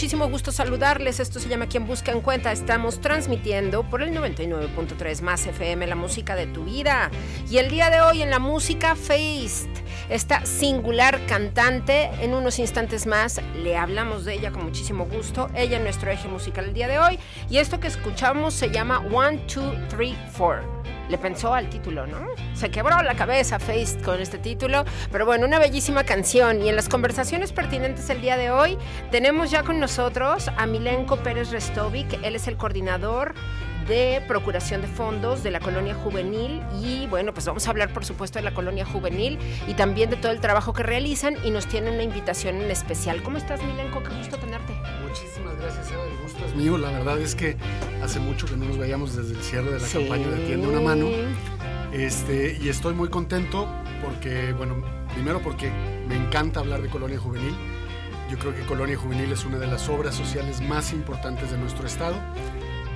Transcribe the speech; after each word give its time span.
Muchísimo 0.00 0.30
gusto 0.30 0.50
saludarles. 0.50 1.20
Esto 1.20 1.38
se 1.40 1.50
llama 1.50 1.66
Quien 1.66 1.86
Busca 1.86 2.10
en 2.10 2.22
Cuenta. 2.22 2.50
Estamos 2.52 3.02
transmitiendo 3.02 3.82
por 3.82 4.00
el 4.00 4.16
99.3 4.16 5.20
más 5.20 5.46
FM, 5.46 5.86
la 5.86 5.94
música 5.94 6.34
de 6.36 6.46
tu 6.46 6.64
vida. 6.64 7.10
Y 7.50 7.58
el 7.58 7.68
día 7.70 7.90
de 7.90 8.00
hoy 8.00 8.22
en 8.22 8.30
la 8.30 8.38
música 8.38 8.96
Feist, 8.96 9.68
esta 10.08 10.46
singular 10.46 11.20
cantante. 11.26 12.04
En 12.22 12.32
unos 12.32 12.58
instantes 12.58 13.06
más 13.06 13.42
le 13.62 13.76
hablamos 13.76 14.24
de 14.24 14.36
ella 14.36 14.52
con 14.52 14.64
muchísimo 14.64 15.04
gusto. 15.04 15.50
Ella 15.54 15.76
es 15.76 15.82
nuestro 15.82 16.10
eje 16.10 16.28
musical 16.28 16.64
el 16.64 16.72
día 16.72 16.88
de 16.88 16.98
hoy. 16.98 17.18
Y 17.50 17.58
esto 17.58 17.78
que 17.78 17.88
escuchamos 17.88 18.54
se 18.54 18.70
llama 18.70 19.00
One, 19.12 19.36
Two, 19.48 19.70
Three, 19.90 20.16
Four 20.32 20.64
le 21.10 21.18
pensó 21.18 21.52
al 21.52 21.68
título, 21.68 22.06
¿no? 22.06 22.18
Se 22.54 22.70
quebró 22.70 23.02
la 23.02 23.14
cabeza 23.14 23.58
Face 23.58 23.98
con 24.04 24.20
este 24.20 24.38
título, 24.38 24.84
pero 25.10 25.26
bueno, 25.26 25.46
una 25.46 25.58
bellísima 25.58 26.04
canción. 26.04 26.62
Y 26.62 26.68
en 26.68 26.76
las 26.76 26.88
conversaciones 26.88 27.52
pertinentes 27.52 28.08
el 28.10 28.20
día 28.20 28.36
de 28.36 28.50
hoy 28.50 28.78
tenemos 29.10 29.50
ya 29.50 29.62
con 29.62 29.80
nosotros 29.80 30.48
a 30.56 30.66
Milenko 30.66 31.16
Pérez 31.16 31.50
Restovic, 31.50 32.18
él 32.22 32.36
es 32.36 32.46
el 32.46 32.56
coordinador 32.56 33.34
de 33.86 34.22
Procuración 34.26 34.80
de 34.82 34.88
Fondos 34.88 35.42
de 35.42 35.50
la 35.50 35.60
Colonia 35.60 35.94
Juvenil 35.94 36.62
y 36.80 37.06
bueno, 37.06 37.32
pues 37.32 37.46
vamos 37.46 37.66
a 37.66 37.70
hablar 37.70 37.92
por 37.92 38.04
supuesto 38.04 38.38
de 38.38 38.44
la 38.44 38.54
Colonia 38.54 38.84
Juvenil 38.84 39.38
y 39.66 39.74
también 39.74 40.10
de 40.10 40.16
todo 40.16 40.32
el 40.32 40.40
trabajo 40.40 40.72
que 40.72 40.82
realizan 40.82 41.36
y 41.44 41.50
nos 41.50 41.66
tienen 41.66 41.94
una 41.94 42.02
invitación 42.02 42.56
en 42.56 42.70
especial. 42.70 43.22
¿Cómo 43.22 43.38
estás, 43.38 43.62
Milenko? 43.62 44.02
Qué 44.02 44.14
gusto 44.16 44.36
tenerte. 44.38 44.72
Muchísimas 45.06 45.56
gracias, 45.58 45.90
Eva. 45.90 46.04
El 46.04 46.22
gusto 46.22 46.44
es 46.46 46.54
mío. 46.54 46.78
La 46.78 46.90
verdad 46.90 47.18
es 47.18 47.34
que 47.34 47.56
hace 48.02 48.20
mucho 48.20 48.46
que 48.46 48.56
no 48.56 48.66
nos 48.66 48.78
veíamos 48.78 49.16
desde 49.16 49.32
el 49.34 49.42
cierre 49.42 49.72
de 49.72 49.80
la 49.80 49.88
campaña 49.88 50.28
de 50.28 50.46
Tienda 50.46 50.68
Una 50.68 50.80
Mano. 50.80 51.08
Este, 51.92 52.58
y 52.60 52.68
estoy 52.68 52.94
muy 52.94 53.08
contento 53.08 53.68
porque, 54.02 54.52
bueno, 54.52 54.82
primero 55.12 55.40
porque 55.40 55.70
me 56.08 56.16
encanta 56.16 56.60
hablar 56.60 56.82
de 56.82 56.88
Colonia 56.88 57.18
Juvenil. 57.18 57.54
Yo 58.30 58.38
creo 58.38 58.54
que 58.54 58.62
Colonia 58.62 58.96
Juvenil 58.96 59.32
es 59.32 59.44
una 59.44 59.58
de 59.58 59.66
las 59.66 59.88
obras 59.88 60.14
sociales 60.14 60.60
más 60.60 60.92
importantes 60.92 61.50
de 61.50 61.58
nuestro 61.58 61.86
estado. 61.86 62.14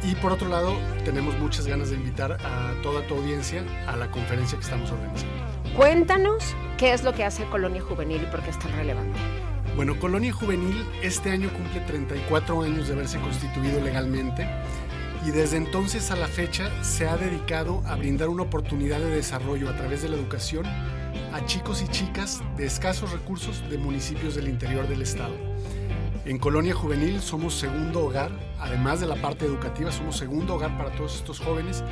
Y 0.07 0.15
por 0.17 0.33
otro 0.33 0.49
lado, 0.49 0.75
tenemos 1.05 1.39
muchas 1.39 1.67
ganas 1.67 1.91
de 1.91 1.97
invitar 1.97 2.33
a 2.33 2.75
toda 2.83 3.07
tu 3.07 3.15
audiencia 3.15 3.65
a 3.87 3.97
la 3.97 4.11
conferencia 4.11 4.59
que 4.59 4.65
estamos 4.65 4.91
organizando. 4.91 5.33
Cuéntanos 5.77 6.55
qué 6.77 6.93
es 6.93 7.03
lo 7.03 7.15
que 7.15 7.25
hace 7.25 7.45
Colonia 7.47 7.81
Juvenil 7.81 8.23
y 8.23 8.27
por 8.27 8.43
qué 8.43 8.51
es 8.51 8.59
tan 8.59 8.73
relevante. 8.73 9.19
Bueno, 9.77 9.99
Colonia 9.99 10.33
Juvenil 10.33 10.87
este 11.03 11.31
año 11.31 11.51
cumple 11.53 11.81
34 11.81 12.63
años 12.63 12.87
de 12.87 12.95
haberse 12.95 13.19
constituido 13.19 13.81
legalmente 13.81 14.47
y 15.27 15.31
desde 15.31 15.57
entonces 15.57 16.11
a 16.11 16.17
la 16.17 16.29
fecha 16.29 16.71
se 16.85 17.09
ha 17.09 17.17
dedicado 17.17 17.83
a 17.87 17.97
brindar 17.97 18.29
una 18.29 18.43
oportunidad 18.43 18.99
de 18.99 19.09
desarrollo 19.09 19.71
a 19.71 19.77
través 19.77 20.03
de 20.03 20.11
la 20.11 20.17
educación 20.17 20.67
a 21.33 21.45
chicos 21.47 21.83
y 21.83 21.89
chicas 21.89 22.43
de 22.57 22.67
escasos 22.67 23.11
recursos 23.11 23.69
de 23.71 23.79
municipios 23.79 24.35
del 24.35 24.49
interior 24.49 24.87
del 24.87 25.03
estado. 25.03 25.54
En 26.27 26.39
Colonia 26.39 26.75
Juvenil 26.75 27.21
somos 27.21 27.53
segundo 27.53 28.07
hogar, 28.07 28.31
además 28.59 28.99
de 28.99 29.07
la 29.07 29.17
parte 29.17 29.45
educativa, 29.45 29.93
somos 29.93 30.17
segundo 30.17 30.55
hogar 30.55 30.75
para 30.79 30.91
todos 30.97 31.17
estos 31.17 31.39
jóvenes 31.39 31.85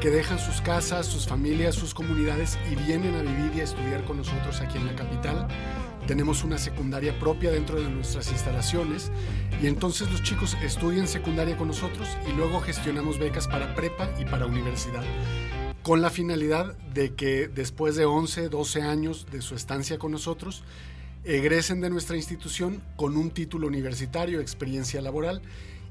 que 0.00 0.10
dejan 0.10 0.40
sus 0.40 0.60
casas, 0.60 1.06
sus 1.06 1.28
familias, 1.28 1.76
sus 1.76 1.94
comunidades 1.94 2.58
y 2.68 2.74
vienen 2.74 3.14
a 3.14 3.22
vivir 3.22 3.52
y 3.54 3.60
a 3.60 3.64
estudiar 3.64 4.02
con 4.04 4.16
nosotros 4.16 4.60
aquí 4.60 4.76
en 4.76 4.86
la 4.86 4.96
capital. 4.96 5.46
Tenemos 6.08 6.42
una 6.42 6.58
secundaria 6.58 7.16
propia 7.20 7.52
dentro 7.52 7.80
de 7.80 7.88
nuestras 7.88 8.32
instalaciones 8.32 9.12
y 9.62 9.68
entonces 9.68 10.10
los 10.10 10.24
chicos 10.24 10.56
estudian 10.64 11.06
secundaria 11.06 11.56
con 11.56 11.68
nosotros 11.68 12.08
y 12.28 12.32
luego 12.32 12.60
gestionamos 12.60 13.20
becas 13.20 13.46
para 13.46 13.72
prepa 13.76 14.10
y 14.18 14.24
para 14.24 14.46
universidad. 14.46 15.04
Con 15.84 16.02
la 16.02 16.10
finalidad 16.10 16.76
de 16.92 17.14
que 17.14 17.46
después 17.46 17.94
de 17.94 18.04
11, 18.04 18.48
12 18.48 18.82
años 18.82 19.28
de 19.30 19.42
su 19.42 19.54
estancia 19.54 19.96
con 19.96 20.10
nosotros, 20.10 20.64
egresen 21.26 21.80
de 21.80 21.90
nuestra 21.90 22.16
institución 22.16 22.82
con 22.96 23.16
un 23.16 23.30
título 23.30 23.66
universitario, 23.66 24.40
experiencia 24.40 25.02
laboral 25.02 25.42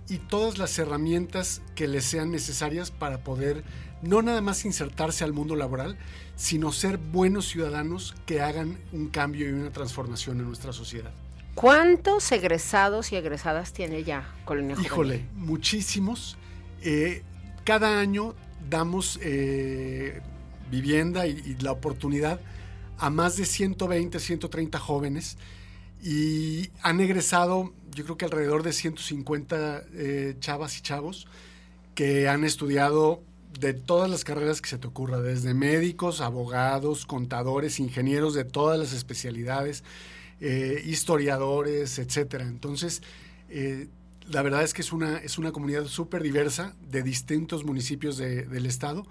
y 0.08 0.18
todas 0.18 0.58
las 0.58 0.78
herramientas 0.80 1.62
que 1.76 1.88
les 1.88 2.06
sean 2.06 2.32
necesarias 2.32 2.90
para 2.92 3.24
poder 3.24 3.64
no 4.02 4.22
nada 4.22 4.42
más 4.42 4.66
insertarse 4.66 5.24
al 5.24 5.34
mundo 5.34 5.56
laboral, 5.56 5.98
sino 6.36 6.72
ser 6.72 6.98
buenos 6.98 7.48
ciudadanos 7.48 8.16
que 8.26 8.42
hagan 8.42 8.78
un 8.92 9.10
cambio 9.10 9.50
y 9.50 9.52
una 9.52 9.72
transformación 9.72 10.40
en 10.40 10.48
nuestra 10.48 10.74
sociedad. 10.74 11.12
¿Cuántos 11.56 12.32
egresados 12.32 13.12
y 13.12 13.16
egresadas 13.16 13.74
tiene 13.74 14.04
ya 14.04 14.30
Colonia 14.46 14.76
Juvenil? 14.76 14.92
Híjole, 14.92 15.26
muchísimos. 15.36 16.38
Eh, 16.82 17.24
cada 17.64 18.00
año 18.00 18.36
damos 18.70 19.20
eh, 19.22 20.22
vivienda 20.70 21.26
y, 21.28 21.56
la 21.62 21.72
oportunidad 21.72 22.40
a 22.98 23.10
más 23.10 23.38
de 23.38 23.46
120, 23.46 24.20
130 24.20 24.80
jóvenes 24.80 25.38
y 26.02 26.70
han 26.82 27.00
egresado 27.00 27.74
yo 27.96 28.04
creo 28.04 28.18
que 28.18 28.26
alrededor 28.26 28.62
de 28.62 28.74
150 28.74 29.84
eh, 29.94 30.36
chavas 30.40 30.78
y 30.78 30.82
chavos 30.82 31.28
que 31.96 32.28
han 32.28 32.44
estudiado 32.44 33.24
de 33.58 33.74
todas 33.74 34.10
las 34.10 34.26
carreras 34.26 34.62
que 34.62 34.70
se 34.70 34.78
te 34.78 34.88
ocurra, 34.88 35.22
desde 35.22 35.54
médicos, 35.54 36.20
abogados, 36.20 37.06
contadores, 37.06 37.80
ingenieros 37.80 38.34
de 38.34 38.44
todas 38.44 38.78
las 38.78 38.92
especialidades, 38.92 39.86
eh, 40.42 40.84
historiadores, 40.86 41.98
etcétera. 41.98 42.46
Entonces, 42.46 43.02
eh, 43.50 43.88
la 44.30 44.42
verdad 44.42 44.64
es 44.64 44.74
que 44.74 44.82
es 44.82 44.92
una, 44.92 45.20
es 45.20 45.38
una 45.38 45.54
comunidad 45.54 45.86
súper 45.86 46.22
diversa 46.22 46.76
de 46.92 47.02
distintos 47.02 47.64
municipios 47.64 48.18
del 48.18 48.66
estado 48.66 49.08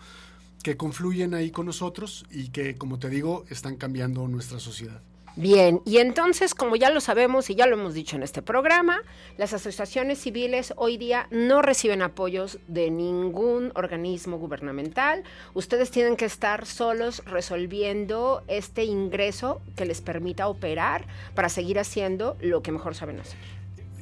que 0.65 0.79
confluyen 0.79 1.35
ahí 1.35 1.51
con 1.51 1.67
nosotros 1.67 2.25
y 2.31 2.49
que, 2.49 2.77
como 2.77 2.99
te 2.99 3.11
digo, 3.11 3.45
están 3.51 3.77
cambiando 3.77 4.27
nuestra 4.27 4.59
sociedad. 4.59 5.03
Bien, 5.37 5.83
y 5.85 5.99
entonces, 5.99 6.55
como 6.55 6.75
ya 6.77 6.91
lo 6.91 7.01
sabemos 7.01 7.51
y 7.51 7.55
ya 7.55 7.67
lo 7.67 7.75
hemos 7.75 7.93
dicho 7.93 8.17
en 8.17 8.23
este 8.23 8.41
programa, 8.41 9.03
las 9.37 9.53
asociaciones 9.53 10.21
civiles 10.21 10.73
hoy 10.77 10.97
día 10.97 11.27
no 11.31 11.61
reciben 11.61 12.01
apoyos 12.01 12.61
de 12.67 12.91
ningún 12.91 13.73
organismo 13.75 14.39
gubernamental. 14.39 15.23
Ustedes 15.53 15.91
tienen 15.91 16.17
que 16.17 16.25
estar 16.25 16.65
solos 16.65 17.23
resolviendo 17.27 18.43
este 18.49 18.85
ingreso 18.85 19.61
que 19.77 19.85
les 19.85 20.01
permita 20.01 20.49
operar 20.49 21.07
para 21.35 21.51
seguir 21.51 21.79
haciendo 21.79 22.39
lo 22.41 22.63
que 22.63 22.73
mejor 22.73 22.95
saben 22.95 23.21
hacer. 23.21 23.39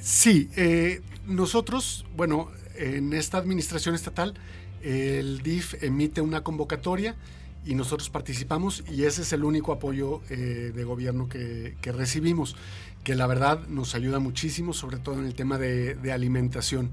Sí, 0.01 0.49
eh, 0.55 1.01
nosotros, 1.27 2.05
bueno, 2.15 2.51
en 2.77 3.13
esta 3.15 3.39
administración 3.39 3.95
estatal, 3.95 4.35
el 4.83 5.43
DIF 5.43 5.83
emite 5.83 6.21
una 6.21 6.43
convocatoria 6.43 7.17
y 7.65 7.75
nosotros 7.75 8.11
participamos 8.11 8.83
y 8.91 9.05
ese 9.05 9.23
es 9.23 9.33
el 9.33 9.45
único 9.45 9.73
apoyo 9.73 10.21
eh, 10.31 10.73
de 10.75 10.85
gobierno 10.85 11.29
que, 11.29 11.77
recibimos, 11.85 12.57
que 13.05 13.15
la 13.15 13.27
verdad 13.27 13.67
nos 13.69 13.95
ayuda 13.95 14.19
muchísimo, 14.19 14.73
sobre 14.73 14.99
todo 14.99 15.19
en 15.19 15.27
el 15.27 15.35
tema 15.35 15.59
de, 15.59 15.97
alimentación 16.13 16.91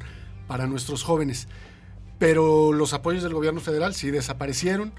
para 0.47 0.67
nuestros 0.67 1.03
jóvenes. 1.03 1.47
Pero 2.19 2.73
los 2.73 2.93
apoyos 2.93 3.23
del 3.23 3.33
gobierno 3.33 3.61
federal 3.61 3.95
sí 3.95 4.11
desaparecieron 4.11 4.93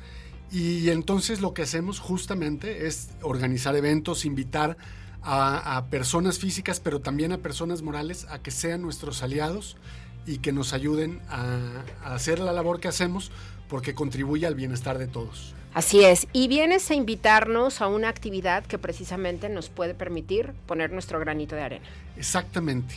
y 0.51 0.89
entonces 0.89 1.41
lo 1.41 1.55
que 1.55 1.63
hacemos 1.63 2.01
justamente 2.01 2.89
es 2.89 3.11
organizar 3.23 3.77
eventos, 3.77 4.25
invitar 4.25 4.77
a, 5.23 5.85
personas 5.91 6.39
físicas, 6.39 6.81
pero 6.81 7.01
también 7.01 7.33
a 7.33 7.39
personas 7.39 7.83
morales 7.83 8.27
a 8.31 8.41
que 8.41 8.51
sean 8.51 8.83
nuestros 8.83 9.23
aliados 9.23 9.77
y 10.27 10.39
que 10.39 10.53
nos 10.53 10.73
ayuden 10.73 11.21
a 11.29 11.85
hacer 12.05 12.39
la 12.39 12.53
labor 12.53 12.81
que 12.81 12.89
hacemos 12.89 13.31
porque 13.69 13.95
contribuye 13.95 14.47
al 14.47 14.55
bienestar 14.55 14.99
de 14.99 15.07
todos. 15.07 15.55
Así 15.73 16.03
es, 16.03 16.27
y 16.33 16.49
vienes 16.49 16.91
a 16.91 16.95
invitarnos 16.95 17.81
a 17.81 17.87
una 17.87 18.09
actividad 18.09 18.67
que 18.67 18.77
precisamente 18.77 19.49
nos 19.49 19.69
puede 19.69 19.95
permitir 19.95 20.53
poner 20.67 20.91
nuestro 20.91 21.21
granito 21.21 21.55
de 21.55 21.63
arena. 21.63 21.87
Exactamente. 22.17 22.97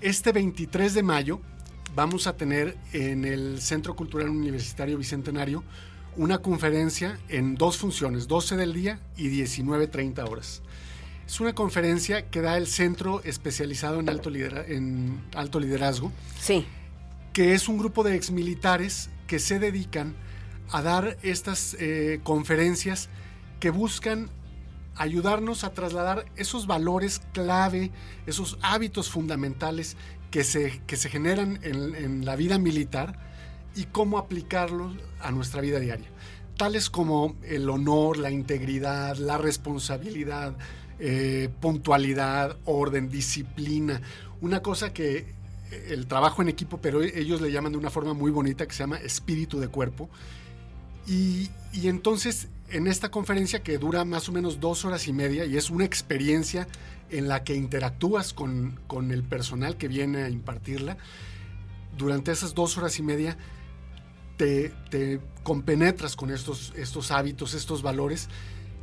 Este 0.00 0.30
23 0.30 0.94
de 0.94 1.02
mayo 1.02 1.40
vamos 1.96 2.28
a 2.28 2.36
tener 2.36 2.76
en 2.92 3.24
el 3.24 3.60
Centro 3.60 3.96
Cultural 3.96 4.28
Universitario 4.28 4.98
Bicentenario 4.98 5.64
una 6.16 6.38
conferencia 6.38 7.18
en 7.28 7.56
dos 7.56 7.76
funciones, 7.76 8.28
12 8.28 8.56
del 8.56 8.72
día 8.72 9.00
y 9.16 9.28
19.30 9.28 10.30
horas. 10.30 10.62
Es 11.26 11.40
una 11.40 11.54
conferencia 11.54 12.30
que 12.30 12.40
da 12.40 12.56
el 12.56 12.66
Centro 12.66 13.20
Especializado 13.24 14.00
en 14.00 14.08
Alto, 14.08 14.30
en 14.32 15.20
alto 15.34 15.58
Liderazgo. 15.58 16.12
Sí. 16.40 16.64
Que 17.32 17.54
es 17.54 17.68
un 17.68 17.78
grupo 17.78 18.04
de 18.04 18.14
exmilitares 18.14 19.10
que 19.26 19.38
se 19.38 19.58
dedican 19.58 20.14
a 20.70 20.82
dar 20.82 21.16
estas 21.22 21.76
eh, 21.78 22.20
conferencias 22.22 23.08
que 23.60 23.70
buscan 23.70 24.30
ayudarnos 24.96 25.64
a 25.64 25.72
trasladar 25.72 26.26
esos 26.36 26.66
valores 26.66 27.20
clave, 27.32 27.90
esos 28.26 28.58
hábitos 28.62 29.10
fundamentales 29.10 29.96
que 30.30 30.44
se, 30.44 30.80
que 30.86 30.96
se 30.96 31.08
generan 31.08 31.60
en, 31.62 32.24
la 32.24 32.36
vida 32.36 32.58
militar 32.58 33.18
y 33.74 33.84
cómo 33.84 34.18
aplicarlos 34.18 34.96
a 35.20 35.30
nuestra 35.30 35.60
vida 35.60 35.78
diaria. 35.78 36.08
Tales 36.56 36.88
como 36.88 37.36
el 37.44 37.68
honor, 37.68 38.16
la 38.16 38.30
integridad, 38.30 39.16
la 39.16 39.36
responsabilidad, 39.36 40.54
eh, 40.98 41.50
puntualidad, 41.60 42.56
orden, 42.64 43.08
disciplina. 43.08 44.00
Una 44.40 44.62
cosa 44.62 44.92
que 44.92 45.34
eh, 45.70 45.88
el 45.90 46.06
trabajo 46.06 46.42
en 46.42 46.48
equipo, 46.48 46.78
pero 46.80 47.02
ellos 47.02 47.40
le 47.40 47.50
llaman 47.50 47.72
de 47.72 47.78
una 47.78 47.90
forma 47.90 48.14
muy 48.14 48.30
bonita 48.30 48.66
que 48.66 48.72
se 48.72 48.80
llama 48.80 48.98
espíritu 48.98 49.58
de 49.58 49.68
cuerpo 49.68 50.08
y, 51.06 51.50
entonces, 51.84 52.48
en 52.68 52.88
esta 52.88 53.10
conferencia 53.10 53.62
que 53.62 53.78
dura 53.78 54.04
más 54.04 54.28
o 54.28 54.32
menos 54.32 54.58
dos 54.58 54.84
horas 54.84 55.06
y 55.06 55.12
media 55.12 55.44
y 55.44 55.56
es 55.56 55.70
una 55.70 55.84
experiencia 55.84 56.66
en 57.10 57.28
la 57.28 57.44
que 57.44 57.54
interactúas 57.54 58.32
con, 58.32 58.78
el 59.10 59.22
personal 59.22 59.76
que 59.76 59.86
viene 59.86 60.24
a 60.24 60.30
impartirla, 60.30 60.96
durante 61.96 62.32
esas 62.32 62.54
dos 62.54 62.76
horas 62.76 62.98
y 62.98 63.02
media 63.02 63.38
te, 64.36 64.72
compenetras 65.44 66.16
con 66.16 66.30
estos, 66.30 66.72
estos 66.76 67.12
hábitos, 67.12 67.54
estos 67.54 67.82
valores 67.82 68.28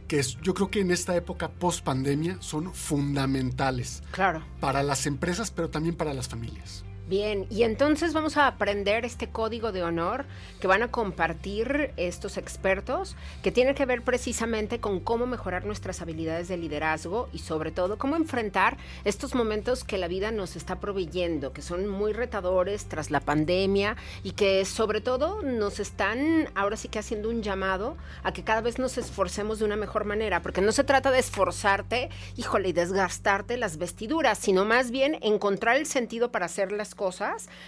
que 0.07 0.21
yo 0.41 0.53
creo 0.53 0.69
que 0.69 0.81
en 0.81 0.91
esta 0.91 1.15
época 1.15 1.49
post 1.49 1.83
pandemia 1.83 2.37
son 2.39 2.73
fundamentales 2.73 4.03
claro. 4.11 4.43
para 4.59 4.83
las 4.83 5.05
empresas, 5.05 5.51
pero 5.51 5.69
también 5.69 5.95
para 5.95 6.13
las 6.13 6.27
familias. 6.27 6.85
Bien, 7.13 7.45
y 7.51 7.61
entonces 7.61 8.11
vamos 8.11 8.37
a 8.37 8.47
aprender 8.47 9.05
este 9.05 9.29
código 9.29 9.71
de 9.71 9.83
honor 9.83 10.25
que 10.59 10.65
van 10.65 10.81
a 10.81 10.89
compartir 10.89 11.91
estos 11.95 12.37
expertos, 12.37 13.15
que 13.43 13.51
tiene 13.51 13.75
que 13.75 13.85
ver 13.85 14.01
precisamente 14.01 14.79
con 14.79 14.99
cómo 14.99 15.27
mejorar 15.27 15.63
nuestras 15.63 16.01
habilidades 16.01 16.47
de 16.47 16.57
liderazgo 16.57 17.29
y 17.31 17.37
sobre 17.37 17.69
todo 17.69 17.99
cómo 17.99 18.15
enfrentar 18.15 18.77
estos 19.05 19.35
momentos 19.35 19.83
que 19.83 19.99
la 19.99 20.07
vida 20.07 20.31
nos 20.31 20.55
está 20.55 20.79
proveyendo, 20.79 21.53
que 21.53 21.61
son 21.61 21.87
muy 21.87 22.13
retadores 22.13 22.85
tras 22.85 23.11
la 23.11 23.19
pandemia 23.19 23.95
y 24.23 24.31
que 24.31 24.65
sobre 24.65 24.99
todo 24.99 25.43
nos 25.43 25.79
están 25.79 26.49
ahora 26.55 26.77
sí 26.77 26.87
que 26.87 26.97
haciendo 26.97 27.29
un 27.29 27.43
llamado 27.43 27.95
a 28.23 28.33
que 28.33 28.43
cada 28.43 28.61
vez 28.61 28.79
nos 28.79 28.97
esforcemos 28.97 29.59
de 29.59 29.65
una 29.65 29.75
mejor 29.75 30.05
manera, 30.05 30.41
porque 30.41 30.61
no 30.61 30.71
se 30.71 30.83
trata 30.83 31.11
de 31.11 31.19
esforzarte, 31.19 32.09
híjole, 32.37 32.69
y 32.69 32.73
desgastarte 32.73 33.57
las 33.57 33.77
vestiduras, 33.77 34.39
sino 34.39 34.65
más 34.65 34.89
bien 34.89 35.19
encontrar 35.21 35.77
el 35.77 35.85
sentido 35.85 36.31
para 36.31 36.47
hacer 36.47 36.71
las 36.71 36.95
cosas 36.95 37.02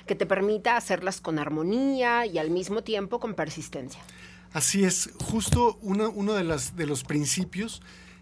que 0.06 0.16
te 0.16 0.26
permita 0.26 0.78
hacerlas 0.78 1.22
con 1.22 1.40
armonía 1.40 2.26
y 2.26 2.38
al 2.38 2.52
mismo 2.52 2.84
tiempo 2.84 3.20
con 3.20 3.34
persistencia. 3.34 4.02
Así 4.54 4.86
es, 4.86 5.10
justo 5.20 5.78
uno, 5.82 6.34
de, 6.34 6.86
los 6.86 7.04
principios 7.04 7.82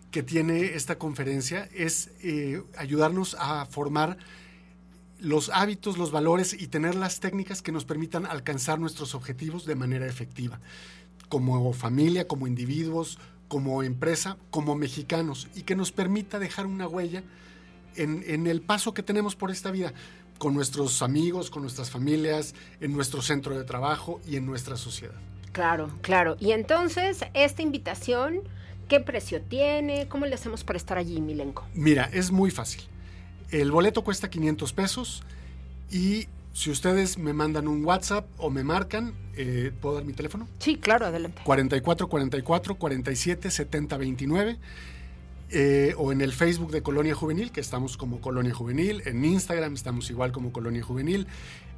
que 0.09 0.23
tiene 0.23 0.73
esta 0.73 0.97
conferencia 0.97 1.69
es 1.73 2.09
eh, 2.23 2.63
ayudarnos 2.75 3.35
a 3.39 3.65
formar 3.67 4.17
los 5.19 5.49
hábitos, 5.49 5.97
los 5.97 6.11
valores 6.11 6.53
y 6.53 6.67
tener 6.67 6.95
las 6.95 7.19
técnicas 7.19 7.61
que 7.61 7.71
nos 7.71 7.85
permitan 7.85 8.25
alcanzar 8.25 8.79
nuestros 8.79 9.13
objetivos 9.13 9.65
de 9.65 9.75
manera 9.75 10.07
efectiva, 10.07 10.59
como 11.29 11.71
familia, 11.71 12.27
como 12.27 12.47
individuos, 12.47 13.19
como 13.47 13.83
empresa, 13.83 14.37
como 14.49 14.75
mexicanos, 14.75 15.47
y 15.53 15.61
que 15.61 15.75
nos 15.75 15.91
permita 15.91 16.39
dejar 16.39 16.65
una 16.65 16.87
huella 16.87 17.23
en 17.95 18.47
el 18.47 18.61
paso 18.63 18.95
que 18.95 19.03
tenemos 19.03 19.35
por 19.35 19.51
esta 19.51 19.69
vida 19.69 19.93
con 20.43 20.53
nuestros 20.53 21.01
amigos, 21.01 21.49
con 21.49 21.61
nuestras 21.61 21.89
familias, 21.89 22.53
en 22.81 22.91
nuestro 22.91 23.21
centro 23.21 23.57
de 23.57 23.63
trabajo 23.63 24.19
y 24.27 24.35
en 24.35 24.45
nuestra 24.45 24.75
sociedad. 24.75 25.15
Claro, 25.53 25.89
claro. 26.01 26.35
Y 26.37 26.51
entonces, 26.51 27.19
esta 27.33 27.61
invitación, 27.61 28.41
¿qué 28.89 28.99
precio 28.99 29.41
tiene? 29.41 30.09
¿Cómo 30.09 30.25
le 30.25 30.35
hacemos 30.35 30.65
para 30.65 30.75
estar 30.75 30.97
allí, 30.97 31.21
Milenko? 31.21 31.63
Mira, 31.73 32.09
es 32.11 32.29
muy 32.29 32.51
fácil. 32.51 32.81
El 33.51 33.71
boleto 33.71 34.03
cuesta 34.03 34.29
500 34.29 34.73
pesos 34.73 35.23
y 35.89 36.27
si 36.51 36.71
ustedes 36.71 37.17
me 37.17 37.31
mandan 37.31 37.69
un 37.69 37.85
WhatsApp 37.85 38.27
o 38.37 38.49
me 38.49 38.65
marcan, 38.65 39.13
eh, 39.37 39.71
¿puedo 39.79 39.95
dar 39.95 40.03
mi 40.03 40.11
teléfono? 40.11 40.49
Sí, 40.59 40.75
claro, 40.75 41.05
adelante. 41.05 41.41
44 41.45 42.09
44 42.09 42.75
47 42.75 43.49
70 43.49 43.95
29 43.95 44.57
eh, 45.49 45.93
o 45.97 46.11
en 46.11 46.21
el 46.21 46.33
Facebook 46.33 46.71
de 46.71 46.81
Colonia 46.81 47.13
Juvenil, 47.13 47.51
que 47.51 47.61
estamos 47.61 47.97
como 47.97 48.21
Colonia 48.21 48.53
Juvenil, 48.53 49.03
en 49.05 49.23
Instagram 49.23 49.73
estamos 49.73 50.09
igual 50.09 50.31
como 50.31 50.51
Colonia 50.51 50.81
Juvenil, 50.81 51.27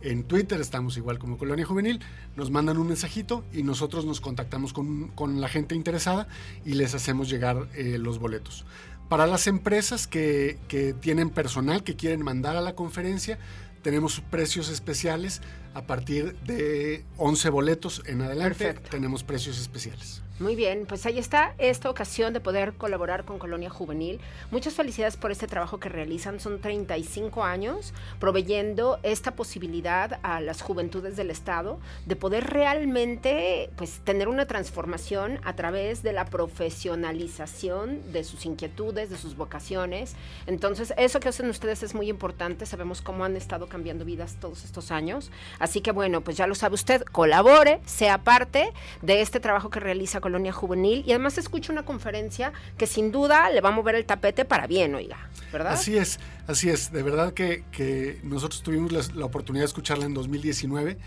en 0.02 0.24
Twitter 0.24 0.62
estamos 0.62 0.98
igual 0.98 1.20
como 1.20 1.38
Colonia 1.38 1.66
Juvenil, 1.66 2.00
nos 2.36 2.52
mandan 2.52 2.78
un 2.78 2.88
mensajito 2.88 3.44
y 3.52 3.64
nosotros 3.64 4.06
nos 4.06 4.22
contactamos 4.22 4.74
con, 4.74 5.42
la 5.42 5.48
gente 5.50 5.76
interesada 5.76 6.28
y 6.64 6.74
les 6.74 6.94
hacemos 6.94 7.30
llegar 7.30 7.68
eh, 7.76 7.98
los 7.98 8.20
boletos. 8.20 8.66
Para 9.10 9.28
las 9.28 9.48
empresas 9.48 10.08
que, 10.08 10.58
que 10.68 10.94
tienen 10.94 11.30
personal 11.30 11.84
que 11.84 11.96
quieren 11.96 12.24
mandar 12.24 12.56
a 12.56 12.62
la 12.62 12.76
conferencia, 12.76 13.38
tenemos 13.82 14.20
precios 14.20 14.70
especiales 14.70 15.42
a 15.76 15.84
partir 15.84 16.36
de 16.40 17.06
11 17.18 17.50
boletos 17.50 18.02
en 18.08 18.22
adelante. 18.22 18.74
Tenemos 18.90 19.24
precios 19.24 19.60
especiales. 19.60 20.25
Muy 20.38 20.58
bien, 20.58 20.86
pues 20.86 21.06
ahí 21.06 21.18
está 21.18 21.54
esta 21.58 21.90
ocasión 21.90 22.34
de 22.34 22.42
poder 22.42 22.74
colaborar 22.74 23.24
con 23.24 23.40
Colonia 23.40 23.70
Juvenil. 23.70 24.20
Muchas 24.52 24.74
felicidades 24.74 25.16
por 25.16 25.32
este 25.32 25.48
trabajo 25.48 25.80
que 25.80 25.88
realizan. 25.88 26.42
Son 26.42 26.60
35 26.60 27.46
años 27.46 27.94
proveyendo 28.20 29.00
esta 29.02 29.32
posibilidad 29.32 30.20
a 30.24 30.42
las 30.42 30.62
juventudes 30.62 31.16
del 31.16 31.32
Estado 31.32 31.80
de 32.06 32.18
poder 32.18 32.48
realmente 32.48 33.70
pues, 33.78 34.02
tener 34.04 34.28
una 34.28 34.46
transformación 34.46 35.40
a 35.46 35.56
través 35.56 36.04
de 36.04 36.12
la 36.12 36.26
profesionalización 36.26 38.12
de 38.12 38.26
sus 38.26 38.46
inquietudes, 38.46 39.10
de 39.10 39.18
sus 39.18 39.38
vocaciones. 39.38 40.18
Entonces, 40.48 40.94
eso 40.98 41.22
que 41.22 41.30
hacen 41.30 41.50
ustedes 41.50 41.82
es 41.82 41.96
muy 41.96 42.10
importante. 42.10 42.66
Sabemos 42.66 43.02
cómo 43.02 43.24
han 43.24 43.38
estado 43.38 43.68
cambiando 43.68 44.04
vidas 44.04 44.36
todos 44.42 44.66
estos 44.66 44.92
años. 44.92 45.32
Así 45.60 45.80
que 45.80 45.94
bueno, 45.94 46.20
pues 46.20 46.36
ya 46.36 46.46
lo 46.46 46.56
sabe 46.56 46.76
usted, 46.76 47.04
colabore, 47.04 47.80
sea 47.86 48.18
parte 48.18 48.74
de 49.02 49.22
este 49.22 49.40
trabajo 49.40 49.70
que 49.70 49.80
realiza 49.80 50.20
Colonia 50.26 50.52
Juvenil 50.52 51.04
y 51.06 51.12
además 51.12 51.38
escucha 51.38 51.72
una 51.72 51.86
conferencia 51.86 52.52
que 52.80 52.88
sin 52.88 53.12
duda 53.12 53.48
le 53.52 53.62
va 53.62 53.70
a 53.70 53.72
mover 53.72 53.94
el 53.94 54.06
tapete 54.06 54.44
para 54.44 54.66
bien, 54.66 54.96
oiga, 54.96 55.30
¿verdad? 55.54 55.74
Así 55.74 56.00
es, 56.00 56.20
así 56.48 56.68
es. 56.68 56.92
De 56.92 57.04
verdad 57.04 57.32
que, 57.32 58.20
nosotros 58.24 58.64
tuvimos 58.64 59.14
la, 59.14 59.24
oportunidad 59.24 59.62
de 59.62 59.68
escucharla 59.68 60.06
en 60.06 60.16
2019 60.16 60.98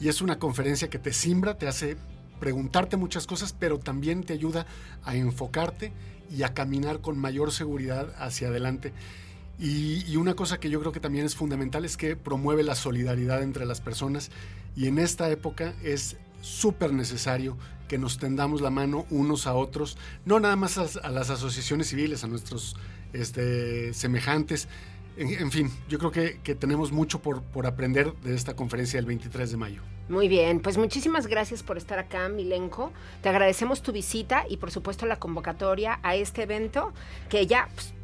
y 0.00 0.08
es 0.08 0.20
una 0.20 0.40
conferencia 0.40 0.90
que 0.90 0.98
te 0.98 1.12
simbra, 1.12 1.56
te 1.56 1.68
hace 1.68 1.96
preguntarte 2.40 2.96
muchas 2.96 3.28
cosas, 3.28 3.54
pero 3.56 3.78
también 3.78 4.24
te 4.24 4.32
ayuda 4.32 4.66
a 5.04 5.14
enfocarte 5.14 5.92
y 6.28 6.42
a 6.42 6.52
caminar 6.52 7.00
con 7.00 7.16
mayor 7.16 7.52
seguridad 7.52 8.12
hacia 8.18 8.48
adelante. 8.48 8.92
Y, 9.56 10.16
una 10.16 10.34
cosa 10.34 10.58
que 10.58 10.68
yo 10.68 10.80
creo 10.80 10.90
que 10.90 10.98
también 10.98 11.26
es 11.26 11.36
fundamental 11.36 11.84
es 11.84 11.96
que 11.96 12.16
promueve 12.16 12.64
la 12.64 12.74
solidaridad 12.74 13.40
entre 13.40 13.66
las 13.66 13.80
personas 13.80 14.32
y 14.74 14.88
en 14.88 14.98
esta 14.98 15.30
época 15.30 15.74
es 15.84 16.16
súper 16.44 16.92
necesario 16.92 17.56
que 17.88 17.98
nos 17.98 18.18
tendamos 18.18 18.60
la 18.60 18.70
mano 18.70 19.06
unos 19.10 19.46
a 19.46 19.54
otros, 19.54 19.96
no 20.24 20.40
nada 20.40 20.56
más 20.56 20.78
a, 20.78 21.10
las 21.10 21.30
asociaciones 21.30 21.88
civiles, 21.88 22.22
a 22.24 22.26
nuestros 22.26 22.76
este, 23.12 23.94
semejantes. 23.94 24.68
En, 25.16 25.52
fin, 25.52 25.70
yo 25.88 25.98
creo 25.98 26.10
que, 26.10 26.54
tenemos 26.56 26.90
mucho 26.90 27.20
por, 27.20 27.42
por, 27.42 27.66
aprender 27.66 28.12
de 28.24 28.34
esta 28.34 28.56
conferencia 28.56 28.98
del 28.98 29.06
23 29.06 29.52
de 29.52 29.56
mayo. 29.56 29.82
Muy 30.08 30.26
bien, 30.26 30.58
pues 30.58 30.76
muchísimas 30.76 31.28
gracias 31.28 31.62
por 31.62 31.78
estar 31.78 32.00
acá, 32.00 32.28
Milenko. 32.28 32.92
Te 33.22 33.28
agradecemos 33.28 33.80
tu 33.80 33.92
visita 33.92 34.44
y 34.50 34.56
por 34.56 34.72
supuesto 34.72 35.06
la 35.06 35.16
convocatoria 35.16 36.00
a 36.02 36.16
este 36.16 36.42
evento 36.42 36.92
que 37.28 37.46
ya... 37.46 37.68
Pues, 37.74 37.94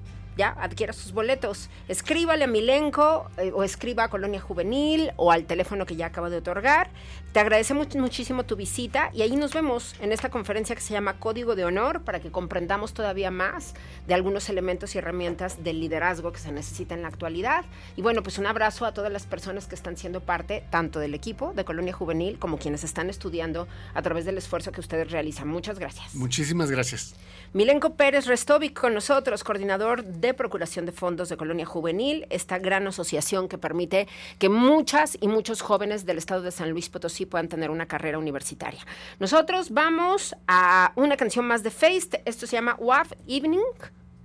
ya 0.41 0.57
adquiera 0.59 0.95
sus 0.95 1.13
boletos. 1.13 1.69
Escríbale 1.87 2.45
a 2.45 2.47
Milenco 2.47 3.31
eh, 3.37 3.53
o 3.55 3.63
escriba 3.63 4.05
a 4.05 4.09
Colonia 4.09 4.41
Juvenil 4.41 5.11
o 5.17 5.31
al 5.31 5.45
teléfono 5.45 5.85
que 5.85 5.97
ya 5.97 6.07
acabo 6.07 6.31
de 6.31 6.39
otorgar. 6.39 6.89
Te 7.35 7.41
agradecemos 7.41 7.95
muchísimo 7.95 8.45
tu 8.45 8.57
visita 8.57 9.11
y 9.13 9.21
ahí 9.21 9.37
nos 9.37 9.53
vemos 9.53 9.95
en 10.01 10.13
esta 10.13 10.31
conferencia 10.31 10.75
que 10.75 10.81
se 10.81 10.95
llama 10.95 11.19
Código 11.19 11.57
de 11.57 11.67
Honor 11.67 12.05
para 12.05 12.21
que 12.21 12.31
comprendamos 12.31 12.95
todavía 12.95 13.31
más 13.31 13.75
de 14.09 14.15
algunos 14.15 14.49
elementos 14.49 14.95
y 14.95 14.99
herramientas 14.99 15.63
del 15.63 15.79
liderazgo 15.79 16.33
que 16.33 16.39
se 16.39 16.53
necesita 16.53 16.95
en 16.95 17.03
la 17.03 17.09
actualidad. 17.09 17.67
Y 17.97 18.01
bueno, 18.01 18.23
pues 18.23 18.39
un 18.39 18.47
abrazo 18.47 18.87
a 18.87 18.95
todas 18.95 19.13
las 19.13 19.27
personas 19.27 19.67
que 19.67 19.75
están 19.75 19.99
siendo 19.99 20.23
parte 20.23 20.65
tanto 20.71 21.01
del 21.01 21.13
equipo 21.13 21.53
de 21.53 21.67
Colonia 21.67 21.93
Juvenil 21.93 22.39
como 22.39 22.59
quienes 22.59 22.83
están 22.83 23.11
estudiando 23.11 23.69
a 23.93 24.01
través 24.01 24.25
del 24.25 24.39
esfuerzo 24.39 24.73
que 24.73 24.81
ustedes 24.81 25.11
realizan. 25.11 25.49
Muchas 25.49 25.79
gracias. 25.79 26.15
Muchísimas 26.15 26.71
gracias. 26.71 27.15
Milenko 27.53 27.95
Pérez 27.97 28.27
Restovic 28.27 28.79
con 28.79 28.95
nosotros, 28.95 29.43
coordinador 29.43 30.05
de 30.05 30.30
Procuración 30.35 30.87
de 30.87 30.93
Fondos 30.93 31.29
de 31.29 31.37
Colonia 31.37 31.67
Juvenil, 31.67 32.27
esta 32.31 32.59
gran 32.59 32.87
asociación 32.87 33.49
que 33.49 33.59
permite 33.59 34.09
que 34.39 34.49
muchas 34.49 35.17
y 35.21 35.29
muchos 35.29 35.61
jóvenes 35.61 36.07
del 36.07 36.19
estado 36.19 36.43
de 36.43 36.51
San 36.51 36.71
Luis 36.71 36.89
Potosí 36.89 37.27
puedan 37.27 37.49
tener 37.49 37.71
una 37.71 37.87
carrera 37.87 38.19
universitaria. 38.19 38.81
Nosotros 39.19 39.71
vamos 39.71 40.35
a 40.47 40.93
una 40.97 41.17
canción 41.17 41.47
más 41.47 41.63
de 41.63 41.71
Feist, 41.71 42.17
esto 42.25 42.47
se 42.47 42.57
llama 42.57 42.77
WAF 42.79 43.13
Evening, 43.27 43.61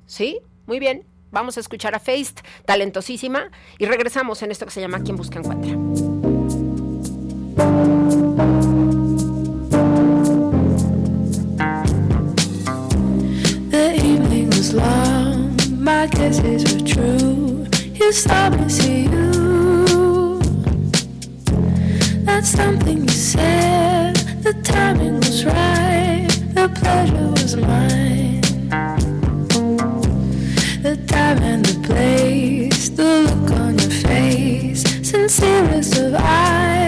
¿sí? 0.06 0.40
Muy 0.66 0.80
bien, 0.80 1.06
vamos 1.32 1.58
a 1.58 1.60
escuchar 1.60 1.96
a 1.96 2.00
Feist, 2.00 2.42
talentosísima, 2.66 3.52
y 3.78 3.86
regresamos 3.86 4.42
en 4.42 4.52
esto 4.52 4.66
que 4.66 4.72
se 4.72 4.82
llama 4.82 5.02
Quien 5.02 5.18
Busca 5.18 5.40
Encuentra. 5.40 5.76
My 16.06 16.12
guesses 16.12 16.64
were 16.72 16.88
true. 16.88 17.66
You 17.96 18.12
saw 18.12 18.50
me 18.52 18.70
see 18.70 19.04
you. 19.06 20.40
That's 22.26 22.50
something 22.50 23.02
you 23.02 23.10
said. 23.10 24.16
The 24.44 24.54
timing 24.62 25.16
was 25.16 25.46
right. 25.46 26.28
The 26.54 26.70
pleasure 26.80 27.28
was 27.32 27.56
mine. 27.56 28.42
The 30.84 30.96
time 31.08 31.42
and 31.42 31.66
the 31.66 31.88
place, 31.88 32.90
the 32.90 33.22
look 33.28 33.52
on 33.60 33.80
your 33.80 33.90
face, 33.90 34.84
sincerest 35.10 35.98
of 35.98 36.14
eyes. 36.14 36.85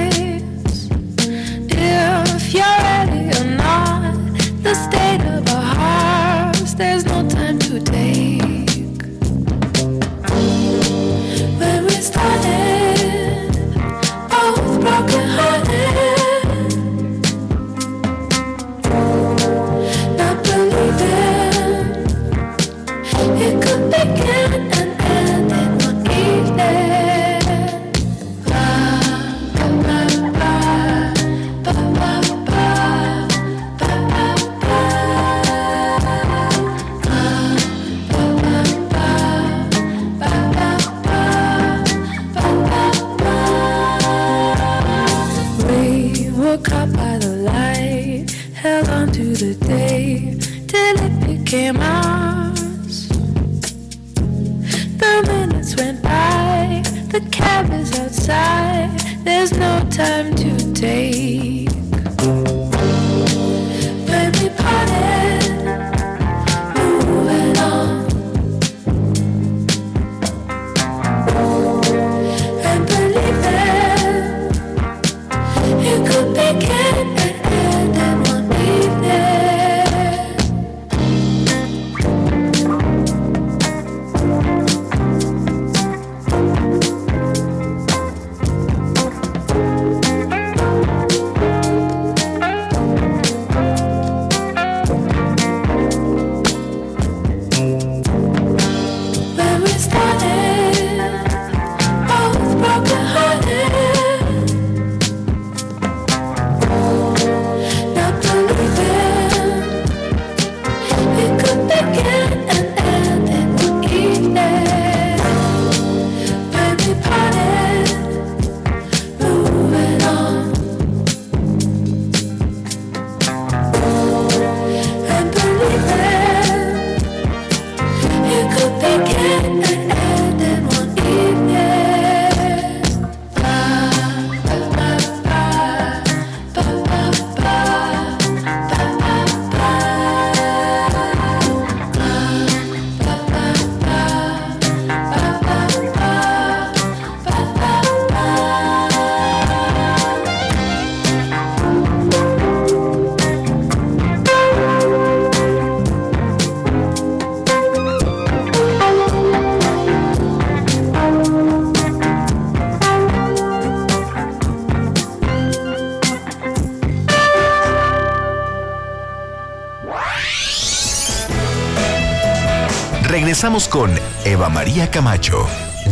Regresamos 173.08 173.70
con 173.70 173.90
Eva 174.26 174.50
María 174.50 174.92
Camacho. 174.92 175.48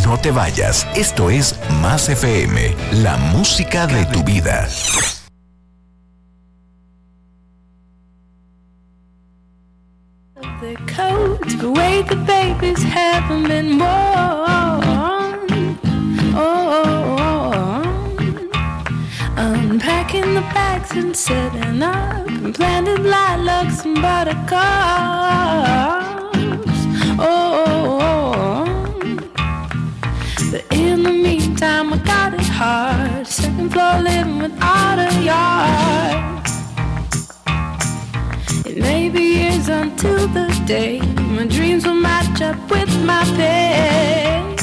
No 0.05 0.19
te 0.19 0.31
vayas, 0.31 0.85
esto 0.95 1.29
es 1.29 1.55
Más 1.81 2.09
FM, 2.09 2.75
la 3.01 3.15
música 3.15 3.87
de 3.87 4.05
tu 4.07 4.21
vida. 4.23 4.67
the 10.61 10.75
coats, 10.87 11.55
the 11.55 11.69
way 11.69 12.01
the 12.03 12.15
babies 12.15 12.81
haven't 12.83 13.47
been 13.47 13.77
born. 13.77 13.89
Oh, 16.35 17.81
unpacking 19.37 20.33
the 20.33 20.41
bags 20.53 20.91
and 20.91 21.15
setting 21.15 21.81
up 21.81 22.27
and 22.27 22.53
planted 22.53 22.99
lilacs 22.99 23.85
and 23.85 24.01
buttercups. 24.01 26.14
But 30.51 30.63
in 30.71 31.03
the 31.03 31.11
meantime, 31.11 31.93
I 31.93 31.97
got 31.97 32.33
it 32.33 32.41
hard. 32.41 33.27
Second 33.27 33.71
floor 33.73 33.99
living 34.01 34.39
without 34.39 34.97
a 34.99 35.11
yard. 35.21 36.47
It 38.65 38.77
may 38.77 39.09
be 39.09 39.23
years 39.39 39.67
until 39.67 40.27
the 40.27 40.47
day 40.65 40.99
my 41.35 41.45
dreams 41.45 41.85
will 41.85 41.93
match 41.93 42.41
up 42.41 42.57
with 42.71 42.91
my 43.03 43.23
pay. 43.35 44.54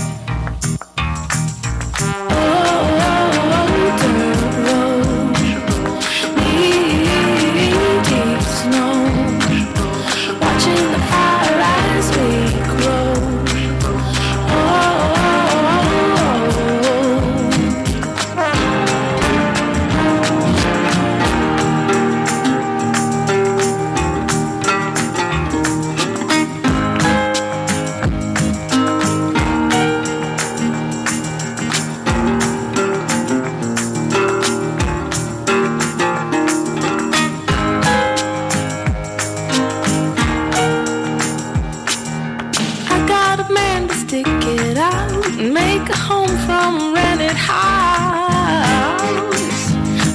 Stick 44.12 44.26
it 44.26 44.76
out 44.76 45.10
and 45.38 45.54
make 45.54 45.88
a 45.88 45.96
home 45.96 46.36
from 46.44 46.70
a 46.82 46.92
rented 46.92 47.34
house. 47.34 47.62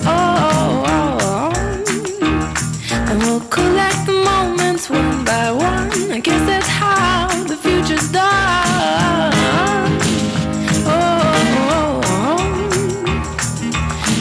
Oh, 0.06 0.84
oh, 0.94 1.18
oh. 1.24 1.52
and 3.10 3.18
we'll 3.24 3.46
collect 3.50 4.06
the 4.06 4.14
moments 4.14 4.88
one 4.88 5.26
by 5.26 5.52
one. 5.52 5.90
I 6.12 6.20
guess 6.20 6.46
that's 6.46 6.68
how 6.68 7.28
the 7.46 7.58
future's 7.58 8.12
done. 8.12 9.34
Oh, 10.86 11.32
oh, 11.66 12.02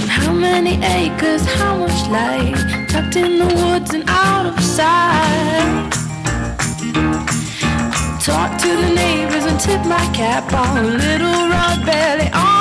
and 0.01 0.09
how 0.09 0.33
many 0.33 0.83
acres, 1.01 1.45
how 1.45 1.77
much 1.77 2.09
light 2.09 2.89
tucked 2.89 3.17
in 3.17 3.39
the 3.41 3.49
woods 3.63 3.93
and 3.93 4.05
out 4.09 4.47
of 4.47 4.59
sight. 4.59 5.16
Tip 9.59 9.85
my 9.87 10.05
cap 10.13 10.53
on 10.53 10.77
a 10.77 10.83
little 10.83 11.49
rug 11.49 11.87
belly 11.87 12.31
on 12.33 12.56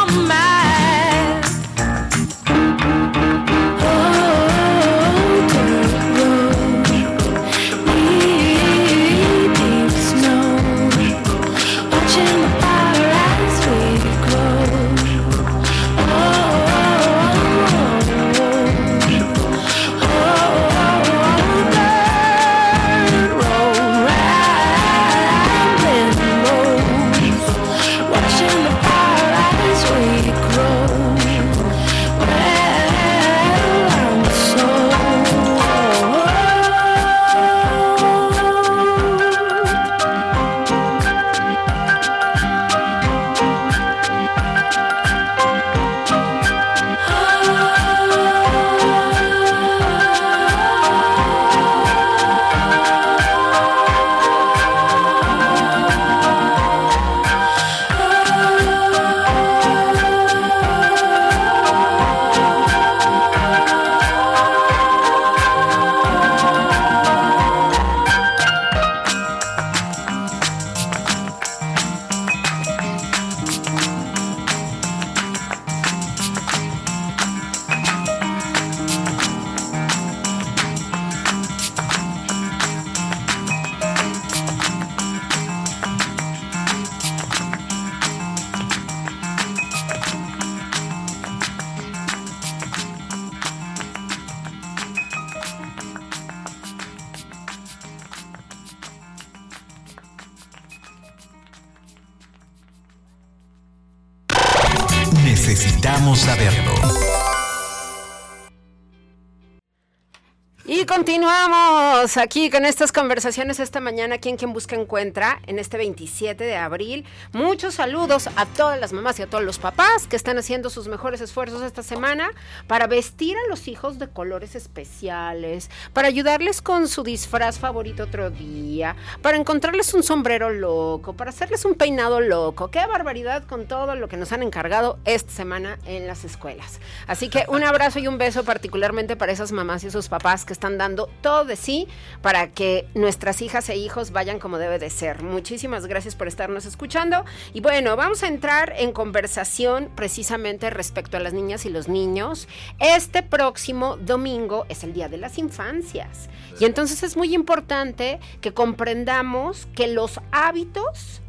aquí 112.05 112.51
con 112.51 112.65
estas 112.65 112.91
conversaciones 112.91 113.59
esta 113.59 113.79
mañana 113.79 114.15
aquí 114.15 114.29
en 114.29 114.37
Quien 114.37 114.53
Busca 114.53 114.75
Encuentra, 114.75 115.39
en 115.47 115.57
este 115.57 115.75
27 115.75 116.43
de 116.43 116.55
abril. 116.55 117.03
Muchos 117.33 117.73
saludos 117.73 118.29
a 118.35 118.45
todas 118.45 118.79
las 118.79 118.93
mamás 118.93 119.17
y 119.19 119.23
a 119.23 119.27
todos 119.27 119.43
los 119.43 119.57
papás 119.57 120.05
que 120.07 120.15
están 120.15 120.37
haciendo 120.37 120.69
sus 120.69 120.87
mejores 120.87 121.19
esfuerzos 121.19 121.63
esta 121.63 121.81
semana 121.81 122.29
para 122.67 122.85
vestir 122.85 123.35
a 123.35 123.49
los 123.49 123.67
hijos 123.67 123.97
de 123.97 124.07
colores 124.07 124.55
especiales, 124.55 125.71
para 125.93 126.07
ayudarles 126.07 126.61
con 126.61 126.87
su 126.87 127.01
disfraz 127.01 127.57
favorito 127.57 128.03
otro 128.03 128.29
día, 128.29 128.95
para 129.23 129.37
encontrarles 129.37 129.91
un 129.95 130.03
sombrero 130.03 130.51
loco, 130.51 131.13
para 131.13 131.31
hacerles 131.31 131.65
un 131.65 131.73
peinado 131.73 132.21
loco. 132.21 132.69
Qué 132.69 132.85
barbaridad 132.85 133.45
con 133.45 133.65
todo 133.65 133.95
lo 133.95 134.07
que 134.07 134.17
nos 134.17 134.31
han 134.31 134.43
encargado 134.43 134.99
esta 135.05 135.31
semana 135.31 135.79
en 135.87 136.05
las 136.05 136.23
escuelas. 136.23 136.79
Así 137.07 137.29
que 137.29 137.45
un 137.47 137.63
abrazo 137.63 137.97
y 137.97 138.07
un 138.07 138.19
beso 138.19 138.43
particularmente 138.43 139.15
para 139.15 139.31
esas 139.31 139.51
mamás 139.51 139.83
y 139.83 139.87
esos 139.87 140.07
papás 140.07 140.45
que 140.45 140.53
están 140.53 140.77
dando 140.77 141.09
todo 141.21 141.45
de 141.45 141.55
sí 141.55 141.87
para 142.21 142.49
que 142.51 142.87
nuestras 142.93 143.41
hijas 143.41 143.69
e 143.69 143.75
hijos 143.75 144.11
vayan 144.11 144.39
como 144.39 144.57
debe 144.57 144.79
de 144.79 144.89
ser. 144.89 145.21
Muchísimas 145.23 145.85
gracias 145.85 146.15
por 146.15 146.27
estarnos 146.27 146.65
escuchando. 146.65 147.25
Y 147.53 147.61
bueno, 147.61 147.95
vamos 147.95 148.23
a 148.23 148.27
entrar 148.27 148.73
en 148.77 148.91
conversación 148.91 149.89
precisamente 149.95 150.69
respecto 150.69 151.17
a 151.17 151.19
las 151.19 151.33
niñas 151.33 151.65
y 151.65 151.69
los 151.69 151.87
niños. 151.87 152.47
Este 152.79 153.23
próximo 153.23 153.97
domingo 153.97 154.65
es 154.69 154.83
el 154.83 154.93
Día 154.93 155.09
de 155.09 155.17
las 155.17 155.37
Infancias. 155.37 156.29
Y 156.59 156.65
entonces 156.65 157.03
es 157.03 157.17
muy 157.17 157.33
importante 157.33 158.19
que 158.41 158.53
comprendamos 158.53 159.67
que 159.75 159.87
los 159.87 160.19
hábitos 160.31 161.21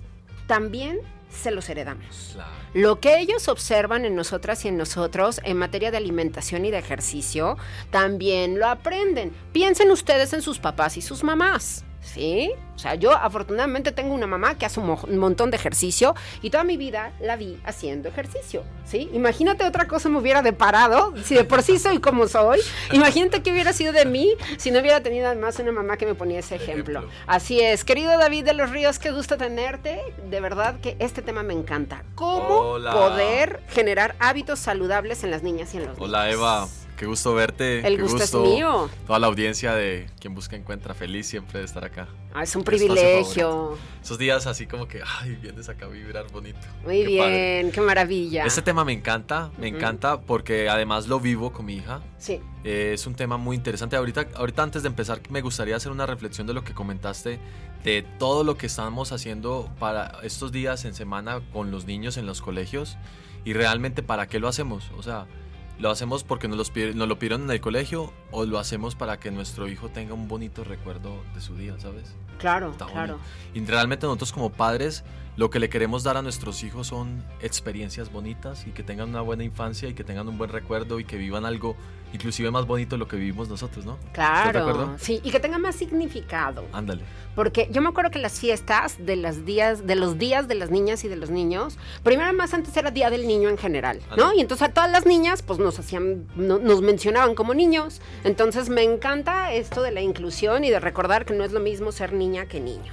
también 0.47 1.01
se 1.37 1.51
los 1.51 1.69
heredamos. 1.69 2.33
Claro. 2.35 2.51
Lo 2.75 3.01
que 3.01 3.19
ellos 3.19 3.49
observan 3.49 4.05
en 4.05 4.15
nosotras 4.15 4.65
y 4.65 4.69
en 4.69 4.77
nosotros 4.77 5.41
en 5.45 5.57
materia 5.57 5.91
de 5.91 5.97
alimentación 5.97 6.67
y 6.67 6.71
de 6.71 6.79
ejercicio, 6.79 7.57
también 7.91 8.59
lo 8.59 8.67
aprenden. 8.67 9.33
Piensen 9.53 9.91
ustedes 9.91 10.35
en 10.35 10.43
sus 10.43 10.59
papás 10.59 10.99
y 10.99 11.03
sus 11.03 11.25
mamás. 11.25 11.86
¿Sí? 12.07 12.53
O 12.75 12.79
sea, 12.79 12.95
yo 12.95 13.13
afortunadamente 13.13 13.91
tengo 13.91 14.15
una 14.15 14.27
mamá 14.27 14.57
que 14.57 14.67
hace 14.67 14.81
un, 14.81 14.87
mo- 14.87 15.01
un 15.09 15.19
montón 15.19 15.51
de 15.51 15.57
ejercicio 15.57 16.15
y 16.43 16.51
toda 16.51 16.63
mi 16.63 16.77
vida 16.77 17.13
la 17.21 17.37
vi 17.37 17.59
haciendo 17.65 18.09
ejercicio. 18.09 18.63
¿Sí? 18.85 19.11
Imagínate 19.13 19.65
otra 19.65 19.87
cosa 19.89 20.09
me 20.09 20.19
hubiera 20.19 20.43
deparado, 20.43 21.15
si 21.25 21.35
de 21.35 21.45
por 21.45 21.63
sí 21.63 21.79
soy 21.79 21.99
como 22.01 22.29
soy. 22.29 22.61
Imagínate 22.93 23.43
qué 23.43 23.51
hubiera 23.51 23.73
sido 23.73 23.93
de 23.93 24.05
mí 24.05 24.35
si 24.59 24.71
no 24.71 24.81
hubiera 24.81 25.03
tenido 25.03 25.27
además 25.27 25.59
una 25.59 25.73
mamá 25.73 25.97
que 25.97 26.07
me 26.07 26.15
ponía 26.15 26.39
ese 26.39 26.57
ejemplo. 26.57 27.01
Ejemplo. 27.01 27.17
Así 27.27 27.61
es, 27.61 27.85
querido 27.85 28.17
David 28.19 28.45
de 28.45 28.53
los 28.55 28.71
Ríos, 28.71 28.99
qué 28.99 29.11
gusto 29.11 29.37
tenerte. 29.37 30.01
De 30.31 30.41
verdad 30.41 30.79
que 30.81 30.97
este 31.01 31.23
tema 31.23 31.43
me 31.43 31.55
encanta. 31.55 32.05
¿Cómo 32.15 32.59
Hola. 32.73 32.93
poder 32.93 33.63
generar 33.71 34.15
hábitos 34.21 34.59
saludables 34.59 35.25
en 35.25 35.31
las 35.31 35.43
niñas 35.43 35.73
y 35.75 35.79
en 35.79 35.87
los 35.87 35.99
Hola 35.99 36.25
niños? 36.27 36.39
Eva, 36.39 36.69
qué 36.97 37.07
gusto 37.07 37.35
verte. 37.35 37.87
El 37.87 37.97
qué 37.97 38.03
gusto 38.03 38.17
es 38.23 38.33
gusto 38.33 38.43
mío. 38.45 38.89
Toda 39.07 39.19
la 39.19 39.27
audiencia 39.27 39.75
de 39.75 40.07
Quien 40.21 40.35
Busca 40.35 40.57
Encuentra, 40.57 40.95
feliz 40.95 41.27
siempre 41.27 41.61
de 41.61 41.65
estar 41.65 41.85
acá. 41.85 42.09
Ah, 42.35 42.43
es 42.43 42.55
un 42.57 42.63
espacio 42.63 42.87
privilegio. 42.89 43.79
Esos 44.03 44.19
días 44.19 44.47
así 44.47 44.67
como 44.67 44.87
que, 44.89 45.01
ay, 45.21 45.37
vienes 45.41 45.69
acá 45.69 45.87
a 45.87 45.89
vibrar 45.89 46.27
bonito. 46.31 46.59
Muy 46.85 47.05
Qué 47.05 47.19
padre. 47.19 47.61
bien, 47.63 47.73
qué 47.73 47.81
maravilla. 47.81 48.45
Este 48.45 48.63
tema 48.63 48.85
me 48.85 48.93
encanta, 48.93 49.51
me 49.59 49.69
Ujú. 49.69 49.77
encanta 49.77 50.21
porque 50.21 50.69
además 50.69 51.07
lo 51.09 51.21
vivo 51.21 51.53
con 51.53 51.67
mi 51.67 51.77
hija. 51.77 52.03
Sí, 52.19 52.41
Eh, 52.65 52.93
es 52.95 53.07
un 53.07 53.15
tema 53.15 53.37
muy 53.37 53.55
interesante. 53.57 53.95
Ahorita, 53.97 54.27
ahorita 54.35 54.63
antes 54.63 54.83
de 54.83 54.89
empezar 54.89 55.21
me 55.31 55.41
gustaría 55.41 55.77
hacer 55.77 55.93
una 55.93 56.05
reflexión 56.05 56.47
de 56.49 56.55
lo 56.55 56.65
que 56.65 56.75
comentaste, 56.75 57.39
de 57.85 58.03
todo 58.19 58.43
lo 58.43 58.57
que 58.57 58.67
estamos 58.67 59.13
haciendo 59.13 59.71
para 59.79 60.19
estos 60.25 60.51
días 60.51 60.85
en 60.85 60.93
semana 60.95 61.41
con 61.53 61.71
los 61.71 61.85
niños 61.87 62.17
en 62.17 62.27
los 62.27 62.43
colegios 62.43 62.97
y 63.45 63.53
realmente 63.53 64.03
para 64.03 64.27
qué 64.27 64.41
lo 64.41 64.49
hacemos. 64.49 64.91
O 64.99 65.03
sea, 65.05 65.27
lo 65.79 65.91
hacemos 65.91 66.25
porque 66.25 66.49
nos, 66.49 66.57
los 66.57 66.73
nos 66.95 67.09
lo 67.09 67.19
pidieron 67.19 67.43
en 67.45 67.51
el 67.51 67.61
colegio 67.61 68.13
o 68.31 68.45
lo 68.45 68.59
hacemos 68.59 68.95
para 68.95 69.19
que 69.19 69.31
nuestro 69.31 69.69
hijo 69.69 69.89
tenga 69.89 70.15
un 70.15 70.29
bonito 70.29 70.65
recuerdo 70.65 71.23
de 71.35 71.41
su 71.41 71.55
día, 71.57 71.75
¿sabes? 71.79 72.15
claro, 72.39 72.71
Está 72.71 72.87
claro. 72.87 73.15
bonito. 73.19 73.29
Y 73.55 73.65
realmente 73.71 74.07
nosotros 74.07 74.33
como 74.33 74.51
padres 74.51 75.05
lo 75.37 75.51
que 75.51 75.59
le 75.59 75.69
queremos 75.69 76.03
dar 76.03 76.17
a 76.17 76.23
nuestros 76.23 76.63
hijos 76.65 76.87
son 76.87 77.23
experiencias 77.43 78.11
bonitas 78.11 78.67
y 78.67 78.71
que 78.71 78.83
tengan 78.83 79.11
una 79.11 79.21
buena 79.21 79.45
infancia 79.45 79.89
y 79.89 79.95
que 79.95 80.05
tengan 80.05 80.29
un 80.29 80.39
buen 80.39 80.51
recuerdo 80.51 80.99
y 81.01 81.05
que 81.05 81.17
vivan 81.17 81.45
algo 81.45 81.77
inclusive 82.13 82.51
más 82.51 82.67
bonito 82.67 82.95
de 82.95 83.01
lo 83.01 83.09
que 83.09 83.17
vivimos 83.17 83.49
nosotros, 83.49 83.85
¿no? 83.85 83.99
¿Estás 84.07 84.47
de 84.47 84.53
Claro, 84.53 84.95
sí, 84.99 85.21
y 85.25 85.31
que 85.31 85.41
tenga 85.41 85.59
más 85.59 85.75
significado. 85.75 86.65
Ándale. 86.73 87.03
Porque 87.35 87.69
yo 87.71 87.83
me 87.83 87.89
acuerdo 87.91 88.11
que 88.11 88.19
las 88.19 88.39
fiestas 88.41 88.97
de 89.05 89.17
las 89.17 89.45
días, 89.45 89.87
de 89.87 89.97
los 89.97 90.17
días 90.17 90.49
de 90.49 90.55
las 90.55 90.71
niñas 90.71 91.05
y 91.05 91.09
de 91.09 91.17
los 91.17 91.29
niños, 91.29 91.77
primero 92.03 92.33
más 92.33 92.55
antes 92.55 92.75
era 92.77 92.91
Día 92.91 93.11
del 93.11 93.27
Niño 93.27 93.51
en 93.51 93.59
general, 93.59 94.01
¿no? 94.17 94.33
Y 94.33 94.41
entonces 94.41 94.69
a 94.69 94.73
todas 94.73 94.91
las 94.91 95.05
niñas, 95.05 95.43
pues 95.43 95.59
nos 95.59 95.79
hacían, 95.79 96.27
no- 96.37 96.59
nos 96.59 96.81
mencionaban 96.81 97.35
como 97.35 97.53
niños. 97.53 98.01
Entonces 98.25 98.71
me 98.71 98.83
encanta 98.85 99.53
esto 99.53 99.83
de 99.83 99.91
la 99.91 100.01
inclusión 100.01 100.65
y 100.65 100.71
de 100.71 100.81
recordar 100.81 101.27
que 101.27 101.35
no 101.35 101.45
es 101.45 101.53
lo 101.53 101.61
mismo 101.61 101.93
ser 101.93 102.13
niña 102.15 102.47
que 102.47 102.61
niño, 102.61 102.93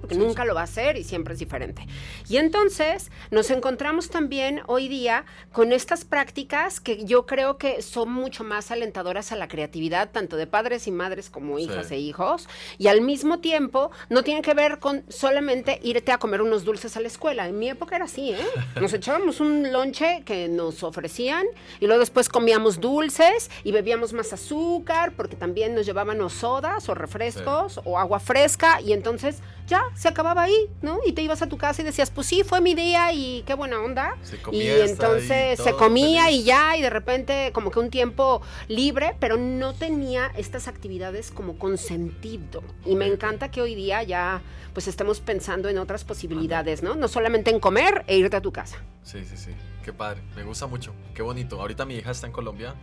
Porque 0.00 0.14
Sí, 0.14 0.20
nunca 0.20 0.42
sí. 0.42 0.48
lo 0.48 0.54
va 0.54 0.62
a 0.62 0.66
ser 0.66 0.96
y 0.96 1.04
siempre 1.04 1.34
es 1.34 1.40
diferente. 1.40 1.86
Y 2.28 2.36
entonces 2.38 3.10
nos 3.30 3.50
encontramos 3.50 4.10
también 4.10 4.60
hoy 4.66 4.88
día 4.88 5.24
con 5.52 5.72
estas 5.72 6.04
prácticas 6.04 6.80
que 6.80 7.04
yo 7.04 7.26
creo 7.26 7.58
que 7.58 7.82
son 7.82 8.10
mucho 8.12 8.44
más 8.44 8.70
alentadoras 8.70 9.32
a 9.32 9.36
la 9.36 9.48
creatividad, 9.48 10.10
tanto 10.10 10.36
de 10.36 10.46
padres 10.46 10.86
y 10.86 10.90
madres 10.90 11.30
como 11.30 11.56
Sí. 11.58 11.64
hijas 11.64 11.90
e 11.90 11.98
hijos, 11.98 12.48
y 12.78 12.88
al 12.88 13.00
mismo 13.00 13.40
tiempo 13.40 13.90
no 14.10 14.22
tienen 14.22 14.42
que 14.42 14.54
ver 14.54 14.78
con 14.78 15.04
solamente 15.08 15.78
irte 15.82 16.12
a 16.12 16.18
comer 16.18 16.42
unos 16.42 16.64
dulces 16.64 16.96
a 16.96 17.00
la 17.00 17.08
escuela. 17.08 17.48
En 17.48 17.58
mi 17.58 17.68
época 17.68 17.96
era 17.96 18.06
así, 18.06 18.30
¿eh? 18.30 18.38
Nos 18.80 18.92
echábamos 18.92 19.40
un 19.40 19.72
lonche 19.72 20.22
que 20.24 20.48
nos 20.48 20.82
ofrecían 20.82 21.44
y 21.80 21.86
luego 21.86 22.00
después 22.00 22.28
comíamos 22.28 22.80
dulces 22.80 23.50
y 23.64 23.72
bebíamos 23.72 24.12
más 24.12 24.32
azúcar 24.32 25.12
porque 25.16 25.36
también 25.36 25.74
nos 25.74 25.86
llevaban 25.86 26.20
o 26.20 26.28
sodas 26.28 26.88
o 26.88 26.94
refrescos 26.94 27.80
o 27.84 27.98
agua 27.98 28.20
fresca 28.20 28.80
y 28.80 28.92
entonces 28.92 29.38
ya 29.72 29.82
se 29.94 30.08
acababa 30.08 30.42
ahí, 30.42 30.68
¿no? 30.82 30.98
Y 31.06 31.12
te 31.12 31.22
ibas 31.22 31.42
a 31.42 31.48
tu 31.48 31.56
casa 31.58 31.82
y 31.82 31.84
decías, 31.84 32.10
pues 32.10 32.26
sí, 32.26 32.42
fue 32.44 32.60
mi 32.60 32.74
día 32.74 33.12
y 33.12 33.42
qué 33.46 33.54
buena 33.54 33.80
onda. 33.80 34.16
Se 34.22 34.36
Y 34.36 34.38
comía 34.38 34.74
hasta 34.84 34.90
entonces 34.90 35.58
se 35.58 35.72
comía 35.72 36.24
feliz. 36.26 36.40
y 36.40 36.44
ya, 36.44 36.76
y 36.76 36.82
de 36.82 36.90
repente 36.90 37.50
como 37.52 37.70
que 37.70 37.78
un 37.78 37.90
tiempo 37.90 38.42
libre, 38.68 39.16
pero 39.18 39.36
no 39.36 39.74
tenía 39.74 40.30
estas 40.36 40.68
actividades 40.68 41.30
como 41.30 41.58
con 41.58 41.78
sentido. 41.78 42.62
Y 42.84 42.94
me 42.94 43.06
encanta 43.06 43.50
que 43.50 43.60
hoy 43.60 43.74
día 43.74 44.02
ya 44.02 44.42
pues 44.74 44.88
estemos 44.88 45.20
pensando 45.20 45.68
en 45.68 45.78
otras 45.78 46.04
posibilidades, 46.04 46.82
¿no? 46.82 46.94
No 46.94 47.08
solamente 47.08 47.50
en 47.50 47.60
comer 47.60 48.04
e 48.06 48.16
irte 48.16 48.36
a 48.36 48.40
tu 48.40 48.52
casa. 48.52 48.78
Sí, 49.02 49.24
sí, 49.24 49.36
sí. 49.36 49.50
Qué 49.84 49.92
padre. 49.92 50.22
Me 50.36 50.44
gusta 50.44 50.66
mucho. 50.66 50.94
Qué 51.14 51.22
bonito. 51.22 51.60
Ahorita 51.60 51.84
mi 51.84 51.96
hija 51.96 52.10
está 52.10 52.26
en 52.26 52.32
Colombia. 52.32 52.74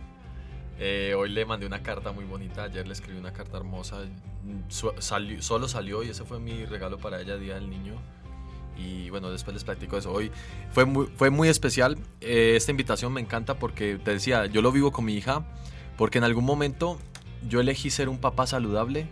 Eh, 0.82 1.14
hoy 1.14 1.28
le 1.28 1.44
mandé 1.44 1.66
una 1.66 1.82
carta 1.82 2.10
muy 2.10 2.24
bonita. 2.24 2.64
Ayer 2.64 2.86
le 2.86 2.94
escribí 2.94 3.18
una 3.18 3.32
carta 3.32 3.58
hermosa. 3.58 3.98
Mm, 4.44 4.70
su- 4.70 4.92
salió- 4.98 5.42
solo 5.42 5.68
salió 5.68 6.02
y 6.02 6.08
ese 6.08 6.24
fue 6.24 6.40
mi 6.40 6.64
regalo 6.64 6.96
para 6.98 7.20
ella, 7.20 7.36
Día 7.36 7.54
del 7.56 7.68
Niño. 7.68 7.92
Y 8.78 9.10
bueno, 9.10 9.30
después 9.30 9.52
les 9.52 9.62
platico 9.62 9.98
eso. 9.98 10.10
Hoy 10.10 10.30
fue 10.72 10.86
muy, 10.86 11.06
fue 11.16 11.28
muy 11.28 11.48
especial. 11.48 11.98
Eh, 12.22 12.54
esta 12.56 12.70
invitación 12.70 13.12
me 13.12 13.20
encanta 13.20 13.58
porque 13.58 13.98
te 14.02 14.12
decía, 14.12 14.46
yo 14.46 14.62
lo 14.62 14.72
vivo 14.72 14.90
con 14.90 15.04
mi 15.04 15.14
hija. 15.14 15.44
Porque 15.98 16.16
en 16.16 16.24
algún 16.24 16.44
momento 16.46 16.98
yo 17.46 17.60
elegí 17.60 17.90
ser 17.90 18.08
un 18.08 18.16
papá 18.18 18.46
saludable 18.46 19.06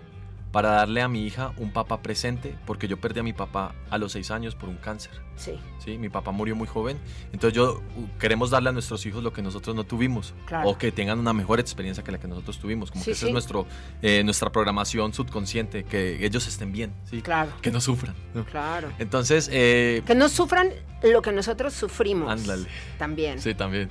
para 0.52 0.70
darle 0.70 1.02
a 1.02 1.08
mi 1.08 1.24
hija 1.26 1.52
un 1.58 1.72
papá 1.72 2.00
presente. 2.02 2.56
Porque 2.66 2.88
yo 2.88 2.96
perdí 2.98 3.20
a 3.20 3.22
mi 3.22 3.32
papá 3.32 3.74
a 3.90 3.98
los 3.98 4.12
seis 4.12 4.30
años 4.30 4.54
por 4.54 4.68
un 4.68 4.76
cáncer. 4.76 5.12
Sí, 5.36 5.52
¿sí? 5.78 5.98
Mi 5.98 6.08
papá 6.08 6.32
murió 6.32 6.56
muy 6.56 6.66
joven, 6.66 6.98
entonces 7.32 7.52
yo 7.54 7.80
queremos 8.18 8.50
darle 8.50 8.70
a 8.70 8.72
nuestros 8.72 9.06
hijos 9.06 9.22
lo 9.22 9.32
que 9.32 9.40
nosotros 9.40 9.76
no 9.76 9.84
tuvimos 9.84 10.34
Claro. 10.46 10.68
o 10.68 10.76
que 10.78 10.90
tengan 10.90 11.18
una 11.20 11.32
mejor 11.32 11.60
experiencia 11.60 12.02
que 12.02 12.10
la 12.10 12.18
que 12.18 12.26
nosotros 12.26 12.58
tuvimos, 12.58 12.90
como 12.90 13.04
Sí, 13.04 13.10
que 13.10 13.12
esa 13.12 13.20
sí. 13.20 13.26
es 13.28 13.32
nuestro, 13.32 13.66
eh, 14.02 14.24
nuestra 14.24 14.50
programación 14.50 15.14
subconsciente, 15.14 15.84
que 15.84 16.24
ellos 16.26 16.48
estén 16.48 16.72
bien, 16.72 16.92
¿sí? 17.08 17.22
claro, 17.22 17.52
que 17.62 17.70
no 17.70 17.80
sufran. 17.80 18.16
¿no? 18.34 18.44
claro. 18.46 18.90
Entonces, 18.98 19.48
eh, 19.52 20.02
Que 20.06 20.16
no 20.16 20.28
sufran 20.28 20.70
lo 21.04 21.22
que 21.22 21.30
nosotros 21.30 21.72
sufrimos. 21.72 22.28
Ándale. 22.32 22.66
También. 22.98 23.40
sí, 23.40 23.54
también. 23.54 23.90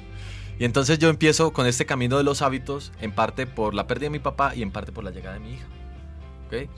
Y 0.60 0.66
entonces 0.66 1.00
yo 1.00 1.08
empiezo 1.10 1.54
con 1.54 1.66
este 1.66 1.86
camino 1.86 2.18
de 2.18 2.24
los 2.26 2.42
hábitos, 2.42 2.92
en 3.00 3.14
parte 3.14 3.46
por 3.48 3.74
la 3.74 3.88
pérdida 3.88 4.08
de 4.08 4.10
mi 4.10 4.20
papá 4.20 4.54
y 4.54 4.64
en 4.64 4.72
parte 4.72 4.92
por 4.92 5.06
la 5.06 5.12
llegada 5.12 5.36
de 5.36 5.40
mi 5.40 5.54
hija. 5.54 5.66
¿Ok? 6.48 6.70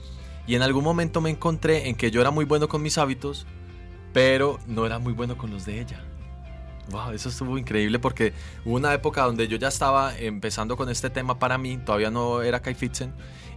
Y 0.46 0.54
en 0.54 0.62
algún 0.62 0.84
momento 0.84 1.20
me 1.20 1.30
encontré 1.30 1.88
en 1.88 1.94
que 1.94 2.10
yo 2.10 2.20
era 2.20 2.30
muy 2.30 2.44
bueno 2.44 2.68
con 2.68 2.82
mis 2.82 2.98
hábitos, 2.98 3.46
pero 4.12 4.58
no 4.66 4.84
era 4.86 4.98
muy 4.98 5.12
bueno 5.12 5.36
con 5.38 5.50
los 5.50 5.64
de 5.64 5.80
ella. 5.80 6.02
Wow, 6.90 7.12
eso 7.12 7.28
estuvo 7.28 7.56
increíble 7.56 8.00
porque 8.00 8.32
hubo 8.64 8.74
una 8.76 8.92
época 8.92 9.22
donde 9.22 9.46
yo 9.46 9.56
ya 9.56 9.68
estaba 9.68 10.16
empezando 10.18 10.76
con 10.76 10.88
este 10.88 11.08
tema 11.08 11.38
para 11.38 11.56
mí, 11.56 11.78
todavía 11.78 12.10
no 12.10 12.42
era 12.42 12.60
Kai 12.60 12.74
Fitzen, 12.74 13.12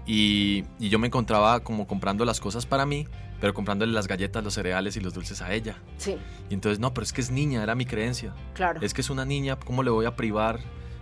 y, 0.05 0.65
y 0.79 0.89
yo 0.89 0.99
me 0.99 1.07
encontraba 1.07 1.61
como 1.61 1.87
comprando 1.87 2.25
las 2.25 2.39
cosas 2.39 2.65
para 2.67 2.85
mí, 2.85 3.07
pero 3.41 3.53
comprándole 3.55 3.91
las 3.91 4.07
galletas, 4.07 4.43
los 4.43 4.53
cereales 4.53 4.95
y 4.97 4.99
los 4.99 5.13
dulces 5.13 5.41
a 5.41 5.51
ella. 5.53 5.77
Sí, 5.97 6.17
Y 6.49 6.53
entonces, 6.53 6.79
no, 6.79 6.93
pero 6.93 7.03
es 7.05 7.13
que 7.13 7.21
es 7.21 7.31
niña, 7.31 7.63
era 7.63 7.73
mi 7.73 7.85
creencia. 7.85 8.33
claro. 8.53 8.79
Es 8.83 8.93
que 8.93 9.01
es 9.01 9.09
una 9.09 9.25
niña, 9.25 9.57
¿cómo 9.57 9.81
le 9.81 9.89
voy 9.89 10.05
a 10.05 10.15
privar 10.15 10.59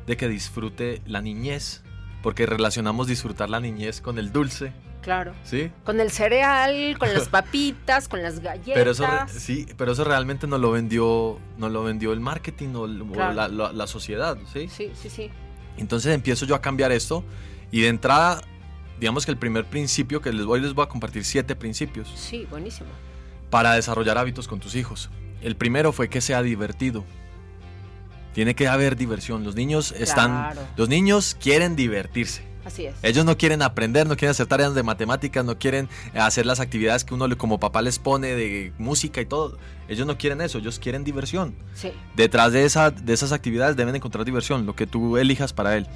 de 0.07 0.15
que 0.15 0.27
disfrute 0.29 1.01
la 1.05 1.21
niñez? 1.21 1.83
Porque 2.23 2.45
relacionamos 2.45 3.07
disfrutar 3.07 3.49
la 3.49 3.59
niñez 3.59 3.99
con 3.99 4.17
el 4.19 4.31
dulce, 4.31 4.71
Claro. 5.01 5.33
¿Sí? 5.43 5.71
Con 5.83 5.99
el 5.99 6.11
cereal, 6.11 6.97
con 6.99 7.11
las 7.13 7.27
papitas, 7.27 8.07
con 8.07 8.21
las 8.21 8.39
galletas. 8.39 8.73
Pero 8.75 8.91
eso, 8.91 9.05
sí, 9.27 9.65
pero 9.77 9.91
eso 9.93 10.03
realmente 10.03 10.45
nos 10.47 10.59
lo 10.59 10.71
vendió, 10.71 11.39
nos 11.57 11.71
lo 11.71 11.83
vendió 11.83 12.13
el 12.13 12.19
marketing 12.19 12.75
o, 12.75 12.85
el- 12.85 13.01
o 13.01 13.05
Claro. 13.11 13.33
la, 13.33 13.47
la- 13.47 13.71
la 13.73 13.87
sociedad, 13.87 14.37
¿sí? 14.53 14.67
Sí, 14.69 14.91
sí, 14.93 15.09
sí. 15.09 15.29
Entonces 15.77 16.13
empiezo 16.13 16.45
yo 16.45 16.53
a 16.55 16.61
cambiar 16.61 16.91
esto 16.91 17.23
y 17.71 17.81
de 17.81 17.87
entrada, 17.87 18.41
digamos 18.99 19.25
que 19.25 19.31
el 19.31 19.37
primer 19.37 19.65
principio 19.65 20.21
que 20.21 20.31
les 20.31 20.45
voy, 20.45 20.59
les 20.61 20.73
voy 20.73 20.83
a 20.85 20.87
compartir 20.89 21.25
siete 21.25 21.55
principios 21.55 22.11
Sí, 22.15 22.45
buenísimo. 22.49 22.89
para 23.49 23.73
desarrollar 23.73 24.17
hábitos 24.19 24.47
con 24.47 24.59
tus 24.59 24.75
hijos. 24.75 25.09
El 25.41 25.55
primero 25.55 25.91
fue 25.91 26.09
que 26.09 26.21
sea 26.21 26.43
divertido. 26.43 27.03
Tiene 28.33 28.55
que 28.55 28.67
haber 28.67 28.95
diversión. 28.95 29.43
Los 29.43 29.55
niños 29.55 29.91
están, 29.93 30.29
Claro. 30.53 30.61
los 30.77 30.87
niños 30.87 31.35
quieren 31.41 31.75
divertirse. 31.75 32.43
Así 32.65 32.85
es. 32.85 32.95
Ellos 33.01 33.25
no 33.25 33.37
quieren 33.37 33.61
aprender, 33.61 34.07
no 34.07 34.15
quieren 34.15 34.31
hacer 34.31 34.45
tareas 34.47 34.75
de 34.75 34.83
matemáticas, 34.83 35.43
no 35.43 35.57
quieren 35.57 35.89
hacer 36.13 36.45
las 36.45 36.59
actividades 36.59 37.03
que 37.03 37.13
uno 37.13 37.27
como 37.37 37.59
papá 37.59 37.81
les 37.81 37.99
pone 37.99 38.35
de 38.35 38.73
música 38.77 39.21
y 39.21 39.25
todo. 39.25 39.57
Ellos 39.87 40.05
no 40.05 40.17
quieren 40.17 40.41
eso, 40.41 40.59
ellos 40.59 40.79
quieren 40.79 41.03
diversión. 41.03 41.55
Sí, 41.73 41.91
Detrás 42.15 42.53
de, 42.53 42.65
esa, 42.65 42.91
de 42.91 43.13
esas 43.13 43.31
actividades 43.31 43.75
deben 43.75 43.95
encontrar 43.95 44.25
diversión, 44.25 44.65
lo 44.65 44.75
que 44.75 44.87
tú 44.87 45.17
elijas 45.17 45.53
para 45.53 45.75
él. 45.75 45.87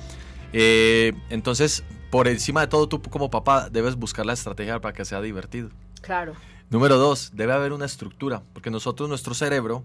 Eh, 0.54 1.14
entonces, 1.30 1.84
por 2.10 2.28
encima 2.28 2.62
de 2.62 2.68
todo, 2.68 2.88
tú 2.88 3.02
como 3.02 3.30
papá 3.30 3.70
debes 3.70 3.96
buscar 3.96 4.26
la 4.26 4.34
estrategia 4.34 4.80
para 4.80 4.94
que 4.94 5.06
sea 5.06 5.22
divertido. 5.22 5.70
claro. 6.02 6.34
Número 6.72 6.98
dos, 6.98 7.32
debe 7.36 7.54
haber 7.54 7.74
una 7.74 7.86
estructura, 7.86 8.42
porque 8.54 8.72
nosotros, 8.72 9.08
nuestro 9.08 9.36
cerebro, 9.36 9.84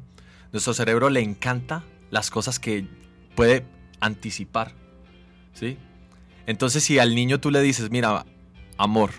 nuestro 0.50 0.72
cerebro 0.72 1.10
le 1.10 1.20
encanta 1.20 1.84
las 2.10 2.30
cosas 2.30 2.58
que 2.58 2.86
puede 3.34 3.66
anticipar, 4.00 4.72
¿sí? 5.52 5.76
Entonces, 6.50 6.82
si 6.82 6.98
al 6.98 7.14
niño 7.14 7.38
tú 7.38 7.52
le 7.52 7.62
dices, 7.62 7.92
mira, 7.92 8.26
amor, 8.76 9.10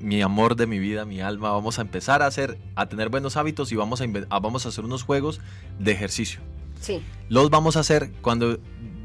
mi 0.00 0.20
amor 0.20 0.54
de 0.54 0.66
mi 0.66 0.78
vida, 0.78 1.06
mi 1.06 1.22
alma, 1.22 1.50
vamos 1.50 1.78
a 1.78 1.82
empezar 1.82 2.20
a 2.20 2.26
hacer, 2.26 2.58
a 2.74 2.90
tener 2.90 3.08
buenos 3.08 3.38
hábitos 3.38 3.72
y 3.72 3.74
vamos 3.74 4.02
a, 4.02 4.06
vamos 4.38 4.66
a 4.66 4.68
hacer 4.68 4.84
unos 4.84 5.02
juegos 5.02 5.40
de 5.78 5.92
ejercicio. 5.92 6.40
Sí, 6.78 7.02
Los 7.30 7.48
vamos 7.48 7.78
a 7.78 7.80
hacer 7.80 8.12
cuando, 8.20 8.58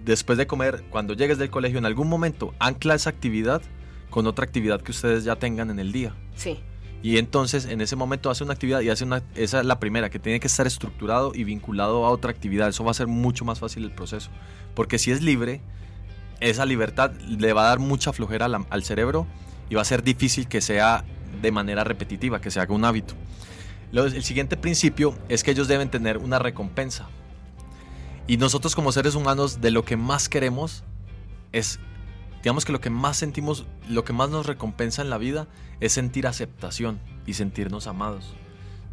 después 0.04 0.38
de 0.38 0.46
comer, 0.46 0.84
cuando 0.90 1.14
llegues 1.14 1.38
del 1.38 1.50
colegio, 1.50 1.80
en 1.80 1.86
algún 1.86 2.10
momento, 2.10 2.54
ancla 2.60 2.96
esa 2.96 3.12
actividad 3.12 3.62
con 4.10 4.28
otra 4.28 4.44
actividad 4.44 4.82
que 4.82 4.92
ustedes 4.92 5.24
ya 5.24 5.38
tengan 5.38 5.70
en 5.70 5.80
el 5.80 5.94
día. 5.94 6.14
sí. 6.36 6.60
Y 7.02 7.18
entonces 7.18 7.64
en 7.64 7.80
ese 7.80 7.96
momento 7.96 8.30
hace 8.30 8.44
una 8.44 8.52
actividad 8.52 8.82
y 8.82 8.90
hace 8.90 9.06
una, 9.06 9.24
esa 9.36 9.62
es 9.62 9.66
la 9.66 9.80
primera, 9.80 10.10
que 10.10 10.20
tiene 10.20 10.42
que 10.42 10.48
estar 10.48 10.68
estructurado 10.68 11.32
y 11.34 11.46
vinculado 11.46 12.06
a 12.06 12.10
otra 12.10 12.30
actividad. 12.30 12.68
Eso 12.68 12.84
va 12.84 12.92
a 12.92 12.94
ser 12.94 13.08
mucho 13.08 13.46
más 13.46 13.62
fácil 13.62 13.86
el 13.86 13.92
proceso. 13.92 14.32
Porque 14.76 15.00
si 15.00 15.12
es 15.12 15.22
libre, 15.22 15.62
esa 16.40 16.66
libertad 16.66 17.12
le 17.28 17.54
va 17.54 17.64
a 17.64 17.70
dar 17.70 17.80
mucha 17.80 18.14
flojera 18.14 18.46
al 18.70 18.84
cerebro 18.84 19.28
y 19.70 19.76
va 19.76 19.82
a 19.82 19.86
ser 19.86 20.04
difícil 20.04 20.48
que 20.48 20.62
sea 20.62 21.04
de 21.42 21.52
manera 21.52 21.84
repetitiva, 21.84 22.42
que 22.42 22.52
se 22.52 22.60
haga 22.60 22.74
un 22.74 22.86
hábito. 22.86 23.14
El 23.92 24.24
siguiente 24.24 24.56
principio 24.56 25.18
es 25.30 25.44
que 25.44 25.52
ellos 25.52 25.68
deben 25.68 25.90
tener 25.90 26.18
una 26.18 26.40
recompensa. 26.40 27.08
Y 28.28 28.38
nosotros 28.38 28.76
como 28.76 28.92
seres 28.92 29.16
humanos 29.16 29.62
de 29.62 29.72
lo 29.72 29.84
que 29.84 29.98
más 29.98 30.30
queremos 30.30 30.84
es, 31.52 31.80
digamos 32.44 32.66
que 32.66 32.72
lo 32.72 32.80
que 32.80 32.92
más 32.92 33.18
sentimos, 33.18 33.66
lo 33.88 34.04
que 34.04 34.14
más 34.14 34.30
nos 34.30 34.46
recompensa 34.46 35.02
en 35.02 35.10
la 35.10 35.18
vida 35.18 35.48
es 35.80 35.94
sentir 35.94 36.28
aceptación 36.28 37.00
y 37.26 37.34
sentirnos 37.34 37.88
amados. 37.88 38.36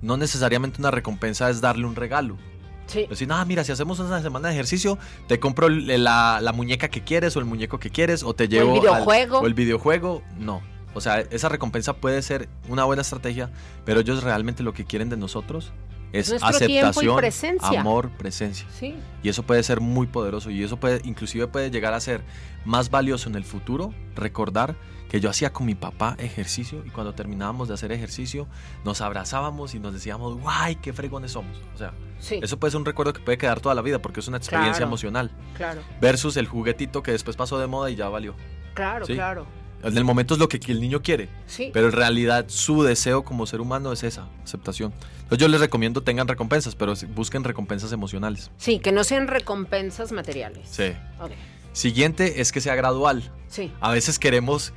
No 0.01 0.17
necesariamente 0.17 0.81
una 0.81 0.91
recompensa 0.91 1.51
es 1.51 1.61
darle 1.61 1.87
un 1.87 1.97
regalo. 1.97 2.39
Sí, 2.87 3.07
Decir, 3.09 3.29
ah, 3.31 3.44
mira, 3.44 3.64
si 3.64 3.72
hacemos 3.72 3.99
una 3.99 4.22
semana 4.22 4.49
de 4.49 4.55
ejercicio, 4.55 4.99
te 5.27 5.38
compro 5.40 5.66
el- 5.66 6.05
la, 6.05 6.38
la 6.40 6.53
muñeca 6.53 6.88
que 6.88 7.03
quieres 7.03 7.37
o 7.37 7.40
el 7.40 7.44
muñeco 7.44 7.79
que 7.79 7.90
quieres 7.90 8.22
o 8.22 8.33
te 8.35 8.49
llevo 8.49 8.75
al- 8.75 8.81
videojuego. 8.81 9.38
o 9.40 9.46
el 9.46 9.55
videojuego. 9.55 10.22
No. 10.38 10.62
O 10.94 11.01
sea, 11.01 11.20
esa 11.20 11.49
recompensa 11.51 11.92
puede 11.94 12.22
ser 12.22 12.49
una 12.68 12.85
buena 12.85 13.03
estrategia, 13.03 13.51
pero 13.85 14.01
ellos 14.01 14.22
realmente 14.22 14.62
lo 14.62 14.72
que 14.72 14.85
quieren 14.87 15.11
de 15.11 15.16
nosotros 15.18 15.72
es 16.12 16.31
Nuestro 16.31 16.51
tiempo 16.59 16.73
y 16.73 16.79
aceptación, 16.79 17.16
presencia. 17.16 17.81
amor, 17.81 18.11
presencia. 18.11 18.66
sí. 18.71 18.95
Y 19.23 19.29
eso 19.29 19.42
puede 19.42 19.62
ser 19.62 19.81
muy 19.81 20.07
poderoso 20.07 20.51
y 20.51 20.62
eso 20.62 20.77
puede, 20.79 21.01
inclusive 21.05 21.47
puede 21.49 21.71
llegar 21.71 21.92
a 21.95 22.01
ser 22.01 22.23
más 22.64 22.90
valioso 22.90 23.29
en 23.29 23.35
el 23.35 23.45
futuro, 23.45 23.92
recordar 24.14 24.77
que 25.09 25.21
yo 25.21 25.31
hacía 25.31 25.53
con 25.53 25.66
mi 25.66 25.75
papá 25.75 26.16
ejercicio 26.19 26.83
y 26.85 26.90
cuando 26.90 27.14
terminábamos 27.14 27.69
de 27.69 27.75
hacer 27.75 27.92
ejercicio 27.92 28.47
nos 28.85 29.01
abrazábamos 29.01 29.75
y 29.75 29.79
nos 29.81 29.92
decíamos, 29.92 30.38
guay, 30.40 30.77
qué 30.77 30.92
fregones 30.92 31.33
somos. 31.33 31.57
O 31.75 31.79
sea, 31.79 31.92
Sí, 32.19 32.40
eso 32.42 32.59
puede 32.59 32.71
ser 32.71 32.79
un 32.81 32.87
recuerdo 32.87 33.12
que 33.12 33.21
puede 33.21 33.37
quedar 33.37 33.61
toda 33.61 33.75
la 33.75 33.83
vida 33.83 34.01
porque 34.01 34.21
es 34.21 34.29
una 34.29 34.38
experiencia 34.38 34.73
Claro. 34.79 34.87
emocional. 34.87 35.31
claro, 35.57 35.83
Versus 36.01 36.37
el 36.38 36.47
juguetito 36.47 37.03
que 37.03 37.12
después 37.12 37.37
pasó 37.37 37.59
de 37.59 37.66
moda 37.66 37.90
y 37.90 37.95
ya 37.97 38.09
valió. 38.09 38.35
claro, 38.75 39.07
Sí. 39.07 39.14
claro. 39.14 39.47
En 39.83 39.97
el 39.97 40.05
momento 40.05 40.35
es 40.35 40.41
lo 40.41 40.49
que 40.49 40.59
el 40.73 40.81
niño 40.81 41.03
quiere, 41.03 41.29
Sí, 41.47 41.71
pero 41.73 41.87
en 41.87 41.93
realidad 41.93 42.47
su 42.49 42.83
deseo 42.83 43.25
como 43.25 43.47
ser 43.47 43.61
humano 43.61 43.93
es 43.93 44.03
esa, 44.03 44.27
aceptación. 44.43 44.93
Entonces 45.23 45.39
yo 45.39 45.49
les 45.49 45.61
recomiendo 45.61 46.03
tengan 46.03 46.27
recompensas, 46.27 46.75
pero 46.75 46.95
busquen 47.15 47.45
recompensas 47.45 47.93
emocionales. 47.93 48.51
sí, 48.57 48.79
que 48.79 48.91
no 48.93 49.05
sean 49.05 49.29
recompensas 49.29 50.12
materiales. 50.12 50.69
Sí. 50.71 50.93
Ok, 51.21 51.33
Siguiente 51.73 52.41
es 52.41 52.53
que 52.53 52.61
sea 52.62 52.75
gradual. 52.75 53.31
Sí, 53.49 53.71
A 53.81 53.91
veces 53.93 54.19
queremos 54.19 54.73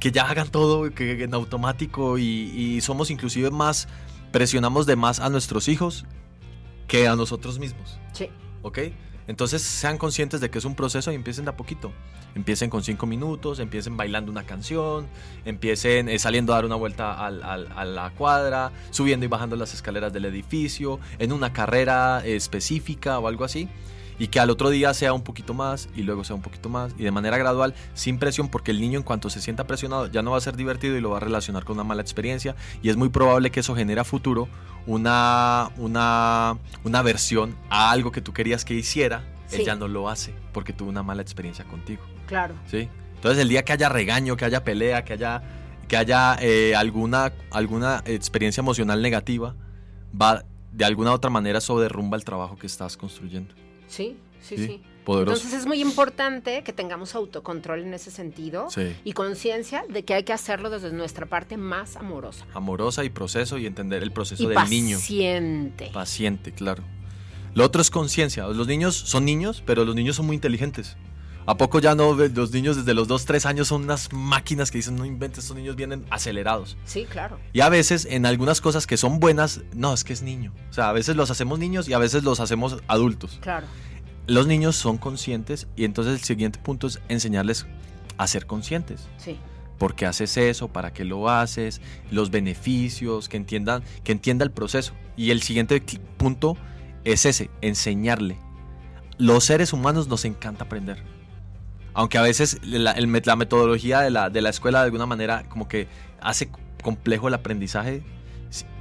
que 0.00 0.12
ya 0.12 0.28
hagan 0.28 0.48
todo 0.48 0.90
que 0.92 1.22
en 1.24 1.32
automático 1.34 2.18
y, 2.18 2.24
y 2.24 2.80
somos 2.82 3.10
inclusive 3.10 3.50
más, 3.50 3.88
presionamos 4.32 4.84
de 4.86 4.96
más 4.96 5.18
a 5.18 5.28
nuestros 5.30 5.68
hijos 5.68 6.04
que 6.88 7.08
a 7.08 7.16
nosotros 7.16 7.58
mismos. 7.58 7.98
sí, 8.12 8.28
¿Ok? 8.62 8.78
Entonces 9.28 9.62
sean 9.62 9.98
conscientes 9.98 10.40
de 10.40 10.50
que 10.50 10.58
es 10.58 10.64
un 10.64 10.74
proceso 10.74 11.10
y 11.10 11.14
empiecen 11.14 11.44
de 11.44 11.52
a 11.52 11.56
poquito. 11.56 11.92
Empiecen 12.34 12.70
con 12.70 12.82
cinco 12.82 13.06
minutos, 13.06 13.58
empiecen 13.58 13.96
bailando 13.96 14.30
una 14.32 14.44
canción, 14.44 15.06
empiecen 15.44 16.08
eh, 16.08 16.18
saliendo 16.18 16.52
a 16.52 16.56
dar 16.56 16.64
una 16.64 16.76
vuelta 16.76 17.12
al- 17.24 17.42
al- 17.42 17.68
a 17.76 17.84
la 17.84 18.10
cuadra, 18.10 18.72
subiendo 18.90 19.26
y 19.26 19.28
bajando 19.28 19.56
las 19.56 19.74
escaleras 19.74 20.12
del 20.12 20.24
edificio, 20.24 20.98
en 21.18 21.32
una 21.32 21.52
carrera 21.52 22.24
específica 22.24 23.18
o 23.18 23.28
algo 23.28 23.44
así. 23.44 23.68
Y 24.18 24.28
que 24.28 24.38
al 24.38 24.50
otro 24.50 24.70
día 24.70 24.94
sea 24.94 25.14
un 25.14 25.22
poquito 25.22 25.52
más 25.52 25.88
y 25.96 26.02
luego 26.02 26.22
sea 26.22 26.36
un 26.36 26.42
poquito 26.42 26.68
más 26.68 26.94
y 26.98 27.02
de 27.02 27.10
manera 27.10 27.38
gradual, 27.38 27.74
sin 27.94 28.18
presión, 28.18 28.48
porque 28.48 28.70
el 28.70 28.80
niño 28.80 28.98
en 28.98 29.02
cuanto 29.04 29.30
se 29.30 29.40
sienta 29.40 29.66
presionado 29.66 30.06
ya 30.06 30.22
no 30.22 30.30
va 30.30 30.36
a 30.36 30.40
ser 30.40 30.54
divertido 30.56 30.96
y 30.96 31.00
lo 31.00 31.10
va 31.10 31.16
a 31.16 31.20
relacionar 31.20 31.64
con 31.64 31.74
una 31.76 31.82
mala 31.84 32.02
experiencia 32.02 32.54
y 32.82 32.90
es 32.90 32.96
muy 32.96 33.08
probable 33.08 33.50
que 33.50 33.60
eso 33.60 33.74
genere 33.74 34.00
a 34.00 34.04
futuro 34.04 34.48
una, 34.86 35.70
una, 35.76 36.56
una 36.84 36.98
aversión 37.00 37.56
a 37.70 37.90
algo 37.90 38.12
que 38.12 38.20
tú 38.20 38.32
querías 38.32 38.64
que 38.64 38.74
hiciera, 38.74 39.24
Sí. 39.48 39.56
él 39.60 39.64
ya 39.66 39.74
no 39.76 39.88
lo 39.88 40.08
hace 40.08 40.32
porque 40.52 40.72
tuvo 40.72 40.88
una 40.90 41.02
mala 41.02 41.22
experiencia 41.22 41.64
contigo. 41.64 42.02
Claro. 42.32 42.54
¿sí? 42.66 42.88
Entonces 43.14 43.40
el 43.42 43.48
día 43.48 43.62
que 43.64 43.72
haya 43.72 43.88
regaño, 43.88 44.36
que 44.36 44.44
haya 44.44 44.64
pelea, 44.64 45.04
que 45.04 45.12
haya, 45.12 45.42
que 45.88 45.96
haya 45.96 46.36
eh, 46.40 46.74
alguna, 46.74 47.32
alguna 47.50 48.02
experiencia 48.06 48.60
emocional 48.62 49.00
negativa, 49.02 49.54
va 50.20 50.44
de 50.72 50.84
alguna 50.84 51.12
otra 51.12 51.30
manera 51.30 51.58
eso 51.58 51.78
derrumba 51.78 52.16
el 52.16 52.24
trabajo 52.24 52.56
que 52.56 52.66
estás 52.66 52.96
construyendo. 52.96 53.54
Sí, 53.86 54.16
sí, 54.40 54.56
Sí, 54.56 54.66
sí. 54.66 54.82
Poderoso. 55.04 55.36
Entonces 55.36 55.60
es 55.60 55.66
muy 55.66 55.80
importante 55.80 56.62
que 56.62 56.72
tengamos 56.72 57.16
autocontrol 57.16 57.80
en 57.80 57.92
ese 57.92 58.12
sentido 58.12 58.70
Sí. 58.70 58.94
y 59.04 59.12
conciencia 59.14 59.84
de 59.88 60.04
que 60.04 60.14
hay 60.14 60.22
que 60.22 60.32
hacerlo 60.32 60.70
desde 60.70 60.92
nuestra 60.92 61.26
parte 61.26 61.56
más 61.56 61.96
amorosa. 61.96 62.46
Amorosa 62.54 63.02
y 63.04 63.10
proceso 63.10 63.58
y 63.58 63.66
entender 63.66 64.02
el 64.04 64.12
proceso 64.12 64.44
y 64.44 64.46
del 64.46 64.70
niño. 64.70 64.96
paciente. 64.98 65.90
Paciente, 65.92 66.52
claro. 66.52 66.84
Lo 67.54 67.64
otro 67.64 67.82
es 67.82 67.90
conciencia. 67.90 68.46
Los 68.46 68.66
niños 68.68 68.94
son 68.96 69.24
niños, 69.24 69.62
pero 69.66 69.84
los 69.84 69.94
niños 69.96 70.14
son 70.16 70.26
muy 70.26 70.34
inteligentes. 70.36 70.96
¿A 71.44 71.56
poco 71.56 71.80
ya 71.80 71.94
no? 71.94 72.14
Los 72.14 72.52
niños 72.52 72.76
desde 72.76 72.94
los 72.94 73.08
2, 73.08 73.24
3 73.24 73.46
años 73.46 73.68
son 73.68 73.82
unas 73.82 74.12
máquinas 74.12 74.70
que 74.70 74.78
dicen, 74.78 74.96
no 74.96 75.04
inventes, 75.04 75.44
estos 75.44 75.56
niños 75.56 75.74
vienen 75.74 76.06
acelerados. 76.10 76.76
Sí, 76.84 77.04
claro. 77.04 77.38
Y 77.52 77.60
a 77.60 77.68
veces 77.68 78.06
en 78.08 78.26
algunas 78.26 78.60
cosas 78.60 78.86
que 78.86 78.96
son 78.96 79.18
buenas, 79.18 79.62
no, 79.74 79.92
es 79.92 80.04
que 80.04 80.12
es 80.12 80.22
niño. 80.22 80.52
O 80.70 80.72
sea, 80.72 80.88
a 80.88 80.92
veces 80.92 81.16
los 81.16 81.30
hacemos 81.30 81.58
niños 81.58 81.88
y 81.88 81.94
a 81.94 81.98
veces 81.98 82.22
los 82.22 82.38
hacemos 82.38 82.78
adultos. 82.86 83.38
Claro. 83.40 83.66
Los 84.26 84.46
niños 84.46 84.76
son 84.76 84.98
conscientes 84.98 85.66
y 85.74 85.84
entonces 85.84 86.14
el 86.14 86.24
siguiente 86.24 86.60
punto 86.60 86.86
es 86.86 87.00
enseñarles 87.08 87.66
a 88.18 88.26
ser 88.28 88.46
conscientes. 88.46 89.08
Sí. 89.16 89.36
¿Por 89.78 89.96
qué 89.96 90.06
haces 90.06 90.36
eso? 90.36 90.68
¿Para 90.68 90.92
qué 90.92 91.04
lo 91.04 91.28
haces? 91.28 91.80
Los 92.12 92.30
beneficios, 92.30 93.28
que 93.28 93.36
entiendan, 93.36 93.82
que 94.04 94.12
entienda 94.12 94.44
el 94.44 94.52
proceso. 94.52 94.92
Y 95.16 95.32
el 95.32 95.42
siguiente 95.42 95.82
punto 96.16 96.56
es 97.02 97.26
ese, 97.26 97.50
enseñarle. 97.62 98.38
Los 99.18 99.44
seres 99.44 99.72
humanos 99.72 100.06
nos 100.06 100.24
encanta 100.24 100.64
aprender. 100.64 101.02
Aunque 101.94 102.18
a 102.18 102.22
veces 102.22 102.58
la, 102.62 102.92
el 102.92 103.10
la 103.24 103.36
metodología 103.36 104.00
de 104.00 104.10
la, 104.10 104.30
de 104.30 104.40
la 104.42 104.50
escuela 104.50 104.78
de 104.80 104.86
alguna 104.86 105.06
manera 105.06 105.44
como 105.48 105.68
que 105.68 105.88
hace 106.20 106.50
complejo 106.82 107.28
el 107.28 107.34
aprendizaje, 107.34 108.02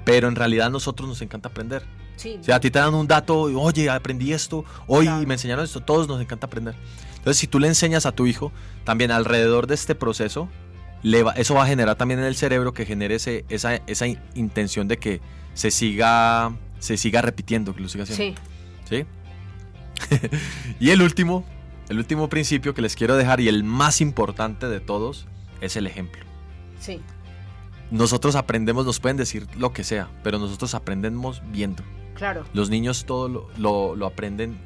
pero 0.05 0.27
en 0.27 0.35
realidad 0.35 0.67
a 0.67 0.69
nosotros 0.69 1.07
nos 1.09 1.21
encanta 1.21 1.49
aprender. 1.49 1.83
Sí. 2.15 2.37
O 2.39 2.43
sea, 2.43 2.55
a 2.57 2.59
ti 2.59 2.69
te 2.71 2.79
dan 2.79 2.93
un 2.93 3.07
dato, 3.07 3.41
oye, 3.41 3.89
aprendí 3.89 4.31
esto, 4.33 4.63
hoy 4.87 5.05
Claro. 5.05 5.25
me 5.27 5.33
enseñaron 5.33 5.65
esto, 5.65 5.79
todos 5.81 6.07
nos 6.07 6.21
encanta 6.21 6.47
aprender. 6.47 6.75
Entonces, 7.17 7.37
si 7.37 7.47
tú 7.47 7.59
le 7.59 7.67
enseñas 7.67 8.05
a 8.05 8.11
tu 8.11 8.25
hijo, 8.27 8.51
también 8.83 9.11
alrededor 9.11 9.67
de 9.67 9.75
este 9.75 9.93
proceso, 9.95 10.47
le 11.03 11.23
va- 11.23 11.33
eso 11.33 11.53
va 11.55 11.63
a 11.63 11.67
generar 11.67 11.95
también 11.95 12.19
en 12.19 12.25
el 12.25 12.35
cerebro 12.35 12.73
que 12.73 12.85
genere 12.85 13.15
ese- 13.15 13.45
esa, 13.49 13.75
esa 13.87 14.07
in- 14.07 14.19
intención 14.35 14.87
de 14.87 14.97
que 14.97 15.21
se 15.53 15.69
siga, 15.71 16.51
se 16.79 16.97
siga 16.97 17.21
repitiendo, 17.21 17.73
que 17.75 17.81
lo 17.81 17.89
siga 17.89 18.03
haciendo. 18.03 18.39
Sí. 18.87 18.97
¿Sí? 18.97 19.05
y 20.79 20.89
el 20.91 21.01
último, 21.01 21.43
el 21.91 21.97
último 21.97 22.29
principio 22.29 22.73
que 22.73 22.81
les 22.81 22.95
quiero 22.95 23.15
dejar 23.17 23.39
y 23.41 23.47
el 23.49 23.63
más 23.63 24.01
importante 24.01 24.67
de 24.67 24.79
todos 24.79 25.27
es 25.61 25.75
el 25.75 25.85
ejemplo. 25.87 26.21
Sí. 26.79 26.99
nosotros 27.91 28.35
aprendemos, 28.35 28.85
nos 28.85 28.99
pueden 29.01 29.17
decir 29.17 29.45
lo 29.57 29.73
que 29.73 29.83
sea, 29.83 30.07
pero 30.23 30.39
nosotros 30.39 30.73
aprendemos 30.75 31.41
viendo. 31.51 31.83
Claro. 32.15 32.45
Los 32.53 32.69
niños 32.69 33.03
todo 33.05 33.27
lo, 33.27 33.49
lo- 33.57 33.95
lo 33.97 34.05
aprenden 34.05 34.57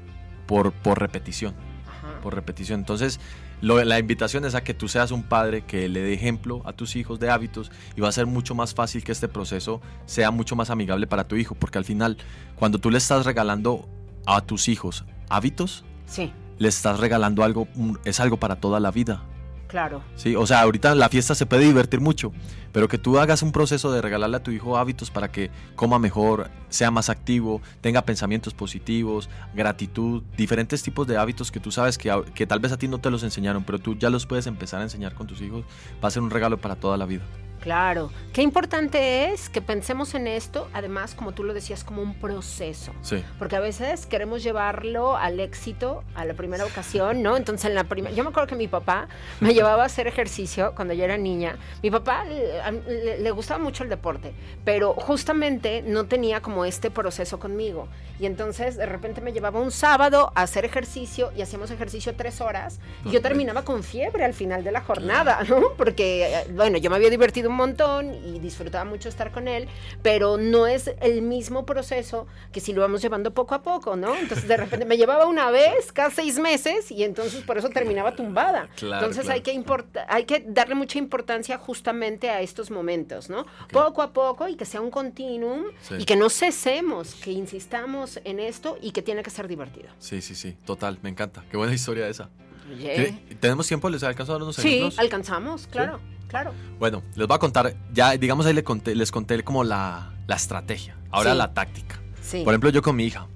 por, 0.46 0.72
por 0.72 1.00
repetición, 1.00 1.56
Ajá. 1.88 2.22
por 2.22 2.36
repetición. 2.36 2.80
Entonces, 2.82 3.20
lo- 3.62 3.84
la 3.84 3.98
invitación 3.98 4.46
es 4.46 4.54
a 4.54 4.64
que 4.64 4.76
tú 4.76 4.88
seas 4.88 5.10
un 5.10 5.24
padre 5.24 5.64
que 5.66 5.90
le 5.90 6.02
dé 6.02 6.14
ejemplo 6.14 6.62
a 6.66 6.74
tus 6.74 6.96
hijos 6.96 7.20
de 7.20 7.32
hábitos 7.32 7.72
y 7.96 8.02
va 8.02 8.10
a 8.10 8.12
ser 8.12 8.28
mucho 8.28 8.54
más 8.54 8.76
fácil 8.76 9.04
que 9.04 9.12
este 9.12 9.28
proceso 9.28 9.82
sea 10.06 10.30
mucho 10.30 10.56
más 10.56 10.70
amigable 10.70 11.08
para 11.08 11.28
tu 11.28 11.36
hijo, 11.36 11.56
porque 11.56 11.80
al 11.80 11.86
final, 11.86 12.18
cuando 12.56 12.78
tú 12.80 12.92
le 12.92 13.00
estás 13.00 13.26
regalando 13.26 13.90
a 14.28 14.42
tus 14.42 14.68
hijos 14.68 15.04
hábitos, 15.30 15.84
Sí, 16.06 16.32
le 16.58 16.68
estás 16.68 17.00
regalando 17.00 17.44
algo, 17.44 17.68
es 18.06 18.20
algo 18.20 18.38
para 18.38 18.56
toda 18.58 18.80
la 18.80 18.92
vida. 18.92 19.24
claro. 19.68 20.02
Sí, 20.16 20.36
o 20.36 20.46
sea, 20.46 20.62
ahorita 20.62 20.96
la 20.96 21.10
fiesta 21.10 21.36
se 21.36 21.46
puede 21.46 21.66
divertir 21.66 22.00
mucho, 22.00 22.32
pero 22.72 22.88
que 22.88 22.98
tú 22.98 23.20
hagas 23.20 23.42
un 23.42 23.52
proceso 23.52 23.92
de 23.92 24.02
regalarle 24.02 24.38
a 24.38 24.44
tu 24.44 24.52
hijo 24.52 24.78
hábitos 24.78 25.12
para 25.12 25.32
que 25.32 25.50
coma 25.76 26.00
mejor, 26.00 26.50
sea 26.70 26.92
más 26.92 27.10
activo, 27.10 27.62
tenga 27.82 28.04
pensamientos 28.04 28.54
positivos, 28.54 29.30
gratitud, 29.54 30.24
diferentes 30.38 30.84
tipos 30.84 31.08
de 31.08 31.18
hábitos 31.18 31.52
que 31.52 31.60
tú 31.60 31.72
sabes 31.72 31.98
que, 31.98 32.14
que 32.34 32.48
tal 32.48 32.60
vez 32.60 32.72
a 32.72 32.78
ti 32.78 32.88
no 32.88 33.00
te 33.00 33.10
los 33.10 33.24
enseñaron, 33.24 33.64
pero 33.64 33.80
tú 33.80 33.96
ya 33.96 34.10
los 34.10 34.26
puedes 34.26 34.48
empezar 34.48 34.82
a 34.82 34.84
enseñar 34.84 35.14
con 35.14 35.28
tus 35.28 35.42
hijos, 35.42 35.66
va 36.04 36.08
a 36.08 36.12
ser 36.12 36.22
un 36.22 36.30
regalo 36.30 36.58
para 36.58 36.76
toda 36.76 36.98
la 36.98 37.06
vida. 37.06 37.24
Claro. 37.66 38.12
Qué 38.32 38.44
importante 38.44 39.32
es 39.34 39.50
que 39.50 39.60
pensemos 39.60 40.14
en 40.14 40.28
esto, 40.28 40.68
además, 40.72 41.16
como 41.16 41.32
tú 41.32 41.44
lo 41.44 41.52
decías, 41.54 41.84
como 41.84 42.02
un 42.04 42.14
proceso. 42.14 42.92
Sí. 43.02 43.24
Porque 43.40 43.56
a 43.56 43.60
veces 43.60 44.06
queremos 44.06 44.44
llevarlo 44.44 45.18
al 45.18 45.40
éxito 45.40 46.04
a 46.14 46.26
la 46.26 46.36
primera 46.36 46.64
ocasión, 46.64 47.24
¿no? 47.24 47.38
Entonces, 47.38 47.66
en 47.66 47.74
la 47.74 47.86
primera. 47.86 48.14
Yo 48.16 48.24
me 48.24 48.30
acuerdo 48.30 48.48
que 48.48 48.56
mi 48.56 48.68
papá 48.68 49.08
me 49.40 49.56
llevaba 49.56 49.82
a 49.82 49.86
hacer 49.88 50.06
ejercicio 50.06 50.74
cuando 50.76 50.94
yo 50.94 51.04
era 51.06 51.18
niña. 51.18 51.58
Mi 51.82 51.90
papá 51.90 52.24
le, 52.26 53.18
le- 53.20 53.32
gustaba 53.32 53.62
mucho 53.64 53.84
el 53.84 53.90
deporte, 53.90 54.34
pero 54.64 54.94
justamente 54.94 55.82
no 55.82 56.06
tenía 56.06 56.42
como 56.42 56.66
este 56.66 56.92
proceso 56.92 57.40
conmigo. 57.40 57.88
Y 58.20 58.28
entonces, 58.28 58.78
de 58.78 58.86
repente 58.86 59.22
me 59.22 59.34
llevaba 59.34 59.60
un 59.60 59.72
sábado 59.72 60.32
a 60.36 60.44
hacer 60.44 60.66
ejercicio 60.66 61.32
y 61.36 61.42
hacíamos 61.42 61.72
ejercicio 61.72 62.16
tres 62.16 62.42
horas. 62.42 62.80
Y 63.06 63.10
yo 63.10 63.22
terminaba 63.24 63.64
con 63.64 63.82
fiebre 63.84 64.24
al 64.24 64.34
final 64.36 64.64
de 64.64 64.72
la 64.72 64.82
jornada, 64.82 65.42
¿no? 65.50 65.74
Porque, 65.76 66.28
eh, 66.28 66.48
bueno, 66.54 66.78
yo 66.78 66.90
me 66.92 66.96
había 66.98 67.10
divertido 67.10 67.50
un 67.56 67.58
montón 67.58 68.14
y 68.14 68.40
disfrutaba 68.40 68.84
mucho 68.84 69.08
estar 69.08 69.32
con 69.32 69.48
él, 69.48 69.68
pero 70.02 70.38
no 70.38 70.68
es 70.68 70.92
el 71.00 71.22
mismo 71.22 71.66
proceso 71.66 72.28
que 72.52 72.60
si 72.60 72.74
lo 72.74 72.82
vamos 72.82 73.02
llevando 73.02 73.34
poco 73.34 73.56
a 73.56 73.62
poco, 73.62 73.96
¿no? 73.96 74.14
Entonces 74.16 74.46
de 74.48 74.58
repente 74.58 74.86
me 74.86 74.98
llevaba 74.98 75.26
una 75.26 75.50
vez 75.52 75.94
cada 75.94 76.12
seis 76.12 76.38
meses 76.38 76.92
y 76.92 77.04
entonces 77.04 77.42
por 77.44 77.58
eso 77.58 77.70
terminaba 77.70 78.16
tumbada. 78.16 78.68
Claro, 78.76 79.06
entonces 79.06 79.24
claro. 79.24 79.36
hay 79.36 79.42
que 79.42 80.04
hay 80.10 80.26
que 80.26 80.44
darle 80.48 80.76
mucha 80.76 81.00
importancia 81.00 81.58
justamente 81.58 82.30
a 82.30 82.42
estos 82.42 82.70
momentos, 82.72 83.30
¿no? 83.30 83.46
Poco 83.72 84.02
a 84.02 84.12
poco 84.12 84.50
y 84.50 84.56
que 84.56 84.66
sea 84.66 84.82
un 84.82 84.92
continuum 84.92 85.64
Sí. 85.82 85.96
y 86.00 86.06
que 86.06 86.16
no 86.18 86.30
cesemos, 86.30 87.16
que 87.16 87.32
insistamos 87.32 88.20
en 88.26 88.40
esto 88.40 88.78
y 88.82 88.92
que 88.92 89.02
tiene 89.02 89.24
que 89.24 89.30
ser 89.30 89.48
divertido. 89.48 89.88
Sí, 89.98 90.22
sí, 90.22 90.36
sí, 90.36 90.58
total, 90.66 91.00
me 91.02 91.10
encanta. 91.10 91.46
Qué 91.50 91.56
buena 91.58 91.74
historia 91.74 92.08
esa. 92.08 92.30
Oye. 92.72 93.20
¿Qué- 93.30 93.36
¿Tenemos 93.36 93.68
tiempo? 93.68 93.90
¿Les 93.90 94.04
alcanzo 94.04 94.32
a 94.32 94.36
dar 94.36 94.44
unos 94.44 94.56
Sí, 94.56 94.68
ejemplos? 94.68 95.00
alcanzamos, 95.00 95.68
claro, 95.68 96.00
claro. 96.28 96.52
Bueno, 96.80 97.04
les 97.16 97.28
voy 97.28 97.36
a 97.36 97.40
contar, 97.40 97.76
ya 97.94 98.18
digamos 98.18 98.46
ahí 98.46 98.54
les 98.54 98.64
conté, 98.64 98.96
les 98.96 99.12
conté 99.12 99.44
como 99.44 99.64
la, 99.64 100.14
la 100.28 100.36
estrategia, 100.36 100.98
ahora 101.12 101.32
Sí. 101.34 101.38
la 101.38 101.54
táctica. 101.54 102.00
Sí. 102.22 102.42
Por 102.44 102.54
ejemplo, 102.54 102.70
yo 102.72 102.82
con 102.82 102.96
mi 102.96 103.06
hija. 103.06 103.28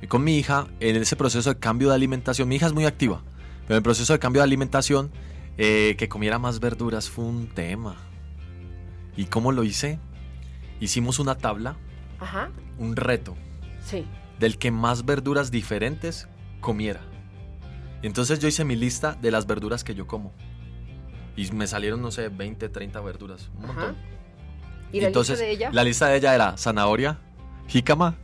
Y 0.00 0.06
con 0.06 0.22
mi 0.24 0.36
hija, 0.38 0.66
en 0.80 0.96
ese 0.96 1.16
proceso 1.16 1.52
de 1.54 1.58
cambio 1.58 1.88
de 1.90 1.94
alimentación, 1.94 2.48
mi 2.48 2.56
hija 2.56 2.66
es 2.66 2.72
muy 2.72 2.84
activa, 2.86 3.22
pero 3.62 3.74
en 3.74 3.76
el 3.76 3.82
proceso 3.82 4.12
de 4.12 4.18
cambio 4.18 4.40
de 4.40 4.44
alimentación, 4.44 5.10
eh, 5.56 5.94
que 5.98 6.08
comiera 6.08 6.38
más 6.38 6.58
verduras 6.60 7.08
fue 7.08 7.24
un 7.24 7.46
tema. 7.46 7.96
¿Y 9.16 9.26
cómo 9.26 9.52
lo 9.52 9.62
hice? 9.64 9.98
Hicimos 10.80 11.18
una 11.20 11.36
tabla, 11.36 11.76
Ajá. 12.18 12.50
un 12.78 12.96
reto, 12.96 13.34
Sí. 13.84 14.04
del 14.40 14.58
que 14.58 14.70
más 14.70 15.04
verduras 15.04 15.50
diferentes 15.50 16.28
comiera. 16.60 17.00
Entonces 18.06 18.38
yo 18.38 18.48
hice 18.48 18.64
mi 18.64 18.76
lista 18.76 19.16
de 19.20 19.30
las 19.30 19.46
verduras 19.46 19.82
que 19.84 19.94
yo 19.94 20.06
como. 20.06 20.32
Y 21.36 21.50
me 21.52 21.66
salieron, 21.66 22.00
no 22.02 22.10
sé, 22.10 22.28
20, 22.28 22.68
30 22.68 23.00
verduras. 23.00 23.50
Un 23.58 23.64
Ajá. 23.64 23.72
montón. 23.72 23.96
¿Y 24.92 25.00
la 25.00 25.08
Entonces, 25.08 25.38
lista 25.38 25.46
de 25.46 25.50
ella? 25.52 25.70
La 25.72 25.84
lista 25.84 26.06
de 26.08 26.16
ella 26.18 26.34
era 26.34 26.56
zanahoria, 26.56 27.18
jícama 27.66 28.16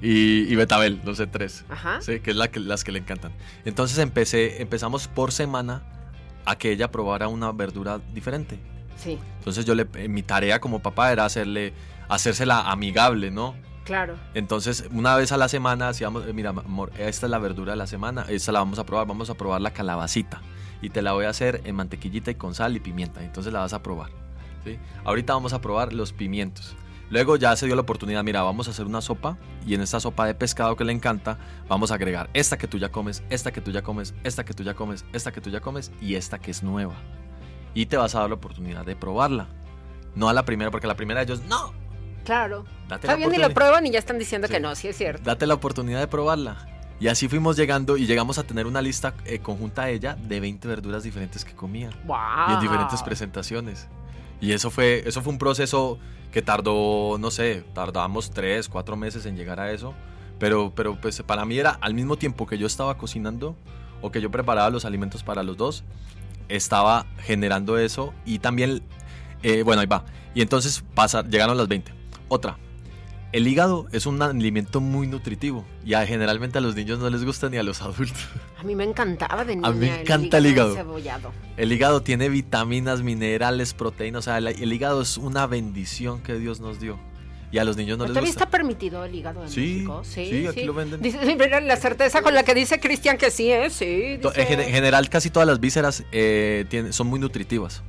y, 0.00 0.42
y 0.52 0.54
betabel, 0.54 1.00
no 1.04 1.14
sé, 1.14 1.26
tres. 1.26 1.64
Ajá. 1.68 2.00
Sí, 2.00 2.20
que 2.20 2.30
es 2.30 2.36
la 2.36 2.48
que, 2.50 2.60
las 2.60 2.84
que 2.84 2.92
le 2.92 2.98
encantan. 3.00 3.32
Entonces 3.64 3.98
empecé, 3.98 4.62
empezamos 4.62 5.08
por 5.08 5.32
semana 5.32 5.82
a 6.44 6.56
que 6.56 6.70
ella 6.70 6.90
probara 6.92 7.28
una 7.28 7.50
verdura 7.52 8.00
diferente. 8.12 8.58
Sí, 8.96 9.18
Entonces 9.38 9.64
yo 9.64 9.74
le, 9.74 9.86
eh, 9.94 10.08
mi 10.08 10.22
tarea 10.22 10.60
como 10.60 10.80
papá 10.80 11.10
era 11.10 11.24
hacerle, 11.24 11.72
hacérsela 12.08 12.70
amigable, 12.70 13.30
¿no? 13.32 13.56
Claro. 13.84 14.16
Entonces, 14.34 14.88
una 14.92 15.16
vez 15.16 15.32
a 15.32 15.36
la 15.36 15.48
semana 15.48 15.88
hacíamos, 15.88 16.26
eh, 16.26 16.32
mira, 16.32 16.50
amor, 16.50 16.92
esta 16.98 17.26
es 17.26 17.30
la 17.30 17.38
verdura 17.38 17.72
de 17.72 17.76
la 17.76 17.86
semana, 17.86 18.26
esta 18.28 18.52
la 18.52 18.60
vamos 18.60 18.78
a 18.78 18.86
probar, 18.86 19.06
vamos 19.06 19.30
a 19.30 19.34
probar 19.34 19.60
la 19.60 19.72
calabacita. 19.72 20.40
Y 20.80 20.90
te 20.90 21.02
la 21.02 21.12
voy 21.12 21.26
a 21.26 21.28
hacer 21.28 21.60
en 21.64 21.76
mantequillita 21.76 22.32
y 22.32 22.34
con 22.34 22.54
sal 22.54 22.76
y 22.76 22.80
pimienta. 22.80 23.22
Entonces 23.22 23.52
la 23.52 23.60
vas 23.60 23.72
a 23.72 23.82
probar. 23.82 24.10
¿sí? 24.64 24.78
Ahorita 25.04 25.32
vamos 25.32 25.52
a 25.52 25.60
probar 25.60 25.92
los 25.92 26.12
pimientos. 26.12 26.74
Luego 27.12 27.36
ya 27.36 27.54
se 27.56 27.66
dio 27.66 27.74
la 27.74 27.82
oportunidad, 27.82 28.24
mira, 28.24 28.42
vamos 28.42 28.68
a 28.68 28.70
hacer 28.70 28.86
una 28.86 29.02
sopa 29.02 29.36
y 29.66 29.74
en 29.74 29.82
esta 29.82 30.00
sopa 30.00 30.24
de 30.24 30.34
pescado 30.34 30.76
que 30.76 30.84
le 30.84 30.94
encanta, 30.94 31.36
vamos 31.68 31.90
a 31.90 31.96
agregar 31.96 32.30
esta 32.32 32.56
que 32.56 32.66
tú 32.66 32.78
ya 32.78 32.90
comes, 32.90 33.22
esta 33.28 33.52
que 33.52 33.60
tú 33.60 33.70
ya 33.70 33.82
comes, 33.82 34.14
esta 34.24 34.46
que 34.46 34.54
tú 34.54 34.62
ya 34.62 34.72
comes, 34.72 35.04
esta 35.12 35.30
que 35.30 35.42
tú 35.42 35.50
ya 35.50 35.60
comes 35.60 35.92
y 36.00 36.14
esta 36.14 36.38
que 36.38 36.50
es 36.50 36.62
nueva. 36.62 36.94
Y 37.74 37.84
te 37.84 37.98
vas 37.98 38.14
a 38.14 38.20
dar 38.20 38.30
la 38.30 38.36
oportunidad 38.36 38.86
de 38.86 38.96
probarla. 38.96 39.46
No 40.14 40.30
a 40.30 40.32
la 40.32 40.46
primera, 40.46 40.70
porque 40.70 40.86
a 40.86 40.88
la 40.88 40.96
primera 40.96 41.20
ellos, 41.20 41.42
no, 41.42 41.74
Claro. 42.24 42.64
Date 42.88 43.02
Todavía 43.06 43.28
ni 43.28 43.38
lo 43.38 43.50
prueban 43.54 43.86
y 43.86 43.90
ya 43.90 43.98
están 43.98 44.18
diciendo 44.18 44.46
Sí. 44.48 44.54
que 44.54 44.60
no, 44.60 44.74
sí 44.74 44.88
es 44.88 44.96
cierto. 44.96 45.22
date 45.24 45.46
la 45.46 45.54
oportunidad 45.54 46.00
de 46.00 46.06
probarla. 46.08 46.66
Y 47.00 47.08
así 47.08 47.26
fuimos 47.28 47.56
llegando 47.56 47.96
y 47.96 48.06
llegamos 48.06 48.38
a 48.38 48.44
tener 48.44 48.66
una 48.66 48.80
lista 48.80 49.14
eh, 49.24 49.40
conjunta 49.40 49.86
de 49.86 49.94
ella 49.94 50.14
de 50.14 50.38
20 50.38 50.68
verduras 50.68 51.02
diferentes 51.02 51.44
que 51.44 51.52
comía 51.52 51.90
¡Wow! 52.04 52.16
y 52.50 52.52
en 52.54 52.60
diferentes 52.60 53.02
presentaciones. 53.02 53.88
Y 54.40 54.52
eso 54.52 54.70
fue, 54.70 55.02
eso 55.06 55.20
fue 55.22 55.32
un 55.32 55.38
proceso 55.38 55.98
que 56.30 56.42
tardó, 56.42 57.16
no 57.18 57.30
sé, 57.30 57.64
tardamos 57.74 58.30
3, 58.30 58.68
4 58.68 58.96
meses 58.96 59.26
en 59.26 59.36
llegar 59.36 59.58
a 59.58 59.72
eso. 59.72 59.94
Pero, 60.38 60.72
pero 60.74 61.00
pues 61.00 61.22
para 61.22 61.44
mí 61.44 61.58
era 61.58 61.70
al 61.80 61.94
mismo 61.94 62.16
tiempo 62.16 62.46
que 62.46 62.56
yo 62.58 62.66
estaba 62.66 62.96
cocinando 62.98 63.56
o 64.00 64.10
que 64.10 64.20
yo 64.20 64.30
preparaba 64.30 64.70
los 64.70 64.84
alimentos 64.84 65.22
para 65.22 65.42
los 65.44 65.56
dos, 65.56 65.84
estaba 66.48 67.06
generando 67.18 67.78
eso 67.78 68.12
y 68.24 68.38
también, 68.40 68.82
eh, 69.42 69.62
bueno, 69.62 69.80
ahí 69.80 69.86
va. 69.86 70.04
Y 70.34 70.42
entonces 70.42 70.82
pasa, 70.94 71.22
llegaron 71.22 71.56
las 71.56 71.68
20. 71.68 71.92
Otra, 72.32 72.56
el 73.32 73.46
hígado 73.46 73.88
es 73.92 74.06
un 74.06 74.22
alimento 74.22 74.80
muy 74.80 75.06
nutritivo 75.06 75.66
y 75.84 75.92
a- 75.92 76.06
generalmente 76.06 76.56
a 76.56 76.60
los 76.62 76.74
niños 76.74 76.98
no 76.98 77.10
les 77.10 77.24
gusta 77.26 77.50
ni 77.50 77.58
a 77.58 77.62
los 77.62 77.82
adultos. 77.82 78.26
A 78.58 78.62
mí 78.64 78.74
me 78.74 78.84
encantaba 78.84 79.44
de 79.44 79.56
niña. 79.56 79.68
A 79.68 79.72
mí 79.72 79.80
me 79.80 80.00
encanta 80.00 80.38
el 80.38 80.46
hígado. 80.46 80.74
El 81.58 81.72
hígado 81.72 82.02
tiene 82.02 82.30
vitaminas, 82.30 83.02
minerales, 83.02 83.74
proteínas, 83.74 84.20
o 84.20 84.22
sea, 84.22 84.38
el, 84.38 84.46
el 84.46 84.72
hígado 84.72 85.02
es 85.02 85.18
una 85.18 85.46
bendición 85.46 86.22
que 86.22 86.36
Dios 86.38 86.60
nos 86.60 86.80
dio 86.80 86.98
y 87.50 87.58
a 87.58 87.64
los 87.64 87.76
niños 87.76 87.98
no 87.98 88.04
¿Pero 88.04 88.14
les 88.14 88.14
¿Todavía 88.14 88.30
gusta. 88.30 88.44
está 88.44 88.50
permitido 88.50 89.04
el 89.04 89.14
hígado 89.14 89.42
en 89.42 89.50
Sí, 89.50 89.60
México? 89.74 90.00
sí, 90.04 90.46
aquí 90.46 90.64
lo 90.64 90.72
venden. 90.72 91.02
Dice, 91.02 91.18
sí, 91.22 91.36
la 91.36 91.76
certeza 91.76 92.22
con 92.22 92.32
la 92.32 92.44
que 92.44 92.54
dice 92.54 92.80
Cristian 92.80 93.18
que 93.18 93.30
sí, 93.30 93.52
¿eh? 93.52 93.68
Sí. 93.68 94.18
En 94.36 94.70
general, 94.72 95.10
casi 95.10 95.28
todas 95.28 95.46
las 95.46 95.60
vísceras 95.60 96.02
eh, 96.12 96.64
tienen- 96.70 96.94
son 96.94 97.08
muy 97.08 97.20
nutritivas. 97.20 97.82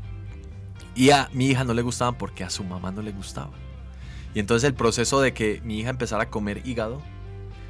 Y 0.96 1.12
a 1.12 1.30
mi 1.32 1.48
hija 1.48 1.64
no 1.64 1.74
le 1.74 1.82
gustaban 1.82 2.16
porque 2.18 2.44
a 2.44 2.50
su 2.50 2.66
mamá 2.66 2.92
no 2.92 3.02
le 3.02 3.14
gustaba. 3.14 3.52
Y 4.34 4.40
entonces 4.40 4.68
el 4.68 4.74
proceso 4.76 5.22
de 5.22 5.34
que 5.34 5.62
mi 5.64 5.80
hija 5.80 5.90
empezara 5.90 6.24
a 6.24 6.30
comer 6.30 6.66
hígado 6.66 7.02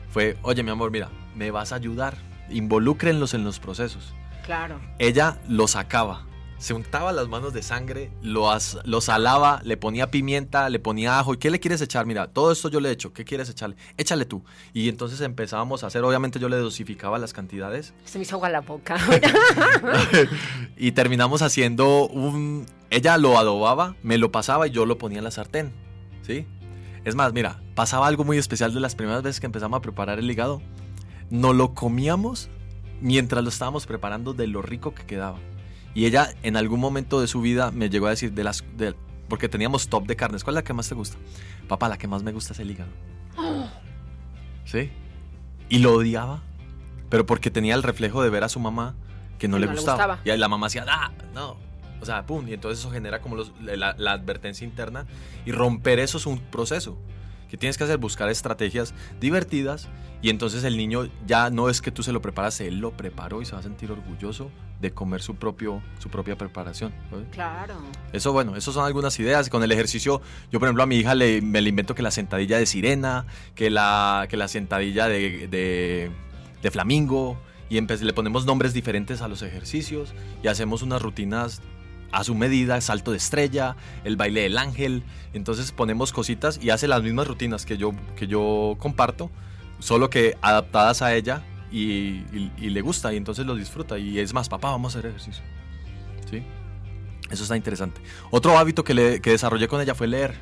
fue, 0.10 0.38
oye 0.44 0.64
mi 0.64 0.70
amor, 0.72 0.92
mira, 0.92 1.10
me 1.36 1.52
vas 1.52 1.72
a 1.72 1.76
ayudar, 1.76 2.16
involúcrenlos 2.50 3.34
en 3.34 3.44
los 3.44 3.60
procesos. 3.60 4.14
Claro. 4.46 4.80
Ella 5.00 5.40
lo 5.48 5.68
sacaba, 5.68 6.26
se 6.58 6.74
untaba 6.74 7.12
las 7.12 7.28
manos 7.28 7.54
de 7.54 7.62
sangre, 7.64 8.12
lo, 8.22 8.52
as- 8.52 8.78
lo 8.86 9.02
salaba, 9.02 9.60
le 9.64 9.76
ponía 9.76 10.12
pimienta, 10.12 10.70
le 10.70 10.80
ponía 10.80 11.20
ajo. 11.20 11.34
¿Y 11.34 11.38
qué 11.38 11.50
le 11.50 11.60
quieres 11.60 11.82
echar? 11.82 12.06
Mira, 12.06 12.28
todo 12.28 12.52
esto 12.52 12.70
yo 12.70 12.80
le 12.80 12.92
echo, 12.92 13.12
¿qué 13.12 13.26
quieres 13.26 13.50
echarle? 13.50 13.76
Échale 13.98 14.24
tú. 14.26 14.44
Y 14.74 14.88
entonces 14.88 15.20
empezábamos 15.22 15.84
a 15.84 15.88
hacer, 15.88 16.04
obviamente 16.04 16.40
yo 16.40 16.48
le 16.48 16.56
dosificaba 16.58 17.18
las 17.20 17.34
cantidades 17.34 17.94
Se 18.06 18.18
me 18.18 18.24
hizo 18.24 18.36
agua 18.36 18.50
la 18.50 18.62
boca. 18.62 18.98
y 20.78 20.92
terminamos 20.92 21.42
haciendo 21.42 22.08
un... 22.08 22.66
Ella 22.90 23.18
lo 23.18 23.38
adobaba, 23.38 23.96
me 24.04 24.18
lo 24.18 24.32
pasaba 24.32 24.68
y 24.68 24.72
yo 24.72 24.86
lo 24.86 24.98
ponía 24.98 25.18
en 25.18 25.24
la 25.24 25.32
sartén, 25.32 25.74
¿sí? 26.22 26.46
Es 27.06 27.16
más, 27.16 27.34
mira, 27.34 27.60
pasaba 27.76 28.08
algo 28.08 28.24
muy 28.24 28.38
especial 28.38 28.74
de 28.74 28.80
las 28.80 28.96
primeras 28.96 29.24
veces 29.24 29.40
que 29.40 29.46
empezamos 29.46 29.78
a 29.78 29.82
preparar 29.82 30.20
el 30.20 30.30
hígado. 30.30 30.62
No 31.30 31.54
lo 31.54 31.74
comíamos 31.74 32.50
mientras 33.02 33.44
lo 33.44 33.50
estábamos 33.50 33.86
preparando 33.86 34.34
de 34.34 34.48
lo 34.48 34.62
rico 34.62 34.94
que 34.94 35.06
quedaba. 35.06 35.38
Y 35.94 36.06
ella 36.06 36.30
en 36.44 36.56
algún 36.58 36.80
momento 36.80 37.20
de 37.22 37.28
su 37.28 37.42
vida 37.42 37.72
me 37.72 37.90
llegó 37.90 38.08
a 38.08 38.12
decir 38.12 38.34
de 38.34 38.44
las... 38.44 38.64
de- 38.78 38.96
porque 39.28 39.50
teníamos 39.50 39.88
top 39.90 40.06
de 40.06 40.16
carnes, 40.16 40.44
¿cuál 40.44 40.56
es 40.56 40.58
la 40.58 40.64
que 40.64 40.74
más 40.74 40.88
te 40.90 40.96
gusta? 40.96 41.18
Papá, 41.68 41.90
la 41.90 41.98
que 41.98 42.08
más 42.08 42.24
me 42.24 42.32
gusta 42.32 42.54
es 42.54 42.60
el 42.60 42.72
hígado. 42.72 42.92
¿Sí? 44.66 44.92
Y 45.70 45.80
lo 45.80 45.94
odiaba, 45.96 46.42
pero 47.10 47.26
porque 47.26 47.50
tenía 47.52 47.76
el 47.76 47.84
reflejo 47.84 48.22
de 48.24 48.30
ver 48.30 48.44
a 48.44 48.50
su 48.50 48.60
mamá 48.60 48.96
que 49.40 49.48
no, 49.48 49.58
Que 49.58 49.62
le, 49.62 49.66
no 49.68 49.72
le 49.74 49.78
gustaba. 49.78 50.16
gustaba. 50.16 50.36
Y 50.36 50.38
la 50.38 50.48
mamá 50.48 50.68
decía, 50.68 50.86
ah, 50.88 51.12
no. 51.34 51.58
O 52.04 52.06
sea, 52.06 52.26
pum, 52.26 52.48
y 52.48 52.54
entonces 52.54 52.80
eso 52.80 52.92
genera 52.92 53.20
como 53.22 53.36
los- 53.36 53.52
la, 53.62 53.96
la 53.98 54.12
advertencia 54.12 54.66
interna 54.66 55.06
y 55.46 55.52
romper 55.52 56.00
eso 56.00 56.18
es 56.20 56.26
un 56.26 56.38
proceso. 56.40 56.98
Que 57.50 57.58
tienes 57.58 57.78
que 57.78 57.84
hacer 57.84 57.98
buscar 57.98 58.30
estrategias 58.30 58.94
divertidas 59.20 59.88
y 60.22 60.30
entonces 60.30 60.64
el 60.64 60.76
niño 60.78 61.08
ya 61.28 61.50
no 61.50 61.70
es 61.70 61.82
que 61.82 61.92
tú 61.92 62.02
se 62.04 62.12
lo 62.12 62.22
preparas, 62.22 62.60
él 62.62 62.80
lo 62.80 62.92
preparó 62.98 63.42
y 63.42 63.46
se 63.46 63.54
va 63.54 63.60
a 63.60 63.64
sentir 63.64 63.92
orgulloso 63.92 64.50
de 64.82 64.92
comer 64.92 65.22
su, 65.22 65.36
propio, 65.36 65.82
su 66.00 66.10
propia 66.10 66.38
preparación. 66.38 66.92
¿sabes? 67.10 67.26
Claro. 67.32 67.76
Eso, 68.12 68.34
bueno, 68.34 68.56
eso 68.56 68.72
son 68.74 68.86
algunas 68.86 69.18
ideas. 69.20 69.50
Con 69.50 69.64
el 69.64 69.72
ejercicio, 69.72 70.22
yo 70.52 70.60
por 70.60 70.68
ejemplo 70.68 70.84
a 70.84 70.88
mi 70.88 70.98
hija 70.98 71.16
le, 71.16 71.42
me 71.42 71.62
le 71.62 71.70
invento 71.70 71.96
que 71.96 72.02
la 72.02 72.12
sentadilla 72.12 72.58
de 72.58 72.66
sirena, 72.66 73.26
que 73.56 73.70
la, 73.70 74.26
que 74.30 74.36
la 74.36 74.48
sentadilla 74.48 75.08
de, 75.08 75.48
de, 75.48 76.12
de 76.62 76.72
flamingo, 76.72 77.38
y 77.70 77.80
le 77.82 78.14
ponemos 78.14 78.46
nombres 78.46 78.74
diferentes 78.74 79.22
a 79.22 79.28
los 79.28 79.42
ejercicios 79.42 80.14
y 80.44 80.48
hacemos 80.48 80.84
unas 80.84 81.02
rutinas 81.02 81.62
a 82.14 82.24
su 82.24 82.36
medida, 82.36 82.80
salto 82.82 83.12
de 83.12 83.18
estrella, 83.18 83.76
el 84.04 84.16
baile 84.16 84.42
del 84.42 84.58
ángel. 84.58 85.04
Entonces 85.34 85.72
ponemos 85.72 86.14
cositas 86.14 86.60
y 86.62 86.70
hace 86.70 86.88
las 86.88 87.04
mismas 87.04 87.28
rutinas 87.28 87.66
que 87.66 87.78
yo, 87.78 87.92
que 88.16 88.28
yo 88.28 88.76
comparto, 88.80 89.30
solo 89.80 90.10
que 90.10 90.38
adaptadas 90.42 91.02
a 91.02 91.14
ella 91.16 91.44
y, 91.72 91.82
y- 92.32 92.52
y 92.58 92.70
le 92.70 92.82
gusta 92.82 93.14
y 93.14 93.18
entonces 93.18 93.46
lo 93.46 93.56
disfruta. 93.56 93.98
Y 93.98 94.20
es 94.20 94.34
más, 94.34 94.48
papá, 94.48 94.70
vamos 94.72 94.96
a 94.96 95.00
hacer 95.00 95.10
ejercicio. 95.10 95.44
¿Sí? 96.30 96.44
Eso 97.30 97.44
está 97.44 97.58
interesante. 97.58 98.00
Otro 98.32 98.58
hábito 98.58 98.84
que, 98.84 98.94
le, 98.94 99.20
que 99.22 99.32
desarrollé 99.32 99.68
con 99.68 99.82
ella 99.82 99.96
fue 99.96 100.08
leer. 100.08 100.36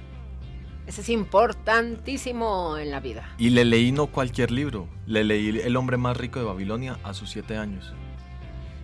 Ese 0.87 1.01
es 1.01 1.09
importantísimo 1.09 2.77
en 2.77 2.91
la 2.91 2.99
vida. 2.99 3.33
Y 3.37 3.51
le 3.51 3.63
leí 3.63 3.91
no 3.93 4.07
cualquier 4.07 4.51
libro. 4.51 4.87
Le 5.05 5.23
leí 5.23 5.59
El 5.59 5.77
hombre 5.77 5.95
más 5.95 6.17
rico 6.17 6.39
de 6.39 6.45
Babilonia 6.45 6.97
a 7.03 7.13
sus 7.13 7.29
siete 7.29 7.55
años. 7.55 7.93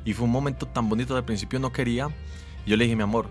Y 0.05 0.13
fue 0.13 0.25
un 0.25 0.31
momento 0.31 0.67
tan 0.67 0.87
bonito. 0.87 1.17
Al 1.17 1.25
principio 1.25 1.59
no 1.59 1.73
quería. 1.73 2.07
Yo 2.67 2.75
le 2.75 2.83
dije, 2.83 2.97
mi 2.97 3.03
amor, 3.03 3.29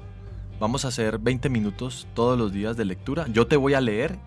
vamos 0.58 0.86
a 0.86 0.88
hacer 0.88 1.18
20 1.18 1.50
minutos 1.50 2.08
todos 2.14 2.38
los 2.38 2.52
días 2.52 2.78
de 2.78 2.86
lectura. 2.86 3.26
Yo 3.28 3.46
te 3.46 3.56
voy 3.56 3.74
a 3.74 3.82
leer. 3.82 4.18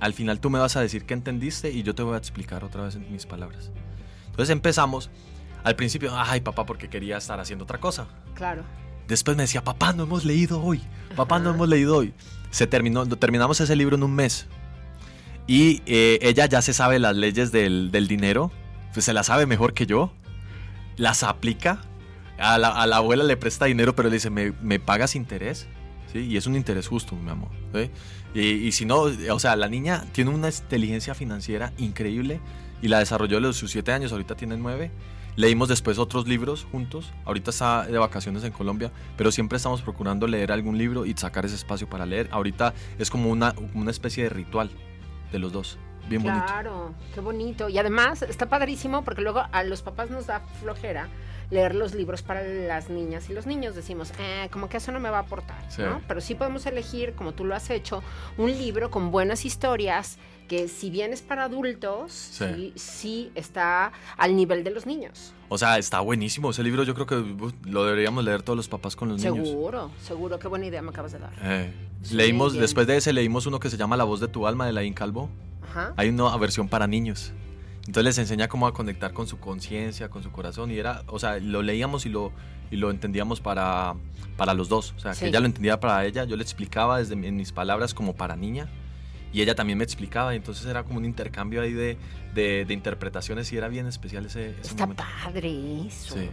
Al 0.00 0.12
final 0.12 0.38
tú 0.38 0.50
me 0.50 0.58
vas 0.58 0.76
a 0.76 0.82
decir 0.82 1.06
qué 1.06 1.14
entendiste 1.14 1.70
y 1.70 1.82
yo 1.82 1.94
te 1.94 2.02
voy 2.02 2.14
a 2.14 2.18
explicar 2.18 2.62
otra 2.62 2.82
vez 2.82 2.94
en 2.94 3.10
mis 3.10 3.24
palabras. 3.24 3.70
Entonces 4.26 4.50
empezamos. 4.50 5.10
Al 5.64 5.76
principio, 5.76 6.12
ay 6.14 6.42
papá, 6.42 6.66
porque 6.66 6.88
quería 6.88 7.16
estar 7.16 7.40
haciendo 7.40 7.64
otra 7.64 7.80
cosa. 7.80 8.06
Claro. 8.34 8.62
Después 9.08 9.34
me 9.34 9.44
decía, 9.44 9.64
papá, 9.64 9.94
no 9.94 10.02
hemos 10.02 10.26
leído 10.26 10.62
hoy. 10.62 10.82
Papá, 11.16 11.38
no 11.38 11.50
hemos 11.50 11.68
leído 11.68 11.96
hoy. 11.96 12.12
Se 12.50 12.66
terminó, 12.66 13.06
terminamos 13.06 13.60
ese 13.60 13.76
libro 13.76 13.96
en 13.96 14.02
un 14.02 14.14
mes. 14.14 14.46
Y 15.46 15.82
eh, 15.86 16.18
ella 16.20 16.44
ya 16.46 16.60
se 16.60 16.74
sabe 16.74 16.98
las 16.98 17.16
leyes 17.16 17.50
del, 17.50 17.90
del 17.90 18.08
dinero. 18.08 18.52
Pues 18.92 19.06
se 19.06 19.14
las 19.14 19.26
sabe 19.26 19.46
mejor 19.46 19.72
que 19.72 19.86
yo. 19.86 20.12
Las 20.96 21.22
aplica. 21.22 21.80
A 22.40 22.58
la, 22.58 22.96
abuela 22.96 23.24
le 23.24 23.36
presta 23.36 23.66
dinero, 23.66 23.94
pero 23.94 24.08
le 24.08 24.14
dice, 24.14 24.30
¿me, 24.30 24.52
me 24.62 24.80
pagas 24.80 25.14
interés? 25.14 25.66
¿Sí? 26.12 26.20
Y 26.20 26.36
es 26.36 26.46
un 26.46 26.56
interés 26.56 26.88
justo, 26.88 27.14
mi 27.14 27.30
amor. 27.30 27.50
¿sí? 27.74 27.90
Y, 28.34 28.40
y 28.40 28.72
si 28.72 28.84
no, 28.84 29.02
o 29.02 29.38
sea, 29.38 29.56
la 29.56 29.68
niña 29.68 30.04
tiene 30.12 30.30
una 30.30 30.48
inteligencia 30.48 31.14
financiera 31.14 31.72
increíble 31.78 32.40
y 32.82 32.88
la 32.88 32.98
desarrolló 32.98 33.40
los 33.40 33.56
sus 33.56 33.70
siete 33.70 33.92
años, 33.92 34.12
ahorita 34.12 34.34
tiene 34.36 34.56
nueve. 34.56 34.90
Leímos 35.36 35.68
después 35.68 35.98
otros 35.98 36.26
libros 36.26 36.66
juntos. 36.70 37.12
Ahorita 37.24 37.50
está 37.50 37.86
de 37.86 37.98
vacaciones 37.98 38.44
en 38.44 38.52
Colombia, 38.52 38.90
pero 39.16 39.30
siempre 39.30 39.56
estamos 39.56 39.80
procurando 39.80 40.26
leer 40.26 40.52
algún 40.52 40.76
libro 40.76 41.06
y 41.06 41.14
sacar 41.14 41.46
ese 41.46 41.54
espacio 41.54 41.88
para 41.88 42.04
leer. 42.04 42.28
Ahorita 42.30 42.74
es 42.98 43.10
como 43.10 43.30
una, 43.30 43.54
una 43.74 43.90
especie 43.90 44.24
de 44.24 44.30
ritual 44.30 44.70
de 45.32 45.38
los 45.38 45.52
dos. 45.52 45.78
Bien 46.08 46.22
bonito. 46.22 46.44
Claro, 46.46 46.94
qué 47.14 47.20
bonito. 47.20 47.68
Y 47.68 47.78
además 47.78 48.22
está 48.22 48.48
padrísimo 48.48 49.04
porque 49.04 49.22
luego 49.22 49.42
a 49.50 49.62
los 49.62 49.82
papás 49.82 50.10
nos 50.10 50.26
da 50.26 50.40
flojera 50.60 51.08
leer 51.50 51.74
los 51.74 51.94
libros 51.94 52.22
para 52.22 52.42
las 52.42 52.88
niñas 52.90 53.28
y 53.30 53.32
los 53.34 53.46
niños. 53.46 53.74
Decimos, 53.74 54.12
eh, 54.18 54.48
como 54.52 54.68
que 54.68 54.76
eso 54.78 54.92
no 54.92 55.00
me 55.00 55.10
va 55.10 55.18
a 55.18 55.22
aportar, 55.22 55.58
Sí. 55.68 55.82
¿no? 55.82 56.00
Pero 56.06 56.20
sí 56.20 56.34
podemos 56.34 56.64
elegir, 56.66 57.14
como 57.14 57.32
tú 57.32 57.44
lo 57.44 57.54
has 57.54 57.70
hecho, 57.70 58.02
un 58.38 58.50
libro 58.50 58.90
con 58.90 59.10
buenas 59.10 59.44
historias 59.44 60.18
que 60.48 60.66
si 60.66 60.90
bien 60.90 61.12
es 61.12 61.22
para 61.22 61.44
adultos, 61.44 62.12
Sí. 62.12 62.44
sí, 62.44 62.72
sí 62.76 63.32
está 63.36 63.92
al 64.16 64.34
nivel 64.34 64.64
de 64.64 64.70
los 64.70 64.84
niños. 64.84 65.32
O 65.48 65.56
sea, 65.58 65.78
está 65.78 66.00
buenísimo 66.00 66.50
ese 66.50 66.62
libro. 66.64 66.82
Yo 66.82 66.94
creo 66.94 67.06
que 67.06 67.24
lo 67.68 67.84
deberíamos 67.84 68.24
leer 68.24 68.42
todos 68.42 68.56
los 68.56 68.68
papás 68.68 68.96
con 68.96 69.08
los 69.10 69.22
niños. 69.22 69.48
Seguro, 69.48 69.90
seguro. 70.02 70.38
Qué 70.40 70.48
buena 70.48 70.66
idea 70.66 70.82
me 70.82 70.90
acabas 70.90 71.12
de 71.12 71.18
dar. 71.20 71.32
Eh, 71.42 71.72
Sí, 72.02 72.14
leímos, 72.14 72.52
bien. 72.52 72.62
después 72.62 72.86
de 72.86 72.96
ese 72.96 73.12
leímos 73.12 73.46
uno 73.46 73.60
que 73.60 73.68
se 73.70 73.76
llama 73.76 73.96
La 73.96 74.04
voz 74.04 74.20
de 74.20 74.26
tu 74.28 74.46
alma 74.46 74.66
de 74.66 74.72
Laín 74.72 74.94
Calvo. 74.94 75.28
Ajá. 75.70 75.92
Hay 75.96 76.08
una 76.08 76.36
versión 76.36 76.68
para 76.68 76.86
niños. 76.86 77.32
Entonces 77.90 78.04
les 78.04 78.18
enseña 78.18 78.46
cómo 78.46 78.68
a 78.68 78.72
conectar 78.72 79.12
con 79.12 79.26
su 79.26 79.40
conciencia, 79.40 80.08
con 80.10 80.22
su 80.22 80.30
corazón. 80.30 80.70
Y 80.70 80.78
era, 80.78 81.02
o 81.08 81.18
sea, 81.18 81.38
lo 81.40 81.60
leíamos 81.60 82.06
y 82.06 82.08
lo, 82.08 82.30
y 82.70 82.76
lo 82.76 82.88
entendíamos 82.92 83.40
para, 83.40 83.94
para 84.36 84.54
los 84.54 84.68
dos. 84.68 84.94
O 84.96 85.00
sea, 85.00 85.12
Sí. 85.12 85.20
que 85.20 85.26
ella 85.30 85.40
lo 85.40 85.46
entendía 85.46 85.80
para 85.80 86.04
ella. 86.06 86.22
Yo 86.24 86.36
le 86.36 86.42
explicaba 86.44 86.98
desde 86.98 87.14
en 87.14 87.34
mis 87.36 87.50
palabras 87.50 87.92
como 87.92 88.14
para 88.14 88.36
niña. 88.36 88.68
Y 89.32 89.42
ella 89.42 89.56
también 89.56 89.76
me 89.76 89.82
explicaba. 89.82 90.34
Y 90.34 90.36
entonces 90.36 90.66
era 90.66 90.84
como 90.84 90.98
un 90.98 91.04
intercambio 91.04 91.62
ahí 91.62 91.72
de, 91.72 91.98
de, 92.32 92.64
de 92.64 92.74
interpretaciones. 92.74 93.52
Y 93.52 93.56
era 93.56 93.66
bien 93.66 93.86
especial 93.88 94.24
ese, 94.24 94.50
ese 94.50 94.60
Está 94.70 94.84
momento. 94.86 95.02
padre 95.24 95.86
eso. 95.88 96.14
Sí, 96.14 96.28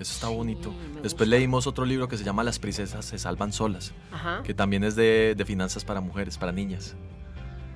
eso 0.00 0.12
está 0.14 0.28
Sí, 0.28 0.34
bonito. 0.34 0.70
Después 1.02 1.12
gusta. 1.12 1.24
leímos 1.26 1.66
otro 1.66 1.84
libro 1.84 2.08
que 2.08 2.16
se 2.16 2.24
llama 2.24 2.42
Las 2.42 2.58
princesas 2.58 3.04
se 3.04 3.18
salvan 3.18 3.52
solas. 3.52 3.92
Ajá. 4.12 4.42
Que 4.44 4.54
también 4.54 4.82
es 4.82 4.96
de, 4.96 5.34
de 5.36 5.44
finanzas 5.44 5.84
para 5.84 6.00
mujeres, 6.00 6.38
para 6.38 6.52
niñas. 6.52 6.96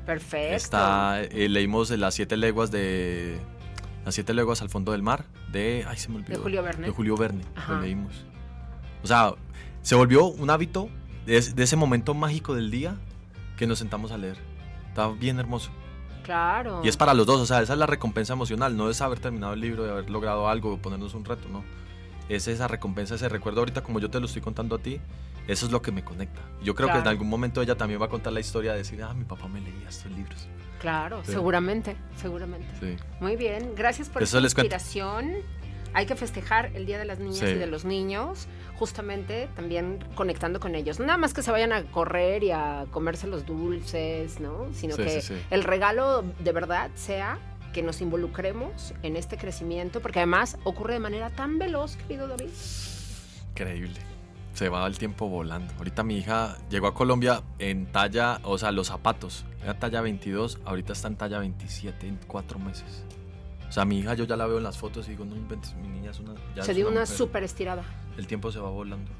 Perfecto. 0.07 0.55
Está, 0.55 1.21
eh, 1.21 1.49
leímos 1.49 1.91
las 1.91 2.15
siete 2.15 2.37
leguas 2.37 2.71
de. 2.71 3.39
Las 4.05 4.15
siete 4.15 4.33
leguas 4.33 4.63
al 4.63 4.71
fondo 4.71 4.93
del 4.93 5.03
mar. 5.03 5.25
De. 5.51 5.85
Ay, 5.87 5.97
se 5.97 6.09
me 6.09 6.17
olvidó. 6.17 6.39
De 6.39 6.43
Julio 6.43 6.63
Verne. 6.63 6.87
De 6.87 6.93
Julio 6.93 7.17
Verne. 7.17 7.43
Ajá. 7.57 7.75
Lo 7.75 7.81
leímos. 7.81 8.25
O 9.03 9.07
sea, 9.07 9.35
se 9.83 9.95
volvió 9.97 10.27
un 10.27 10.49
hábito 10.49 10.89
de, 11.27 11.41
de 11.41 11.63
ese 11.63 11.77
momento 11.77 12.15
mágico 12.15 12.55
del 12.55 12.71
día 12.71 12.97
que 13.57 13.67
nos 13.67 13.79
sentamos 13.79 14.13
a 14.13 14.19
leer. 14.19 14.37
Está 14.89 15.09
bien 15.09 15.39
hermoso. 15.39 15.71
Claro. 16.23 16.81
Y 16.83 16.89
es 16.89 16.97
para 16.97 17.15
los 17.15 17.25
dos, 17.27 17.41
o 17.41 17.47
sea, 17.47 17.63
esa 17.63 17.75
es 17.75 17.79
la 17.79 17.87
recompensa 17.87 18.33
emocional. 18.33 18.77
No 18.77 18.91
es 18.91 19.01
haber 19.01 19.21
terminado 19.21 19.53
el 19.53 19.61
libro, 19.61 19.85
de 19.85 19.91
haber 19.91 20.11
logrado 20.11 20.49
algo, 20.49 20.77
ponernos 20.79 21.15
un 21.15 21.25
reto, 21.25 21.49
no. 21.49 21.65
Es 22.29 22.49
esa 22.49 22.67
recompensa, 22.67 23.15
ese 23.15 23.29
recuerdo 23.29 23.61
ahorita, 23.61 23.83
como 23.83 24.01
yo 24.01 24.11
te 24.11 24.19
lo 24.19 24.27
estoy 24.27 24.43
contando 24.43 24.75
a 24.77 24.79
ti. 24.81 25.01
Eso 25.47 25.67
es 25.67 25.73
lo 25.73 25.81
que 25.83 25.93
me 25.93 26.03
conecta. 26.05 26.41
Yo 26.63 26.75
creo 26.75 26.91
que 26.93 26.99
en 26.99 27.07
algún 27.09 27.29
momento 27.29 27.63
ella 27.63 27.77
también 27.77 28.01
va 28.01 28.07
a 28.07 28.09
contar 28.09 28.33
la 28.33 28.41
historia 28.41 28.73
de 28.73 28.79
decir, 28.79 29.03
ah, 29.03 29.15
mi 29.15 29.25
papá 29.25 29.47
me 29.49 29.61
leía 29.61 29.89
estos 29.89 30.11
libros. 30.13 30.49
Claro, 30.81 31.23
Sí. 31.25 31.33
seguramente, 31.33 31.97
seguramente. 32.17 32.67
Sí. 32.81 32.97
Muy 33.21 33.37
bien, 33.37 33.75
gracias 33.77 34.09
por 34.09 34.23
Eso 34.23 34.39
esta 34.39 34.61
inspiración. 34.63 35.33
Hay 35.95 36.05
que 36.05 36.15
festejar 36.17 36.73
el 36.75 36.85
Día 36.85 36.99
de 36.99 37.07
las 37.07 37.19
Niñas 37.21 37.39
Sí. 37.39 37.47
y 37.47 37.55
de 37.55 37.67
los 37.67 37.85
Niños, 37.87 38.49
justamente 38.75 39.49
también 39.57 40.01
conectando 40.15 40.61
con 40.61 40.75
ellos. 40.75 41.01
Nada 41.01 41.17
más 41.17 41.33
que 41.33 41.43
se 41.43 41.51
vayan 41.51 41.73
a 41.73 41.85
correr 41.85 42.43
y 42.45 42.51
a 42.51 42.85
comerse 42.91 43.27
los 43.27 43.47
dulces, 43.47 44.39
¿no? 44.41 44.69
Sino 44.75 44.97
que 44.97 45.23
el 45.51 45.65
regalo 45.65 46.23
de 46.41 46.53
verdad 46.53 46.91
sea 46.97 47.39
que 47.73 47.83
nos 47.83 48.01
involucremos 48.03 48.93
en 49.03 49.17
este 49.17 49.39
crecimiento, 49.39 50.01
porque 50.01 50.19
además 50.19 50.59
ocurre 50.65 50.95
de 50.95 51.01
manera 51.01 51.31
tan 51.31 51.59
veloz, 51.59 51.97
querido 51.97 52.27
David. 52.29 52.51
Increíble. 53.53 54.01
Se 54.57 54.71
va 54.71 54.87
el 54.87 54.97
tiempo 54.97 55.29
volando. 55.29 55.75
Ahorita 55.77 56.03
mi 56.03 56.17
hija 56.17 56.57
llegó 56.71 56.87
a 56.87 56.95
Colombia 56.95 57.43
en 57.59 57.93
talla, 57.93 58.41
o 58.43 58.57
sea, 58.57 58.73
los 58.73 58.87
zapatos. 58.87 59.45
Era 59.63 59.79
talla 59.79 60.01
22, 60.01 60.61
ahorita 60.65 60.95
está 60.95 61.09
en 61.09 61.17
talla 61.17 61.41
27 61.41 62.09
en 62.09 62.19
cuatro 62.27 62.59
meses. 62.59 63.05
O 63.69 63.73
sea, 63.73 63.85
mi 63.85 63.99
hija 63.99 64.15
yo 64.15 64.25
ya 64.25 64.35
la 64.35 64.47
veo 64.47 64.57
en 64.57 64.65
las 64.65 64.79
fotos 64.79 65.09
y 65.09 65.11
digo, 65.11 65.27
no 65.27 65.37
inventes, 65.37 65.75
mi 65.75 65.89
niña 65.89 66.11
es 66.11 66.21
una... 66.21 66.33
ya 66.55 66.63
se 66.63 66.73
dio 66.73 66.87
una 66.89 67.01
mujer". 67.01 67.15
súper 67.15 67.43
estirada. 67.43 67.85
El 68.17 68.27
tiempo 68.27 68.51
se 68.51 68.59
va 68.59 68.71
volando. 68.71 69.11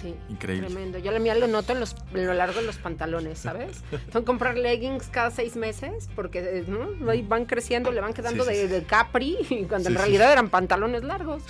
Sí. 0.00 0.14
Increíble. 0.28 0.68
Tremendo. 0.68 0.98
Yo 0.98 1.10
la 1.10 1.18
mía 1.18 1.34
lo 1.34 1.46
noto 1.46 1.72
en, 1.72 1.80
los, 1.80 1.94
en 2.14 2.26
lo 2.26 2.34
largo 2.34 2.60
de 2.60 2.66
los 2.66 2.76
pantalones, 2.76 3.38
¿sabes? 3.38 3.82
Que 4.12 4.24
comprar 4.24 4.56
leggings 4.56 5.08
cada 5.08 5.30
seis 5.30 5.56
meses 5.56 6.08
porque 6.14 6.38
eh, 6.38 6.64
¿no? 6.66 7.10
Ahí 7.10 7.22
van 7.22 7.46
creciendo, 7.46 7.90
le 7.90 8.00
van 8.00 8.12
quedando 8.12 8.44
Sí, 8.44 8.54
sí, 8.54 8.66
de, 8.66 8.82
capri 8.84 9.66
cuando 9.68 9.88
en 9.88 9.94
realidad 9.94 10.32
eran 10.32 10.48
pantalones 10.48 11.04
largos. 11.04 11.42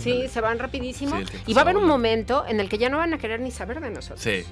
Sí, 0.00 0.28
se 0.28 0.40
van 0.40 0.58
rapidísimo. 0.58 1.18
Y 1.46 1.54
va 1.54 1.60
a 1.60 1.64
haber 1.64 1.76
un 1.76 1.86
momento 1.86 2.44
en 2.46 2.60
el 2.60 2.68
que 2.68 2.78
ya 2.78 2.88
no 2.88 2.98
van 2.98 3.14
a 3.14 3.18
querer 3.18 3.40
ni 3.40 3.50
saber 3.50 3.80
de 3.80 3.90
nosotros. 3.90 4.20
Sí. 4.20 4.44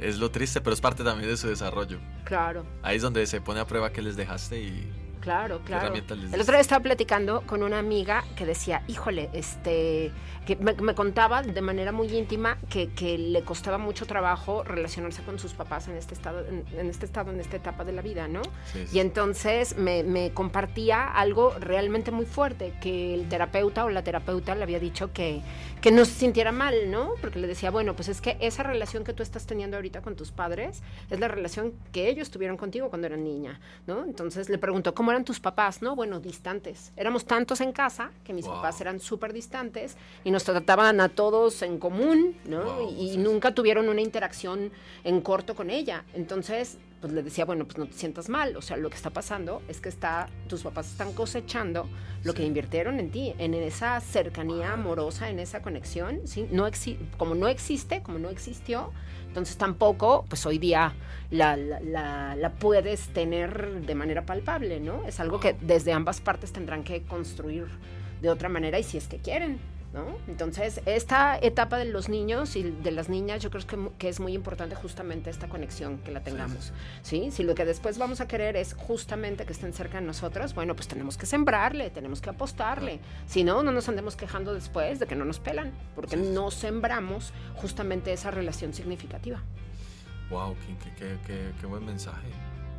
Es 0.00 0.18
lo 0.18 0.30
triste, 0.30 0.60
pero 0.60 0.74
es 0.74 0.80
parte 0.80 1.04
también 1.04 1.30
de 1.30 1.36
su 1.36 1.48
desarrollo. 1.48 1.98
Claro, 2.24 2.64
Ahí 2.82 2.96
es 2.96 3.02
donde 3.02 3.24
se 3.26 3.40
pone 3.40 3.60
a 3.60 3.66
prueba 3.66 3.92
qué 3.92 4.02
les 4.02 4.16
dejaste 4.16 4.60
y... 4.60 4.90
claro, 5.22 5.60
claro. 5.64 5.94
El 5.94 6.40
otro 6.40 6.52
día 6.52 6.60
estaba 6.60 6.82
platicando 6.82 7.42
con 7.46 7.62
una 7.62 7.78
amiga 7.78 8.24
que 8.36 8.44
decía, 8.44 8.82
híjole, 8.88 9.30
este, 9.32 10.12
que 10.44 10.56
me, 10.56 10.74
me 10.74 10.94
contaba 10.94 11.42
de 11.42 11.60
manera 11.62 11.92
muy 11.92 12.08
íntima 12.08 12.58
que, 12.68 12.90
que 12.90 13.16
le 13.16 13.42
costaba 13.42 13.78
mucho 13.78 14.06
trabajo 14.06 14.64
relacionarse 14.64 15.22
con 15.22 15.38
sus 15.38 15.52
papás 15.52 15.88
en 15.88 15.96
este 15.96 16.14
estado, 16.14 16.44
en, 16.46 16.64
en 16.76 16.90
este 16.90 17.06
estado, 17.06 17.30
en 17.30 17.40
esta 17.40 17.56
etapa 17.56 17.84
de 17.84 17.92
la 17.92 18.02
vida, 18.02 18.28
¿no? 18.28 18.42
Sí, 18.72 18.86
sí. 18.86 18.96
Y 18.96 19.00
entonces 19.00 19.76
me, 19.76 20.02
me 20.02 20.32
compartía 20.32 21.04
algo 21.04 21.54
realmente 21.58 22.10
muy 22.10 22.26
fuerte, 22.26 22.74
que 22.80 23.14
el 23.14 23.28
terapeuta 23.28 23.84
o 23.84 23.90
la 23.90 24.02
terapeuta 24.02 24.54
le 24.54 24.64
había 24.64 24.80
dicho 24.80 25.12
que, 25.12 25.40
que 25.80 25.92
no 25.92 26.04
se 26.04 26.12
sintiera 26.12 26.50
mal, 26.50 26.90
¿no? 26.90 27.12
Porque 27.20 27.38
le 27.38 27.46
decía, 27.46 27.70
bueno, 27.70 27.94
pues 27.94 28.08
es 28.08 28.20
que 28.20 28.36
esa 28.40 28.64
relación 28.64 29.04
que 29.04 29.12
tú 29.12 29.22
estás 29.22 29.46
teniendo 29.46 29.76
ahorita 29.76 30.02
con 30.02 30.16
tus 30.16 30.32
padres 30.32 30.82
es 31.10 31.20
la 31.20 31.28
relación 31.28 31.72
que 31.92 32.08
ellos 32.08 32.30
tuvieron 32.30 32.56
contigo 32.56 32.88
cuando 32.88 33.06
eran 33.06 33.22
niña, 33.22 33.60
¿no? 33.86 34.04
Entonces 34.04 34.48
le 34.48 34.58
preguntó, 34.58 34.94
¿cómo 34.94 35.11
eran 35.12 35.24
tus 35.24 35.38
papás? 35.40 35.82
No, 35.82 35.94
bueno, 35.94 36.20
distantes. 36.20 36.92
Éramos 36.96 37.24
tantos 37.24 37.60
en 37.60 37.72
casa 37.72 38.10
que 38.24 38.32
mis 38.32 38.46
Wow. 38.46 38.56
papás 38.56 38.80
eran 38.80 38.98
súper 39.00 39.32
distantes 39.32 39.96
y 40.24 40.30
nos 40.30 40.44
trataban 40.44 41.00
a 41.00 41.08
todos 41.08 41.62
en 41.62 41.78
común, 41.78 42.36
¿no? 42.44 42.62
Wow, 42.64 42.90
y 42.98 43.10
sí, 43.12 43.16
nunca 43.18 43.54
tuvieron 43.54 43.88
una 43.88 44.00
interacción 44.00 44.72
en 45.04 45.20
corto 45.20 45.54
con 45.54 45.70
ella. 45.70 46.04
Entonces, 46.14 46.78
pues 47.00 47.12
le 47.12 47.22
decía, 47.24 47.44
bueno, 47.44 47.64
pues 47.64 47.78
no 47.78 47.86
te 47.86 47.94
sientas 47.94 48.28
mal. 48.28 48.56
O 48.56 48.62
sea, 48.62 48.76
lo 48.76 48.88
que 48.88 48.96
está 48.96 49.10
pasando 49.10 49.60
es 49.68 49.80
que 49.80 49.88
está, 49.88 50.28
tus 50.48 50.62
papás 50.62 50.88
están 50.90 51.12
cosechando 51.12 51.88
lo 52.22 52.32
que 52.34 52.44
invirtieron 52.44 53.00
en 53.00 53.10
ti, 53.10 53.34
en 53.38 53.54
esa 53.54 54.00
cercanía 54.00 54.72
amorosa, 54.74 55.28
en 55.28 55.40
esa 55.40 55.62
conexión, 55.62 56.20
¿sí? 56.26 56.46
No 56.52 56.68
exi- 56.68 56.96
como 57.16 57.34
no 57.34 57.48
existe, 57.48 58.02
como 58.02 58.18
no 58.20 58.30
existió, 58.30 58.92
entonces 59.32 59.56
tampoco, 59.56 60.26
pues 60.28 60.44
hoy 60.44 60.58
día 60.58 60.92
la, 61.30 61.56
la- 61.56 61.80
la- 61.80 62.36
la 62.36 62.50
puedes 62.50 63.08
tener 63.14 63.80
de 63.80 63.94
manera 63.94 64.26
palpable, 64.26 64.78
¿no? 64.78 65.06
Es 65.06 65.20
algo 65.20 65.40
que 65.40 65.56
desde 65.62 65.94
ambas 65.94 66.20
partes 66.20 66.52
tendrán 66.52 66.84
que 66.84 67.02
construir 67.04 67.66
de 68.20 68.28
otra 68.28 68.50
manera 68.50 68.78
y 68.78 68.82
si 68.82 68.98
es 68.98 69.08
que 69.08 69.16
quieren, 69.16 69.58
¿no? 69.92 70.16
Entonces, 70.26 70.80
esta 70.86 71.38
etapa 71.38 71.76
de 71.76 71.84
los 71.84 72.08
niños 72.08 72.56
y 72.56 72.62
de 72.62 72.90
las 72.92 73.08
niñas, 73.08 73.42
yo 73.42 73.50
creo 73.50 73.66
que, 73.66 73.90
que 73.98 74.08
es 74.08 74.20
muy 74.20 74.32
importante 74.32 74.74
justamente 74.74 75.28
esta 75.28 75.48
conexión 75.48 75.98
que 75.98 76.10
la 76.12 76.22
tengamos, 76.22 76.72
¿sí? 77.02 77.30
Si 77.30 77.42
lo 77.42 77.54
que 77.54 77.64
después 77.64 77.98
vamos 77.98 78.20
a 78.22 78.26
querer 78.28 78.56
es 78.56 78.72
justamente 78.74 79.44
que 79.44 79.52
estén 79.52 79.72
cerca 79.74 80.00
de 80.00 80.06
nosotros, 80.06 80.54
bueno, 80.54 80.74
pues 80.74 80.88
tenemos 80.88 81.18
que 81.18 81.26
sembrarle, 81.26 81.90
tenemos 81.90 82.20
que 82.22 82.30
apostarle. 82.30 83.00
Si 83.26 83.44
no, 83.44 83.62
no 83.62 83.70
nos 83.70 83.88
andemos 83.88 84.16
quejando 84.16 84.54
después 84.54 84.98
de 84.98 85.06
que 85.06 85.14
no 85.14 85.24
nos 85.26 85.40
pelan, 85.40 85.72
porque 85.94 86.16
no 86.16 86.50
sembramos 86.50 87.32
justamente 87.56 88.12
esa 88.12 88.30
relación 88.30 88.72
significativa. 88.72 89.42
Wow, 90.30 90.56
qué, 90.66 90.94
qué- 90.96 91.18
qué- 91.26 91.52
qué- 91.60 91.66
buen 91.66 91.84
mensaje. 91.84 92.28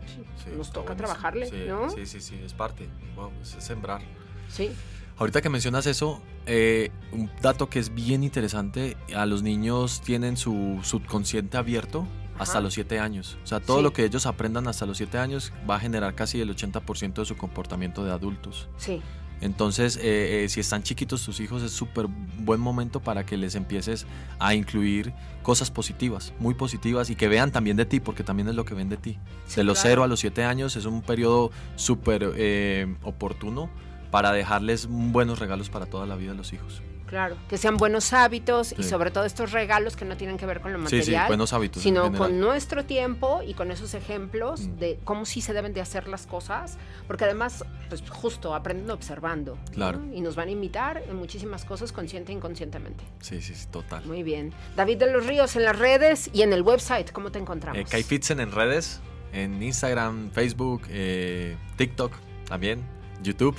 Sí, 0.08 0.50
Nos 0.58 0.70
toca 0.72 0.94
buenísimo. 0.94 0.96
trabajarle, 0.98 1.46
Sí, 1.46 1.64
¿no? 1.68 1.90
Sí, 1.90 2.06
sí, 2.06 2.20
sí, 2.20 2.42
es 2.44 2.54
parte. 2.54 2.90
Wow, 3.16 3.32
es 3.42 3.50
sembrar. 3.50 4.02
Sí, 4.50 4.72
Ahorita 5.18 5.42
que 5.42 5.50
mencionas 5.50 5.86
eso, 5.86 6.22
eh, 6.46 6.90
un 7.12 7.30
dato 7.42 7.70
que 7.70 7.80
es 7.80 7.94
bien 7.94 8.24
interesante, 8.24 8.98
a 9.16 9.26
los 9.26 9.44
niños 9.44 10.02
tienen 10.02 10.38
su 10.38 10.80
subconsciente 10.84 11.58
abierto 11.58 12.08
hasta 12.40 12.54
Ajá. 12.58 12.62
los 12.62 12.74
7 12.74 13.00
años. 13.00 13.38
O 13.44 13.48
sea, 13.48 13.60
todo 13.60 13.78
Sí. 13.78 13.84
lo 13.84 13.94
que 13.94 14.06
ellos 14.06 14.26
aprendan 14.26 14.68
hasta 14.68 14.86
los 14.88 14.98
7 14.98 15.20
años 15.20 15.54
va 15.70 15.76
a 15.76 15.80
generar 15.80 16.16
casi 16.16 16.42
el 16.42 16.50
80% 16.50 17.22
de 17.22 17.26
su 17.26 17.38
comportamiento 17.38 18.04
de 18.04 18.12
adultos. 18.12 18.68
sí. 18.78 19.02
Entonces, 19.42 19.98
eh, 19.98 20.46
eh, 20.46 20.50
si 20.50 20.62
están 20.62 20.84
chiquitos 20.84 21.22
tus 21.26 21.42
hijos, 21.42 21.64
es 21.64 21.72
súper 21.74 22.06
buen 22.40 22.62
momento 22.62 23.02
para 23.02 23.26
que 23.26 23.36
les 23.36 23.56
empieces 23.56 24.06
a 24.40 24.54
incluir 24.56 25.12
cosas 25.42 25.70
positivas, 25.70 26.32
muy 26.40 26.54
positivas, 26.54 27.10
y 27.10 27.16
que 27.18 27.28
vean 27.28 27.52
también 27.52 27.76
de 27.76 27.86
ti, 27.86 28.00
porque 28.00 28.24
también 28.24 28.48
es 28.48 28.56
lo 28.56 28.64
que 28.64 28.74
ven 28.74 28.88
de 28.88 28.96
ti. 28.96 29.18
Sí, 29.48 29.58
de 29.58 29.66
los 29.66 29.80
claro. 29.82 29.90
0 29.96 30.04
a 30.04 30.08
los 30.08 30.22
7 30.22 30.46
años 30.46 30.78
es 30.78 30.86
un 30.86 31.02
periodo 31.02 31.52
súper 31.76 32.32
eh, 32.38 32.96
oportuno 33.04 33.70
para 34.14 34.32
dejarles 34.32 34.86
buenos 34.88 35.40
regalos 35.40 35.72
para 35.72 35.88
toda 35.88 36.06
la 36.06 36.16
vida 36.16 36.34
de 36.34 36.38
los 36.38 36.54
hijos. 36.54 36.84
Claro, 37.08 37.36
que 37.50 37.58
sean 37.58 37.78
buenos 37.78 38.14
hábitos 38.14 38.72
y 38.74 38.84
Sí. 38.84 38.90
sobre 38.90 39.10
todo 39.10 39.26
estos 39.26 39.52
regalos 39.52 39.96
que 39.96 40.06
no 40.06 40.18
tienen 40.18 40.38
que 40.38 40.46
ver 40.46 40.62
con 40.62 40.72
lo 40.72 40.80
Sí, 40.82 40.86
sí, 40.90 40.98
material, 40.98 41.28
buenos 41.30 41.52
hábitos 41.54 41.82
sino 41.82 42.12
con 42.14 42.40
nuestro 42.40 42.86
tiempo 42.86 43.42
y 43.46 43.56
con 43.56 43.72
esos 43.72 43.96
ejemplos 43.96 44.62
Mm. 44.68 44.76
de 44.78 45.00
cómo 45.04 45.26
sí 45.26 45.42
se 45.42 45.52
deben 45.54 45.74
de 45.74 45.82
hacer 45.82 46.08
las 46.08 46.28
cosas, 46.28 46.78
porque 47.08 47.24
además, 47.26 47.66
pues 47.90 48.04
justo 48.08 48.54
aprenden 48.54 48.92
observando. 48.92 49.56
¿no? 49.56 49.72
Claro. 49.72 50.00
Y 50.14 50.22
nos 50.22 50.36
van 50.36 50.48
a 50.50 50.52
imitar 50.52 51.04
en 51.10 51.16
muchísimas 51.16 51.66
cosas 51.66 51.92
consciente 51.92 52.32
e 52.32 52.36
inconscientemente. 52.36 53.04
Sí, 53.20 53.42
sí, 53.42 53.56
sí, 53.56 53.66
total. 53.72 54.06
Muy 54.06 54.22
bien. 54.22 54.54
David 54.76 54.98
de 55.00 55.12
los 55.12 55.26
Ríos 55.26 55.56
en 55.56 55.64
las 55.64 55.78
redes 55.80 56.30
y 56.34 56.44
en 56.44 56.54
el 56.54 56.62
website, 56.62 57.12
¿cómo 57.12 57.32
te 57.32 57.40
encontramos? 57.40 57.80
Eh, 57.82 57.86
Kai 57.90 58.04
Fitzen 58.04 58.40
en 58.40 58.52
redes, 58.52 59.02
en 59.34 59.62
Instagram, 59.64 60.30
Facebook, 60.32 60.84
eh, 60.90 61.58
TikTok 61.78 62.14
también, 62.48 62.84
YouTube. 63.24 63.56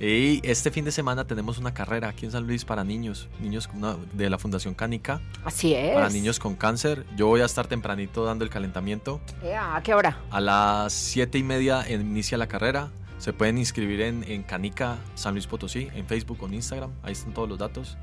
Y 0.00 0.40
este 0.42 0.70
fin 0.70 0.84
de 0.84 0.90
semana 0.92 1.24
tenemos 1.26 1.58
una 1.58 1.72
carrera 1.72 2.08
aquí 2.08 2.26
en 2.26 2.32
San 2.32 2.46
Luis 2.46 2.64
para 2.64 2.82
niños, 2.82 3.28
niños 3.40 3.68
de 4.12 4.28
la 4.28 4.38
Fundación 4.38 4.74
Cánica, 4.74 5.20
Así 5.44 5.72
es. 5.74 5.94
para 5.94 6.10
niños 6.10 6.38
con 6.40 6.56
cáncer. 6.56 7.06
Yo 7.16 7.28
voy 7.28 7.40
a 7.42 7.44
estar 7.44 7.66
tempranito 7.68 8.24
dando 8.24 8.44
el 8.44 8.50
calentamiento. 8.50 9.20
¿A 9.56 9.80
qué 9.82 9.94
hora? 9.94 10.18
A 10.30 10.40
las 10.40 10.92
siete 10.92 11.38
y 11.38 11.42
media 11.42 11.88
inicia 11.90 12.36
la 12.36 12.48
carrera. 12.48 12.90
Se 13.18 13.32
pueden 13.32 13.56
inscribir 13.56 14.00
en, 14.02 14.24
en 14.24 14.42
Canica 14.42 14.98
San 15.14 15.34
Luis 15.34 15.46
Potosí, 15.46 15.88
en 15.94 16.06
Facebook 16.06 16.38
o 16.42 16.46
en 16.46 16.54
Instagram. 16.54 16.90
Ahí 17.02 17.12
están 17.12 17.32
todos 17.32 17.48
los 17.48 17.58
datos. 17.58 17.96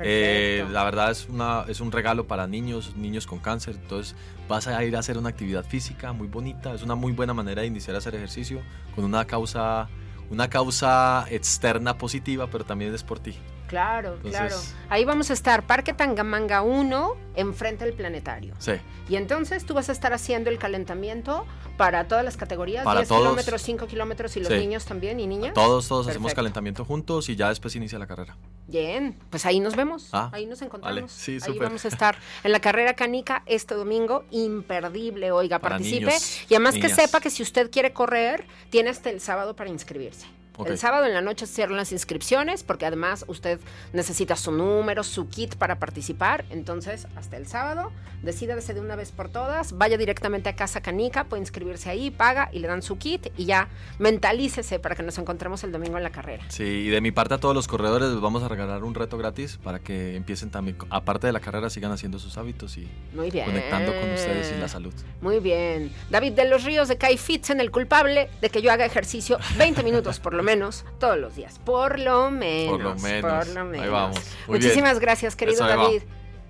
Eh, 0.00 0.66
la 0.72 0.84
verdad 0.84 1.10
es, 1.10 1.26
una, 1.30 1.64
es 1.68 1.80
un 1.80 1.90
regalo 1.90 2.26
para 2.26 2.46
niños, 2.46 2.94
niños 2.96 3.26
con 3.26 3.38
cáncer. 3.38 3.76
Entonces 3.80 4.14
vas 4.48 4.66
a 4.66 4.84
ir 4.84 4.94
a 4.96 4.98
hacer 4.98 5.16
una 5.16 5.28
actividad 5.30 5.64
física 5.64 6.12
muy 6.12 6.26
bonita. 6.26 6.74
Es 6.74 6.82
una 6.82 6.96
muy 6.96 7.12
buena 7.12 7.32
manera 7.32 7.62
de 7.62 7.68
iniciar 7.68 7.94
a 7.94 7.98
hacer 7.98 8.14
ejercicio 8.14 8.60
con 8.94 9.04
una 9.04 9.24
causa, 9.26 9.88
una 10.30 10.48
causa 10.50 11.26
externa 11.30 11.98
positiva, 11.98 12.48
pero 12.50 12.64
también 12.64 12.94
es 12.94 13.02
por 13.02 13.18
ti. 13.18 13.36
Claro, 13.68 14.14
Entonces- 14.22 14.32
claro. 14.40 14.56
Ahí 14.90 15.04
vamos 15.04 15.30
a 15.30 15.32
estar, 15.32 15.66
Parque 15.66 15.92
Tangamanga 15.92 16.62
1, 16.62 17.16
enfrente 17.34 17.84
del 17.84 17.94
planetario. 17.94 18.54
Sí, 18.58 18.72
Y 19.08 19.16
entonces 19.16 19.64
tú 19.66 19.74
vas 19.74 19.88
a 19.88 19.92
estar 19.92 20.12
haciendo 20.12 20.50
el 20.50 20.58
calentamiento 20.58 21.44
para 21.76 22.06
todas 22.08 22.24
las 22.24 22.36
categorías, 22.36 22.84
Para 22.84 23.00
10 23.00 23.08
todos. 23.08 23.22
kilómetros, 23.22 23.62
5 23.62 23.86
kilómetros 23.86 24.36
y 24.36 24.40
los 24.40 24.48
Sí. 24.48 24.58
niños 24.58 24.84
también 24.84 25.18
y 25.20 25.26
niñas. 25.26 25.52
todos, 25.54 25.86
todos 25.88 26.06
hacemos 26.08 26.32
calentamiento 26.34 26.84
juntos 26.84 27.28
y 27.28 27.36
ya 27.36 27.48
después 27.48 27.74
inicia 27.76 27.98
la 27.98 28.06
carrera. 28.06 28.36
Bien, 28.68 29.16
pues 29.30 29.46
ahí 29.46 29.60
nos 29.60 29.76
vemos, 29.76 30.08
Ah, 30.12 30.28
ahí 30.32 30.44
nos 30.44 30.60
encontramos. 30.60 30.96
vale. 31.02 31.08
Sí, 31.08 31.38
ahí 31.46 31.56
vamos 31.58 31.84
a 31.84 31.88
estar 31.88 32.18
en 32.42 32.50
la 32.50 32.58
carrera 32.60 32.94
canica 32.94 33.42
este 33.46 33.74
domingo, 33.76 34.24
imperdible, 34.32 35.30
oiga, 35.30 35.60
Para 35.60 35.76
participe. 35.76 36.06
niños, 36.06 36.40
y 36.50 36.54
además 36.54 36.74
que 36.74 36.88
sepa 36.88 37.20
que 37.20 37.30
si 37.30 37.42
usted 37.44 37.70
quiere 37.70 37.92
correr, 37.92 38.44
tiene 38.70 38.90
hasta 38.90 39.10
el 39.10 39.20
sábado 39.20 39.54
para 39.54 39.70
inscribirse. 39.70 40.26
El 40.64 40.78
sábado 40.78 41.06
en 41.06 41.12
la 41.14 41.20
noche 41.20 41.46
cierran 41.46 41.76
las 41.76 41.92
inscripciones 41.92 42.62
porque 42.62 42.86
además 42.86 43.24
usted 43.28 43.60
necesita 43.92 44.36
su 44.36 44.52
número, 44.52 45.02
su 45.04 45.28
kit 45.28 45.56
para 45.56 45.78
participar. 45.78 46.44
Entonces, 46.50 47.06
hasta 47.16 47.36
el 47.36 47.46
sábado, 47.46 47.92
decídase 48.22 48.74
de 48.74 48.80
una 48.80 48.96
vez 48.96 49.12
por 49.12 49.28
todas, 49.28 49.76
vaya 49.76 49.98
directamente 49.98 50.48
a 50.48 50.56
Casa 50.56 50.80
Canica, 50.80 51.24
puede 51.24 51.42
inscribirse 51.42 51.90
ahí, 51.90 52.10
paga 52.10 52.48
y 52.52 52.60
le 52.60 52.68
dan 52.68 52.82
su 52.82 52.96
kit 52.98 53.28
y 53.36 53.44
ya 53.44 53.68
mentalícese 53.98 54.78
para 54.78 54.94
que 54.94 55.02
nos 55.02 55.18
encontremos 55.18 55.62
el 55.64 55.72
domingo 55.72 55.96
en 55.96 56.02
la 56.02 56.10
carrera. 56.10 56.44
Sí, 56.48 56.64
y 56.64 56.88
de 56.88 57.00
mi 57.00 57.12
parte 57.12 57.34
a 57.34 57.38
todos 57.38 57.54
los 57.54 57.68
corredores 57.68 58.08
les 58.10 58.20
vamos 58.20 58.42
a 58.42 58.48
regalar 58.48 58.84
un 58.84 58.94
reto 58.94 59.18
gratis 59.18 59.58
para 59.62 59.80
que 59.80 60.16
empiecen 60.16 60.50
también, 60.50 60.76
aparte 60.90 61.26
de 61.26 61.32
la 61.32 61.40
carrera, 61.40 61.68
sigan 61.70 61.92
haciendo 61.92 62.18
sus 62.18 62.38
hábitos 62.38 62.76
y 62.78 62.88
Muy 63.14 63.30
bien. 63.30 63.46
conectando 63.46 63.92
con 63.92 64.10
ustedes 64.10 64.52
y 64.56 64.60
la 64.60 64.68
salud. 64.68 64.94
Muy 65.20 65.40
bien. 65.40 65.92
David 66.10 66.32
de 66.32 66.48
los 66.48 66.64
Ríos 66.64 66.88
de 66.88 66.96
Kai 66.96 67.18
Fitzen, 67.18 67.60
el 67.60 67.70
culpable 67.70 68.28
de 68.40 68.50
que 68.50 68.62
yo 68.62 68.72
haga 68.72 68.84
ejercicio 68.84 69.38
20 69.58 69.82
minutos 69.82 70.20
por 70.20 70.34
lo 70.34 70.42
menos 70.46 70.84
todos 70.98 71.18
los 71.18 71.36
días. 71.36 71.58
Por 71.64 71.98
lo 71.98 72.30
menos. 72.30 72.72
Por 72.72 72.82
lo 72.82 72.94
menos. 72.96 73.46
por 73.46 73.48
lo 73.48 73.82
Ahí 73.82 73.88
vamos. 73.90 74.18
Muy 74.46 74.58
Muchísimas 74.58 74.92
bien. 74.92 75.02
gracias, 75.02 75.36
querido. 75.36 75.66
David. 75.66 76.02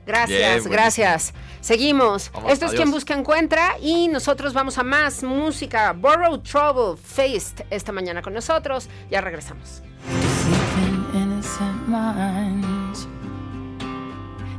Gracias, 0.07 0.63
Bien, 0.63 0.73
gracias. 0.73 1.35
Seguimos. 1.61 2.31
Vamos, 2.33 2.53
Esto 2.53 2.67
es 2.67 2.75
quien 2.75 2.93
busca 2.93 3.13
encuentra 3.13 3.77
y 3.81 4.07
nosotros 4.07 4.55
vamos 4.55 4.79
a 4.79 4.85
más 4.85 5.25
música. 5.25 5.93
Borrow 5.93 6.39
Trouble 6.39 6.97
Faced 7.03 7.67
esta 7.71 7.91
mañana 7.91 8.23
con 8.23 8.33
nosotros. 8.33 8.89
Ya 9.11 9.21
regresamos. 9.21 9.83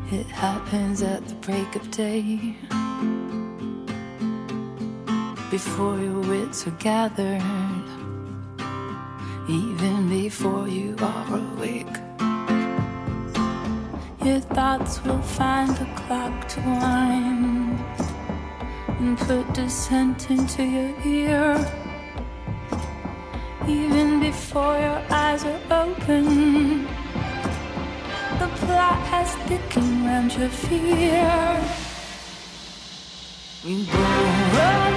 It 0.09 0.25
happens 0.31 1.01
at 1.01 1.25
the 1.27 1.35
break 1.35 1.75
of 1.75 1.91
day. 1.91 2.55
Before 5.51 5.97
your 5.97 6.21
wits 6.21 6.67
are 6.67 6.71
gathered, 6.79 7.41
even 9.47 10.09
before 10.09 10.67
you 10.67 10.95
are 10.99 11.35
awake. 11.35 11.87
Your 14.23 14.41
thoughts 14.41 15.01
will 15.05 15.21
find 15.21 15.71
a 15.71 15.85
clock 15.95 16.47
to 16.49 16.59
wind 16.59 17.79
and 18.99 19.17
put 19.17 19.53
dissent 19.53 20.29
into 20.29 20.63
your 20.63 20.93
ear 21.05 21.55
even 23.67 24.19
before 24.19 24.77
your 24.79 25.01
eyes 25.09 25.45
are 25.45 25.59
open. 25.71 26.83
The 28.39 28.47
plot 28.59 28.99
has 29.07 29.33
thickened 29.47 30.05
round 30.05 30.33
your 30.33 30.49
fear. 30.49 31.63
You 33.63 33.85
borrow 33.85 34.96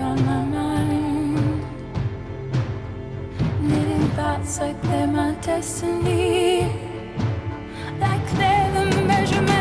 Thoughts 4.41 4.59
like 4.59 4.81
they're 4.81 5.05
my 5.05 5.33
destiny, 5.33 6.63
like 7.99 8.27
they're 8.31 8.71
the 8.73 9.01
measurement 9.03 9.60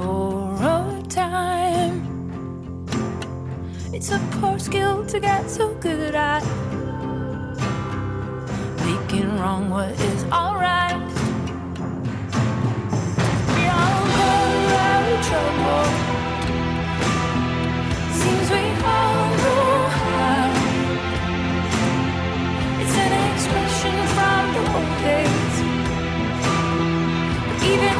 borrowed 0.00 1.10
time. 1.10 1.94
It's 3.92 4.10
a 4.10 4.18
poor 4.40 4.58
skill 4.58 5.04
to 5.06 5.20
get 5.20 5.50
so 5.50 5.74
good 5.74 6.14
at 6.14 6.42
making 8.86 9.28
wrong 9.38 9.68
what 9.68 9.90
is 9.90 10.24
alright. 10.32 10.96
We 13.54 13.62
all 13.80 14.02
borrowed 14.16 15.22
trouble. 15.28 15.86
Seems 18.20 18.46
we 18.56 18.64
all 18.94 19.24
know 19.42 19.68
how. 20.00 20.48
It's 22.80 22.96
an 23.04 23.12
expression 23.28 23.96
from 24.14 24.42
the 24.54 24.62
old 24.76 24.94
days. 25.04 25.56
But 27.46 27.58
even 27.72 27.99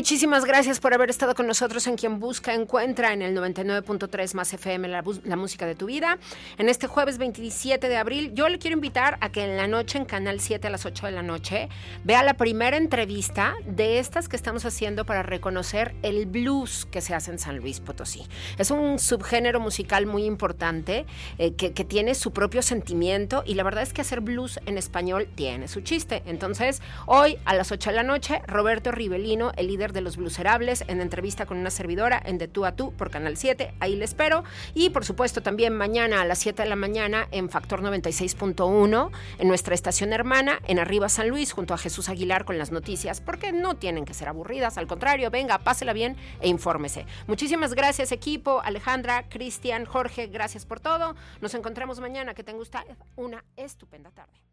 Muchísimas 0.00 0.46
gracias 0.46 0.80
por 0.80 0.94
haber 0.94 1.10
estado 1.10 1.34
con 1.34 1.46
nosotros 1.46 1.86
en 1.86 1.96
Quien 1.96 2.20
Busca 2.20 2.54
Encuentra 2.54 3.12
en 3.12 3.20
el 3.20 3.36
99.3 3.36 4.32
más 4.32 4.50
FM, 4.50 4.88
la, 4.88 5.04
la 5.24 5.36
música 5.36 5.66
de 5.66 5.74
tu 5.74 5.84
vida. 5.84 6.16
En 6.56 6.70
este 6.70 6.86
jueves 6.86 7.18
27 7.18 7.86
de 7.86 7.96
abril, 7.98 8.32
yo 8.32 8.48
le 8.48 8.58
quiero 8.58 8.76
invitar 8.76 9.18
a 9.20 9.30
que 9.30 9.44
en 9.44 9.58
la 9.58 9.66
noche, 9.66 9.98
en 9.98 10.06
Canal 10.06 10.40
7 10.40 10.68
a 10.68 10.70
las 10.70 10.86
8 10.86 11.04
de 11.04 11.12
la 11.12 11.22
noche, 11.22 11.68
vea 12.02 12.22
la 12.22 12.32
primera 12.32 12.78
entrevista 12.78 13.52
de 13.66 13.98
estas 13.98 14.30
que 14.30 14.36
estamos 14.36 14.64
haciendo 14.64 15.04
para 15.04 15.22
reconocer 15.22 15.94
el 16.00 16.24
blues 16.24 16.86
que 16.90 17.02
se 17.02 17.14
hace 17.14 17.32
en 17.32 17.38
San 17.38 17.58
Luis 17.58 17.80
Potosí. 17.80 18.26
Es 18.56 18.70
un 18.70 18.98
subgénero 18.98 19.60
musical 19.60 20.06
muy 20.06 20.24
importante 20.24 21.04
eh, 21.36 21.52
que, 21.56 21.74
que 21.74 21.84
tiene 21.84 22.14
su 22.14 22.32
propio 22.32 22.62
sentimiento 22.62 23.42
y 23.44 23.52
la 23.52 23.64
verdad 23.64 23.82
es 23.82 23.92
que 23.92 24.00
hacer 24.00 24.22
blues 24.22 24.60
en 24.64 24.78
español 24.78 25.28
tiene 25.34 25.68
su 25.68 25.82
chiste. 25.82 26.22
Entonces, 26.24 26.80
hoy 27.04 27.36
a 27.44 27.54
las 27.54 27.70
8 27.70 27.90
de 27.90 27.96
la 27.96 28.02
noche, 28.02 28.40
Roberto 28.46 28.92
Rivelino, 28.92 29.52
el 29.58 29.66
líder 29.66 29.89
de 29.92 30.00
los 30.00 30.16
Blueserables, 30.16 30.84
en 30.86 31.00
entrevista 31.00 31.46
con 31.46 31.58
una 31.58 31.70
servidora 31.70 32.20
en 32.24 32.38
De 32.38 32.48
Tú 32.48 32.64
a 32.64 32.72
Tú 32.72 32.92
por 32.92 33.10
Canal 33.10 33.36
7. 33.36 33.74
Ahí 33.80 33.96
le 33.96 34.04
espero. 34.04 34.44
Y 34.74 34.90
por 34.90 35.04
supuesto, 35.04 35.42
también 35.42 35.76
mañana 35.76 36.20
a 36.20 36.24
las 36.24 36.38
7 36.38 36.62
de 36.62 36.68
la 36.68 36.76
mañana 36.76 37.28
en 37.30 37.50
Factor 37.50 37.82
96.1, 37.82 39.10
en 39.38 39.48
nuestra 39.48 39.74
estación 39.74 40.12
hermana, 40.12 40.60
en 40.66 40.78
Arriba 40.78 41.08
San 41.08 41.28
Luis, 41.28 41.52
junto 41.52 41.74
a 41.74 41.78
Jesús 41.78 42.08
Aguilar 42.08 42.44
con 42.44 42.58
las 42.58 42.70
noticias, 42.70 43.20
porque 43.20 43.52
no 43.52 43.76
tienen 43.76 44.04
que 44.04 44.14
ser 44.14 44.28
aburridas. 44.28 44.78
Al 44.78 44.86
contrario, 44.86 45.30
venga, 45.30 45.58
pásela 45.58 45.92
bien 45.92 46.16
e 46.40 46.48
infórmese. 46.48 47.06
Muchísimas 47.26 47.74
gracias, 47.74 48.12
equipo. 48.12 48.60
Alejandra, 48.62 49.28
Cristian, 49.28 49.84
Jorge, 49.84 50.26
gracias 50.26 50.66
por 50.66 50.80
todo. 50.80 51.14
Nos 51.40 51.54
encontramos 51.54 52.00
mañana. 52.00 52.34
Que 52.34 52.44
tenga 52.44 52.60
usted 52.60 52.80
una 53.16 53.44
estupenda 53.56 54.10
tarde. 54.10 54.49